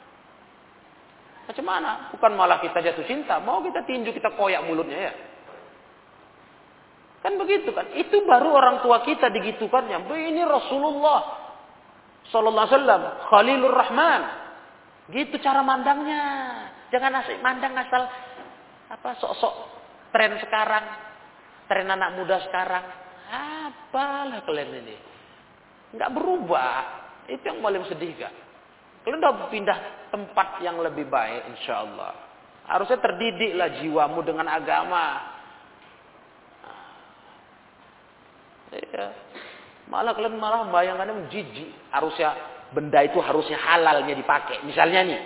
Macam 1.52 1.68
mana? 1.68 1.92
Bukan 2.16 2.32
malah 2.40 2.64
kita 2.64 2.80
jatuh 2.80 3.04
cinta. 3.04 3.36
Mau 3.44 3.60
kita 3.60 3.84
tinju, 3.84 4.16
kita 4.16 4.32
koyak 4.40 4.64
mulutnya 4.64 5.12
ya. 5.12 5.14
Kan 7.20 7.36
begitu 7.36 7.76
kan. 7.76 7.92
Itu 7.92 8.24
baru 8.24 8.56
orang 8.56 8.80
tua 8.80 9.04
kita 9.04 9.28
digitukannya. 9.28 10.08
Ini 10.08 10.48
Rasulullah. 10.48 11.20
Sallallahu 12.32 12.56
alaihi 12.56 12.76
wasallam. 12.80 13.02
Khalilur 13.28 13.76
Rahman. 13.76 14.22
Gitu 15.12 15.36
cara 15.44 15.60
mandangnya. 15.60 16.24
Jangan 16.88 17.20
asik 17.20 17.44
mandang 17.44 17.76
asal 17.76 18.08
apa 18.88 19.10
sok-sok 19.20 19.54
tren 20.16 20.40
sekarang. 20.40 20.86
Tren 21.68 21.92
anak 21.92 22.16
muda 22.16 22.40
sekarang. 22.48 22.88
Apalah 23.28 24.40
kalian 24.48 24.88
ini. 24.88 24.96
Enggak 26.00 26.16
berubah. 26.16 27.04
Itu 27.28 27.44
yang 27.44 27.60
paling 27.60 27.84
sedih 27.92 28.16
kan. 28.16 28.32
Kalau 29.02 29.18
udah 29.18 29.50
pindah 29.50 29.78
tempat 30.14 30.62
yang 30.62 30.78
lebih 30.78 31.10
baik, 31.10 31.58
insya 31.58 31.82
Allah. 31.82 32.14
Harusnya 32.70 33.02
terdidiklah 33.02 33.82
jiwamu 33.82 34.22
dengan 34.22 34.46
agama. 34.46 35.06
Ya. 38.72 39.12
Malah 39.90 40.14
kalian 40.16 40.38
malah 40.38 40.70
bayangannya 40.70 41.28
jijik. 41.34 41.74
Harusnya 41.90 42.38
benda 42.72 43.02
itu 43.04 43.18
harusnya 43.20 43.58
halalnya 43.58 44.14
dipakai. 44.16 44.64
Misalnya 44.64 45.02
nih, 45.04 45.22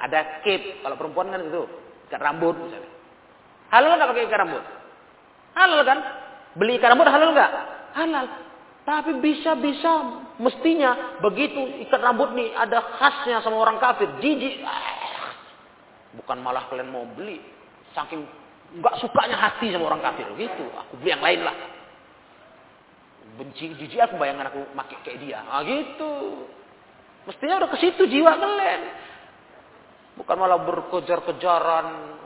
ada 0.00 0.40
cape. 0.46 0.80
Kalau 0.80 0.96
perempuan 0.96 1.34
kan 1.34 1.42
itu 1.42 1.66
ikat 2.08 2.20
rambut 2.22 2.54
misalnya. 2.56 2.90
Halal 3.74 3.98
nggak 3.98 4.10
pakai 4.14 4.24
ikat 4.30 4.38
rambut? 4.38 4.64
Halal 5.58 5.80
kan? 5.82 5.98
Beli 6.54 6.78
ikat 6.78 6.94
rambut 6.94 7.10
halal 7.10 7.34
nggak? 7.34 7.52
Halal. 7.98 8.26
Tapi 8.84 9.16
bisa-bisa 9.24 9.92
mestinya 10.36 11.16
begitu 11.24 11.80
ikat 11.88 12.00
rambut 12.04 12.36
nih 12.36 12.52
ada 12.52 12.84
khasnya 13.00 13.40
sama 13.40 13.56
orang 13.56 13.80
kafir. 13.80 14.12
Jijik. 14.20 14.60
Bukan 16.20 16.36
malah 16.44 16.68
kalian 16.68 16.92
mau 16.92 17.08
beli. 17.16 17.40
Saking 17.96 18.28
nggak 18.76 18.94
sukanya 19.00 19.40
hati 19.40 19.72
sama 19.72 19.88
orang 19.88 20.04
kafir. 20.04 20.28
Gitu. 20.36 20.64
Aku 20.68 21.00
beli 21.00 21.16
yang 21.16 21.24
lain 21.24 21.40
lah. 21.48 21.56
Benci 23.40 23.72
jijik 23.72 24.04
aku 24.04 24.20
bayangkan 24.20 24.52
aku 24.52 24.68
pakai 24.76 24.96
kayak 25.00 25.18
dia. 25.24 25.40
Ah 25.48 25.64
gitu. 25.64 26.44
Mestinya 27.24 27.64
udah 27.64 27.70
ke 27.72 27.78
situ 27.80 28.04
jiwa 28.04 28.36
kalian. 28.36 28.82
Bukan 30.20 30.36
malah 30.36 30.60
berkejar-kejaran. 30.60 32.20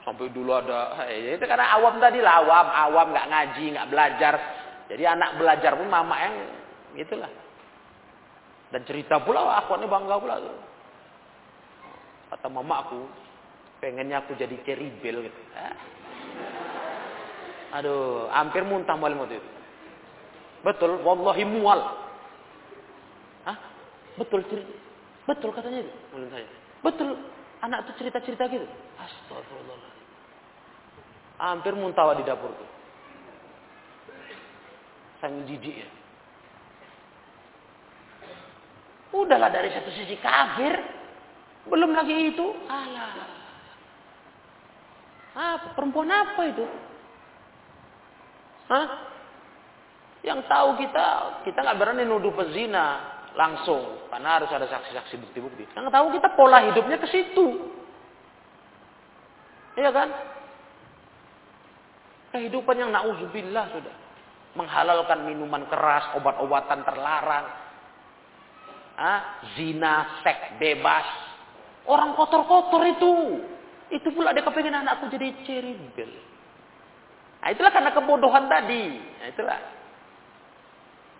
Sampai 0.00 0.32
dulu 0.32 0.56
ada, 0.56 0.96
itu 1.12 1.44
karena 1.44 1.76
awam 1.76 2.00
tadi 2.00 2.24
lah, 2.24 2.40
awam, 2.40 2.66
awam 2.72 3.12
nggak 3.12 3.28
ngaji, 3.30 3.64
nggak 3.76 3.88
belajar, 3.92 4.34
jadi 4.90 5.14
anak 5.14 5.38
belajar 5.38 5.78
pun 5.78 5.86
mama 5.86 6.18
yang 6.18 6.34
itulah. 6.98 7.30
Dan 8.74 8.82
cerita 8.82 9.22
pula 9.22 9.46
aku 9.62 9.78
ini 9.78 9.86
bangga 9.86 10.18
pula. 10.18 10.34
Kata 12.34 12.46
mama 12.50 12.82
aku, 12.82 13.06
pengennya 13.78 14.26
aku 14.26 14.34
jadi 14.34 14.54
ceribel 14.66 15.30
gitu. 15.30 15.40
Eh? 15.54 15.74
Aduh, 17.78 18.26
hampir 18.34 18.66
muntah 18.66 18.98
malam 18.98 19.22
itu. 19.30 19.38
Betul, 20.66 20.98
wallahi 21.06 21.46
mual. 21.46 21.80
Hah? 23.46 23.58
Betul 24.18 24.42
cerita. 24.50 24.74
Betul 25.30 25.54
katanya 25.54 25.86
itu, 25.86 25.92
menurut 26.10 26.30
saya. 26.34 26.46
Betul, 26.82 27.08
anak 27.62 27.86
tuh 27.86 27.94
cerita-cerita 28.02 28.50
gitu. 28.50 28.66
Astagfirullah. 28.98 29.78
Hampir 31.38 31.78
muntah 31.78 32.10
di 32.18 32.26
dapur 32.26 32.50
tuh. 32.58 32.79
Sang 35.20 35.44
jijik 35.44 35.84
ya. 35.84 35.88
Udahlah 39.12 39.52
dari 39.52 39.68
satu 39.68 39.92
sisi 39.92 40.16
kafir. 40.16 40.72
Belum 41.68 41.92
lagi 41.92 42.32
itu. 42.32 42.46
Alah. 42.66 43.28
Apa? 45.36 45.68
Perempuan 45.76 46.08
apa 46.08 46.40
itu? 46.48 46.64
Hah? 48.72 48.86
Yang 50.24 50.40
tahu 50.48 50.68
kita, 50.80 51.06
kita 51.48 51.58
nggak 51.64 51.78
berani 51.80 52.08
nuduh 52.08 52.32
pezina 52.32 53.20
langsung. 53.36 54.08
Karena 54.08 54.40
harus 54.40 54.48
ada 54.48 54.64
saksi-saksi 54.72 55.20
bukti-bukti. 55.20 55.68
Yang 55.76 55.92
tahu 55.92 56.06
kita 56.16 56.28
pola 56.32 56.64
hidupnya 56.64 56.96
ke 56.96 57.08
situ. 57.12 57.46
Iya 59.76 59.90
kan? 59.92 60.08
Kehidupan 62.30 62.78
yang 62.78 62.90
na'udzubillah 62.94 63.74
sudah 63.74 63.99
menghalalkan 64.54 65.26
minuman 65.26 65.66
keras, 65.70 66.16
obat-obatan 66.18 66.82
terlarang. 66.82 67.46
ah, 69.00 69.40
zina, 69.56 70.20
seks 70.20 70.60
bebas. 70.60 71.08
Orang 71.88 72.12
kotor-kotor 72.12 72.84
itu. 72.84 73.40
Itu 73.90 74.12
pula 74.12 74.36
dia 74.36 74.44
kepengen 74.44 74.76
anakku 74.76 75.08
jadi 75.08 75.32
ceribel. 75.42 76.12
Nah, 77.40 77.48
itulah 77.48 77.72
karena 77.72 77.90
kebodohan 77.96 78.44
tadi. 78.46 79.00
Nah, 79.00 79.26
itulah. 79.32 79.60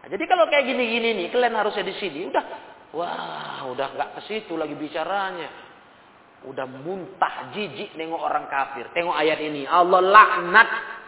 Nah, 0.04 0.08
jadi 0.12 0.24
kalau 0.28 0.44
kayak 0.52 0.68
gini-gini 0.68 1.24
nih, 1.24 1.26
kalian 1.32 1.56
harusnya 1.56 1.88
di 1.88 1.96
sini. 1.96 2.28
Udah, 2.28 2.44
wah, 2.92 3.64
udah 3.72 3.86
nggak 3.96 4.10
ke 4.16 4.20
situ 4.28 4.54
lagi 4.60 4.76
bicaranya. 4.76 5.48
Udah 6.44 6.64
muntah, 6.68 7.52
jijik 7.52 7.96
nengok 7.96 8.20
orang 8.20 8.46
kafir. 8.48 8.92
Tengok 8.92 9.16
ayat 9.16 9.40
ini. 9.40 9.64
Allah 9.64 10.00
laknat. 10.04 10.99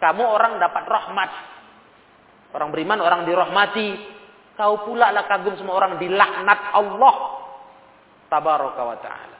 Kamu 0.00 0.24
orang 0.24 0.56
dapat 0.56 0.84
rahmat. 0.88 1.30
Orang 2.56 2.72
beriman, 2.72 2.98
orang 3.04 3.28
dirahmati. 3.28 4.18
Kau 4.56 4.88
pula 4.88 5.12
lah 5.12 5.28
kagum 5.28 5.54
semua 5.60 5.76
orang 5.76 6.00
dilaknat 6.00 6.72
Allah. 6.72 7.14
Tabaraka 8.32 8.82
wa 8.82 8.96
ta'ala. 8.98 9.38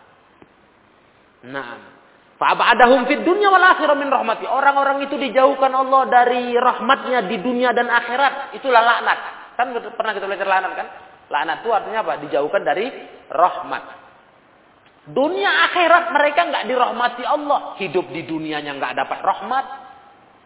Nah. 1.48 1.98
Fa'abadahum 2.40 3.04
fid 3.04 3.20
dunya 3.20 3.52
wal 3.52 3.60
akhirah 3.60 3.96
min 4.00 4.08
rahmati. 4.08 4.48
Orang-orang 4.48 5.04
itu 5.04 5.20
dijauhkan 5.20 5.76
Allah 5.76 6.08
dari 6.08 6.56
rahmatnya 6.56 7.28
di 7.28 7.36
dunia 7.36 7.76
dan 7.76 7.92
akhirat. 7.92 8.56
Itulah 8.56 8.80
laknat. 8.80 9.18
Kan 9.60 9.76
pernah 9.76 10.12
kita 10.16 10.24
belajar 10.24 10.48
laknat 10.48 10.72
kan? 10.72 10.86
Laknat 11.28 11.56
itu 11.60 11.68
artinya 11.68 12.00
apa? 12.00 12.12
Dijauhkan 12.24 12.64
dari 12.64 12.88
rahmat. 13.28 13.84
Dunia 15.12 15.68
akhirat 15.68 16.16
mereka 16.16 16.40
nggak 16.48 16.64
dirahmati 16.64 17.22
Allah. 17.28 17.76
Hidup 17.76 18.08
di 18.08 18.24
dunianya 18.24 18.72
nggak 18.72 18.96
dapat 19.04 19.20
rahmat. 19.20 19.66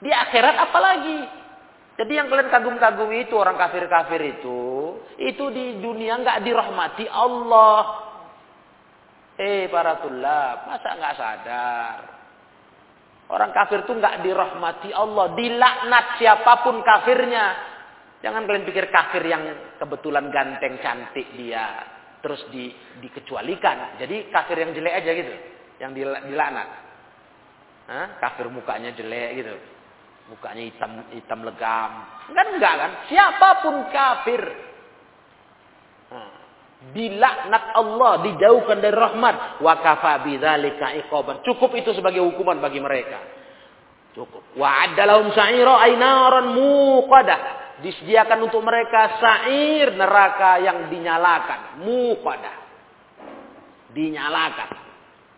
Di 0.04 0.12
akhirat 0.12 0.56
apalagi? 0.68 1.18
Jadi 1.96 2.12
yang 2.12 2.28
kalian 2.28 2.52
kagum-kagumi 2.52 3.24
itu 3.24 3.40
orang 3.40 3.56
kafir-kafir 3.56 4.20
itu, 4.36 4.60
itu 5.16 5.44
di 5.48 5.80
dunia 5.80 6.20
nggak 6.20 6.44
dirahmati 6.44 7.08
Allah. 7.08 7.82
Eh 9.40 9.66
para 9.72 10.04
tulab, 10.04 10.68
masa 10.68 10.88
nggak 10.92 11.16
sadar? 11.16 11.98
Orang 13.32 13.56
kafir 13.56 13.88
itu 13.88 13.96
nggak 13.96 14.20
dirahmati 14.20 14.92
Allah, 14.92 15.32
dilaknat 15.32 16.20
siapa 16.20 16.66
pun 16.66 16.84
kafirnya. 16.84 17.72
Jangan 18.20 18.44
kalian 18.44 18.68
pikir 18.68 18.92
kafir 18.92 19.24
yang 19.24 19.72
kebetulan 19.80 20.28
ganteng 20.28 20.84
cantik 20.84 21.32
dia, 21.32 21.80
terus 22.20 22.44
di, 22.52 22.74
dikecualikan. 23.00 23.96
Jadi 24.02 24.28
kafir 24.28 24.60
yang 24.60 24.76
jelek 24.76 24.94
aja 25.00 25.10
gitu, 25.16 25.34
yang 25.80 25.96
dilaknat. 25.96 26.68
Hah? 27.88 28.06
Kafir 28.20 28.52
mukanya 28.52 28.92
jelek 28.92 29.30
gitu 29.40 29.73
mukanya 30.28 30.62
hitam 30.64 30.90
hitam 31.12 31.40
legam. 31.44 31.90
Kan 32.32 32.46
enggak 32.56 32.74
kan? 32.80 32.90
Siapa 33.12 33.48
pun 33.60 33.74
kafir. 33.92 34.42
Dilaknat 36.84 37.72
Allah, 37.80 38.20
dijauhkan 38.28 38.84
dari 38.84 38.92
rahmat. 38.92 39.60
Wa 39.64 39.80
kafa 39.80 40.20
bidzalika. 40.24 40.92
Cukup 41.40 41.72
itu 41.72 41.96
sebagai 41.96 42.20
hukuman 42.20 42.60
bagi 42.60 42.76
mereka. 42.76 43.20
Cukup. 44.12 44.44
Wa 44.54 44.84
adalahum 44.84 45.32
sa'ira 45.32 45.80
ainaran 45.80 46.52
muqadah. 46.52 47.40
Disediakan 47.80 48.46
untuk 48.46 48.60
mereka 48.60 49.16
sa'ir 49.16 49.96
neraka 49.96 50.60
yang 50.60 50.92
dinyalakan. 50.92 51.82
Muqadah. 51.82 52.56
Dinyalakan 53.96 54.83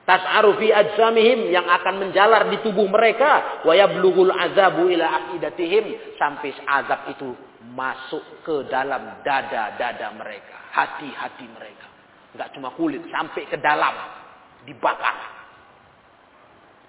tas'aru 0.07 0.55
fi 0.63 0.71
ajsamihim 0.71 1.51
yang 1.51 1.67
akan 1.67 2.07
menjalar 2.07 2.47
di 2.49 2.63
tubuh 2.63 2.87
mereka 2.87 3.61
wa 3.67 3.75
yablughul 3.75 4.31
azabu 4.31 4.87
ila 4.87 5.05
aqidatihim 5.27 6.15
sampai 6.17 6.55
azab 6.63 7.11
itu 7.11 7.35
masuk 7.75 8.47
ke 8.47 8.71
dalam 8.71 9.21
dada-dada 9.27 10.15
mereka, 10.15 10.71
hati-hati 10.71 11.47
mereka. 11.51 11.87
Enggak 12.37 12.49
cuma 12.55 12.71
kulit, 12.79 13.03
sampai 13.11 13.49
ke 13.51 13.59
dalam 13.59 13.95
dibakar. 14.63 15.35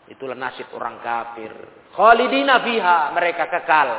Itulah 0.07 0.37
nasib 0.37 0.69
orang 0.77 1.01
kafir. 1.01 1.51
Khalidina 1.97 2.61
fiha, 2.61 3.11
mereka 3.11 3.49
kekal. 3.49 3.89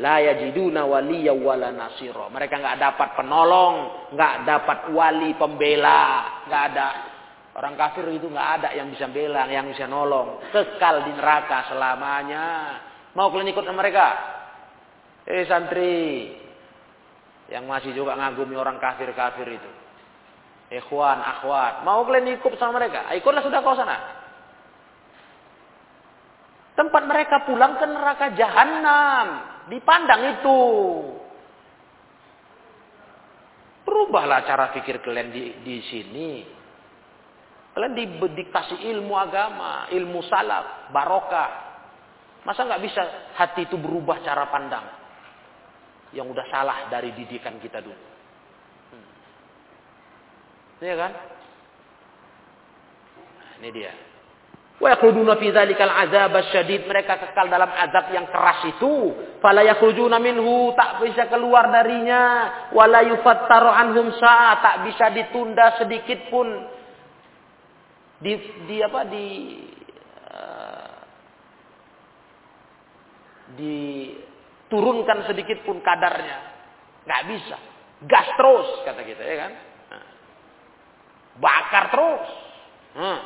La 0.00 0.24
yajiduna 0.24 0.88
waliya 0.88 1.36
wala 1.36 1.68
nasiro. 1.68 2.32
Mereka 2.32 2.56
enggak 2.56 2.80
dapat 2.80 3.08
penolong, 3.18 3.76
enggak 4.16 4.34
dapat 4.48 4.78
wali 4.94 5.36
pembela, 5.36 6.40
enggak 6.48 6.62
ada 6.72 6.86
Orang 7.52 7.76
kafir 7.76 8.08
itu 8.08 8.32
nggak 8.32 8.48
ada 8.60 8.68
yang 8.72 8.88
bisa 8.88 9.12
bela, 9.12 9.44
yang 9.44 9.68
bisa 9.68 9.84
nolong. 9.84 10.40
Kekal 10.48 11.04
di 11.04 11.12
neraka 11.12 11.68
selamanya. 11.68 12.44
Mau 13.12 13.28
kalian 13.28 13.52
ikut 13.52 13.64
sama 13.68 13.84
mereka? 13.84 14.06
Eh 15.28 15.44
santri. 15.44 16.32
Yang 17.52 17.64
masih 17.68 17.90
juga 17.92 18.16
ngagumi 18.16 18.56
orang 18.56 18.80
kafir-kafir 18.80 19.44
itu. 19.52 19.70
Ikhwan, 20.72 21.20
akhwat. 21.20 21.84
Mau 21.84 22.08
kalian 22.08 22.40
ikut 22.40 22.56
sama 22.56 22.80
mereka? 22.80 23.12
Ah, 23.12 23.14
ikutlah 23.20 23.44
sudah 23.44 23.60
kau 23.60 23.76
sana. 23.76 24.24
Tempat 26.72 27.02
mereka 27.04 27.44
pulang 27.44 27.76
ke 27.76 27.84
neraka 27.84 28.32
jahanam. 28.32 29.26
Dipandang 29.68 30.40
itu. 30.40 30.60
Berubahlah 33.84 34.48
cara 34.48 34.72
pikir 34.72 35.04
kalian 35.04 35.28
di, 35.28 35.44
di 35.60 35.76
sini. 35.84 36.61
Kalian 37.72 37.96
di, 37.96 38.04
dikasih 38.20 38.84
ilmu 38.92 39.16
agama, 39.16 39.88
ilmu 39.88 40.20
salaf, 40.28 40.92
barokah. 40.92 41.50
Masa 42.44 42.68
nggak 42.68 42.82
bisa 42.84 43.02
hati 43.32 43.64
itu 43.64 43.80
berubah 43.80 44.20
cara 44.20 44.44
pandang? 44.52 44.84
Yang 46.12 46.36
udah 46.36 46.46
salah 46.52 46.78
dari 46.92 47.16
didikan 47.16 47.56
kita 47.56 47.80
dulu. 47.80 48.04
Hmm. 48.92 49.08
Iya 50.84 50.94
kan? 51.00 51.12
Nah, 53.40 53.52
ini 53.64 53.68
dia. 53.72 53.92
Wa 54.76 54.92
yakhrujuna 54.92 55.40
fi 55.40 55.48
dzalikal 55.48 55.88
adzab 55.88 56.36
asyadid. 56.36 56.84
Mereka 56.84 57.24
kekal 57.24 57.48
dalam 57.48 57.72
azab 57.72 58.12
yang 58.12 58.28
keras 58.28 58.68
itu. 58.68 59.16
Fala 59.40 59.64
yakhrujuna 59.64 60.20
minhu, 60.20 60.76
tak 60.76 61.00
bisa 61.00 61.24
keluar 61.32 61.72
darinya. 61.72 62.22
Wala 62.76 63.00
yufattaru 63.00 63.70
anhum 63.72 64.12
sa'a, 64.12 64.60
tak 64.60 64.76
bisa 64.84 65.08
ditunda 65.08 65.80
sedikit 65.80 66.28
pun 66.28 66.50
di, 68.22 68.32
di 68.70 68.76
apa 68.78 69.00
di 69.10 69.26
uh, 70.30 70.94
diturunkan 73.58 75.26
sedikit 75.26 75.66
pun 75.66 75.82
kadarnya. 75.82 76.38
Nggak 77.02 77.22
bisa. 77.28 77.56
Gas 78.06 78.28
terus 78.38 78.68
kata 78.86 79.02
kita 79.02 79.22
ya 79.22 79.36
kan? 79.46 79.52
Bakar 81.42 81.84
terus. 81.90 82.24
Hmm. 82.92 83.20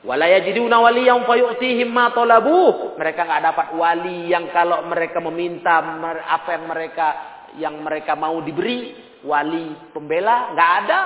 wala 0.00 0.24
yajiduna 0.24 0.80
waliyan 0.80 1.28
fayu'tihim 1.28 1.92
ma 1.92 2.08
talabu. 2.16 2.96
Mereka 2.96 3.20
nggak 3.20 3.44
dapat 3.44 3.66
wali 3.76 4.32
yang 4.32 4.48
kalau 4.48 4.88
mereka 4.88 5.20
meminta 5.20 5.84
apa 6.24 6.48
yang 6.56 6.64
mereka 6.64 7.08
yang 7.60 7.74
mereka 7.84 8.16
mau 8.16 8.40
diberi 8.40 8.96
wali 9.20 9.92
pembela 9.92 10.56
nggak 10.56 10.72
ada 10.84 11.00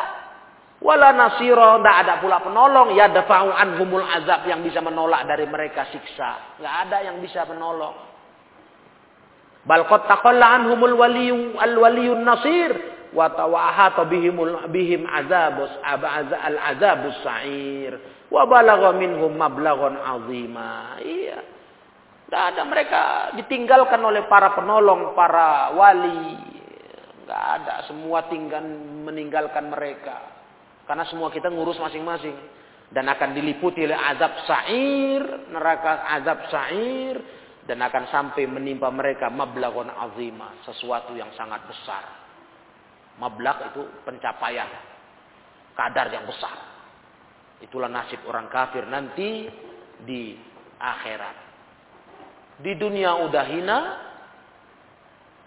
Wala 0.85 1.16
nasiro, 1.16 1.80
tidak 1.80 1.97
ada 2.05 2.14
pula 2.20 2.45
penolong. 2.45 2.93
Ya 2.93 3.09
dafa'u 3.09 3.49
anhumul 3.57 4.05
azab 4.05 4.45
yang 4.45 4.61
bisa 4.61 4.85
menolak 4.85 5.24
dari 5.24 5.49
mereka 5.49 5.89
siksa. 5.89 6.61
Tidak 6.61 6.74
ada 6.85 7.01
yang 7.09 7.24
bisa 7.24 7.49
menolong. 7.49 7.97
Bal 9.64 9.89
qad 9.89 10.05
taqalla 10.05 10.61
anhumul 10.61 11.01
waliyu 11.01 11.57
al 11.57 11.72
waliyun 11.80 12.20
nasir 12.20 12.76
wa 13.16 13.32
tawahata 13.32 14.05
bihim 14.05 15.09
azabus 15.09 15.72
al 15.80 16.57
azabus 16.76 17.16
sa'ir 17.24 17.97
wa 18.28 18.45
balagha 18.45 18.93
minhum 18.93 19.32
mablaghun 19.41 19.97
azima. 19.97 21.01
Iya. 21.01 21.41
Tidak 22.28 22.45
ada 22.45 22.62
mereka 22.68 23.01
ditinggalkan 23.41 24.05
oleh 24.05 24.28
para 24.28 24.53
penolong, 24.53 25.16
para 25.16 25.72
wali. 25.72 26.53
Enggak 27.24 27.45
ada, 27.57 27.74
semua 27.89 28.28
tinggal 28.28 28.68
meninggalkan 29.01 29.72
mereka. 29.72 30.34
Karena 30.85 31.05
semua 31.09 31.32
kita 31.32 31.49
ngurus 31.49 31.80
masing-masing. 31.80 32.37
Dan 32.93 33.11
akan 33.11 33.35
diliputi 33.35 33.82
oleh 33.82 33.97
azab 33.97 34.45
sa'ir, 34.45 35.22
neraka 35.51 36.05
azab 36.20 36.39
sa'ir. 36.53 37.16
Dan 37.64 37.80
akan 37.80 38.05
sampai 38.12 38.45
menimpa 38.45 38.93
mereka 38.93 39.32
mablagon 39.32 39.89
azimah. 39.89 40.64
Sesuatu 40.68 41.16
yang 41.16 41.32
sangat 41.32 41.64
besar. 41.64 42.05
Mablak 43.16 43.72
itu 43.72 43.82
pencapaian. 44.05 44.68
Kadar 45.72 46.12
yang 46.12 46.28
besar. 46.28 46.55
Itulah 47.64 47.89
nasib 47.89 48.20
orang 48.28 48.53
kafir 48.53 48.85
nanti 48.85 49.49
di 50.05 50.37
akhirat. 50.76 51.37
Di 52.61 52.76
dunia 52.78 53.18
udah 53.24 53.45
hina, 53.49 53.78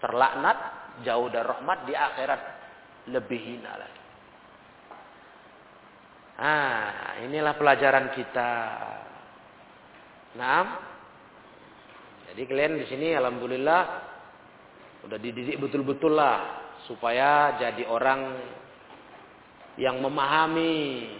terlaknat, 0.02 0.58
jauh 1.06 1.30
dari 1.30 1.46
rahmat, 1.46 1.78
di 1.86 1.94
akhirat 1.94 2.40
lebih 3.08 3.40
hina 3.40 3.72
lagi. 3.78 3.97
Ah, 6.38 7.18
inilah 7.26 7.58
pelajaran 7.58 8.14
kita. 8.14 8.52
Nah, 10.38 10.62
jadi 12.30 12.42
kalian 12.46 12.78
di 12.78 12.86
sini 12.86 13.10
alhamdulillah 13.10 13.82
udah 15.02 15.18
dididik 15.18 15.58
betul-betul 15.58 16.14
lah 16.14 16.62
supaya 16.86 17.58
jadi 17.58 17.82
orang 17.90 18.38
yang 19.82 19.98
memahami 19.98 21.10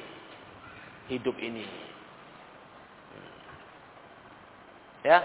hidup 1.11 1.35
ini. 1.43 1.66
Ya. 5.03 5.19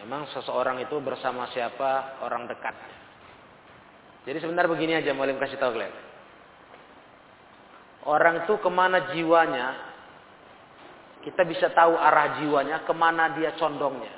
Memang 0.00 0.32
seseorang 0.32 0.80
itu 0.80 0.96
bersama 1.04 1.50
siapa 1.52 2.24
orang 2.24 2.48
dekat. 2.48 2.72
Jadi 4.24 4.38
sebentar 4.40 4.64
begini 4.64 4.96
aja, 4.96 5.12
mau 5.12 5.28
kasih 5.28 5.60
tahu 5.60 5.76
kalian. 5.76 6.05
Orang 8.06 8.46
itu 8.46 8.54
ke 8.62 8.70
mana 8.70 9.10
jiwanya, 9.10 9.74
kita 11.26 11.42
bisa 11.42 11.74
tahu 11.74 11.98
arah 11.98 12.38
jiwanya, 12.38 12.86
ke 12.86 12.94
mana 12.94 13.34
dia 13.34 13.58
condongnya. 13.58 14.14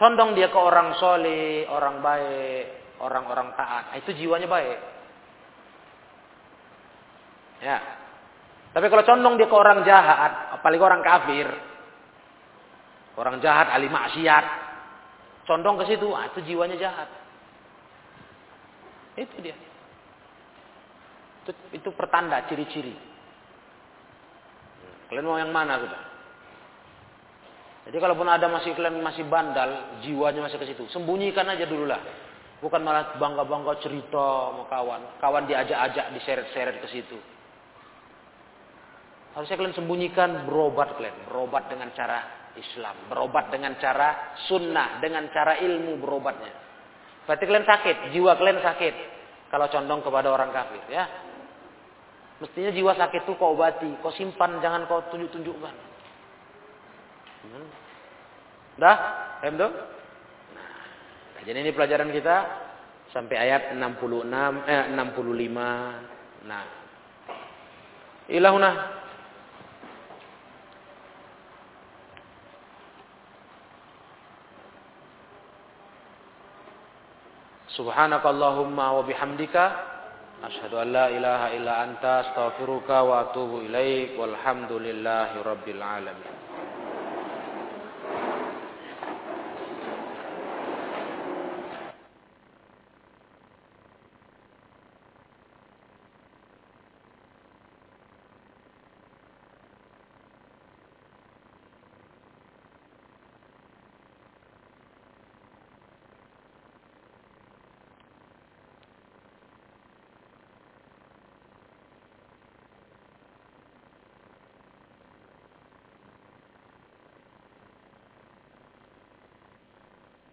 Condong 0.00 0.32
dia 0.32 0.48
ke 0.48 0.56
orang 0.56 0.96
soleh, 0.96 1.68
orang 1.68 2.00
baik, 2.00 2.96
orang-orang 3.04 3.52
taat. 3.52 3.92
Itu 4.00 4.16
jiwanya 4.16 4.48
baik. 4.48 4.78
Ya. 7.60 7.76
Tapi 8.72 8.86
kalau 8.88 9.04
condong 9.04 9.36
dia 9.36 9.50
ke 9.50 9.56
orang 9.58 9.84
jahat, 9.84 10.56
apalagi 10.56 10.80
orang 10.80 11.02
kafir, 11.04 11.48
orang 13.20 13.36
jahat, 13.44 13.68
ahli 13.68 13.92
maksiat, 13.92 14.44
condong 15.44 15.76
ke 15.82 15.92
situ, 15.92 16.08
ah, 16.16 16.24
itu 16.32 16.40
jiwanya 16.40 16.80
jahat. 16.80 17.08
Itu 19.18 19.44
dia. 19.44 19.67
Itu, 21.48 21.52
itu 21.72 21.88
pertanda, 21.96 22.44
ciri-ciri. 22.44 22.92
Kalian 25.08 25.24
mau 25.24 25.40
yang 25.40 25.48
mana 25.48 25.80
sudah? 25.80 26.02
Jadi 27.88 27.96
kalaupun 27.96 28.28
ada 28.28 28.52
masih 28.52 28.76
kalian 28.76 29.00
masih 29.00 29.24
bandal, 29.24 29.96
jiwanya 30.04 30.44
masih 30.44 30.60
ke 30.60 30.68
situ, 30.68 30.84
sembunyikan 30.92 31.48
aja 31.48 31.64
dulu 31.64 31.88
lah. 31.88 32.04
Bukan 32.60 32.84
malah 32.84 33.16
bangga-bangga 33.16 33.80
cerita 33.80 34.52
sama 34.52 34.68
kawan. 34.68 35.02
Kawan 35.24 35.48
diajak-ajak, 35.48 36.12
diseret-seret 36.20 36.84
ke 36.84 36.88
situ. 36.92 37.16
Harusnya 39.32 39.56
kalian 39.56 39.78
sembunyikan 39.78 40.44
berobat 40.44 40.98
kalian. 40.98 41.30
Berobat 41.30 41.70
dengan 41.70 41.94
cara 41.94 42.50
Islam. 42.58 43.06
Berobat 43.06 43.54
dengan 43.54 43.78
cara 43.78 44.34
sunnah. 44.50 44.98
Dengan 44.98 45.30
cara 45.30 45.62
ilmu 45.62 46.02
berobatnya. 46.02 46.50
Berarti 47.30 47.44
kalian 47.46 47.62
sakit. 47.62 47.96
Jiwa 48.10 48.34
kalian 48.34 48.58
sakit. 48.58 48.94
Kalau 49.54 49.70
condong 49.70 50.02
kepada 50.02 50.26
orang 50.34 50.50
kafir. 50.50 50.82
ya. 50.90 51.27
Mestinya 52.38 52.70
jiwa 52.70 52.94
sakit 52.94 53.26
itu 53.26 53.32
kau 53.34 53.58
obati. 53.58 53.90
Kau 53.98 54.14
simpan. 54.14 54.62
Jangan 54.62 54.86
kau 54.86 55.02
tunjuk-tunjukkan. 55.10 55.74
Hmm. 57.48 57.68
Dah? 58.78 58.96
Paham? 59.42 59.58
Nah, 59.58 61.40
jadi 61.42 61.58
ini 61.66 61.74
pelajaran 61.74 62.14
kita. 62.14 62.66
Sampai 63.08 63.40
ayat 63.40 63.72
66, 63.74 64.68
eh 64.68 64.84
65. 64.92 66.44
Nah. 66.44 66.64
Ilahuna 68.28 68.98
Subhanakallahumma 77.78 79.00
wa 79.00 79.02
bihamdika 79.06 79.64
أشهد 80.44 80.74
أن 80.74 80.92
لا 80.92 81.08
إله 81.08 81.56
إلا 81.56 81.84
أنت 81.84 82.04
أستغفرك 82.04 82.90
وأتوب 82.90 83.58
إليك 83.66 84.10
والحمد 84.18 84.72
لله 84.72 85.42
رب 85.42 85.66
العالمين. 85.68 86.47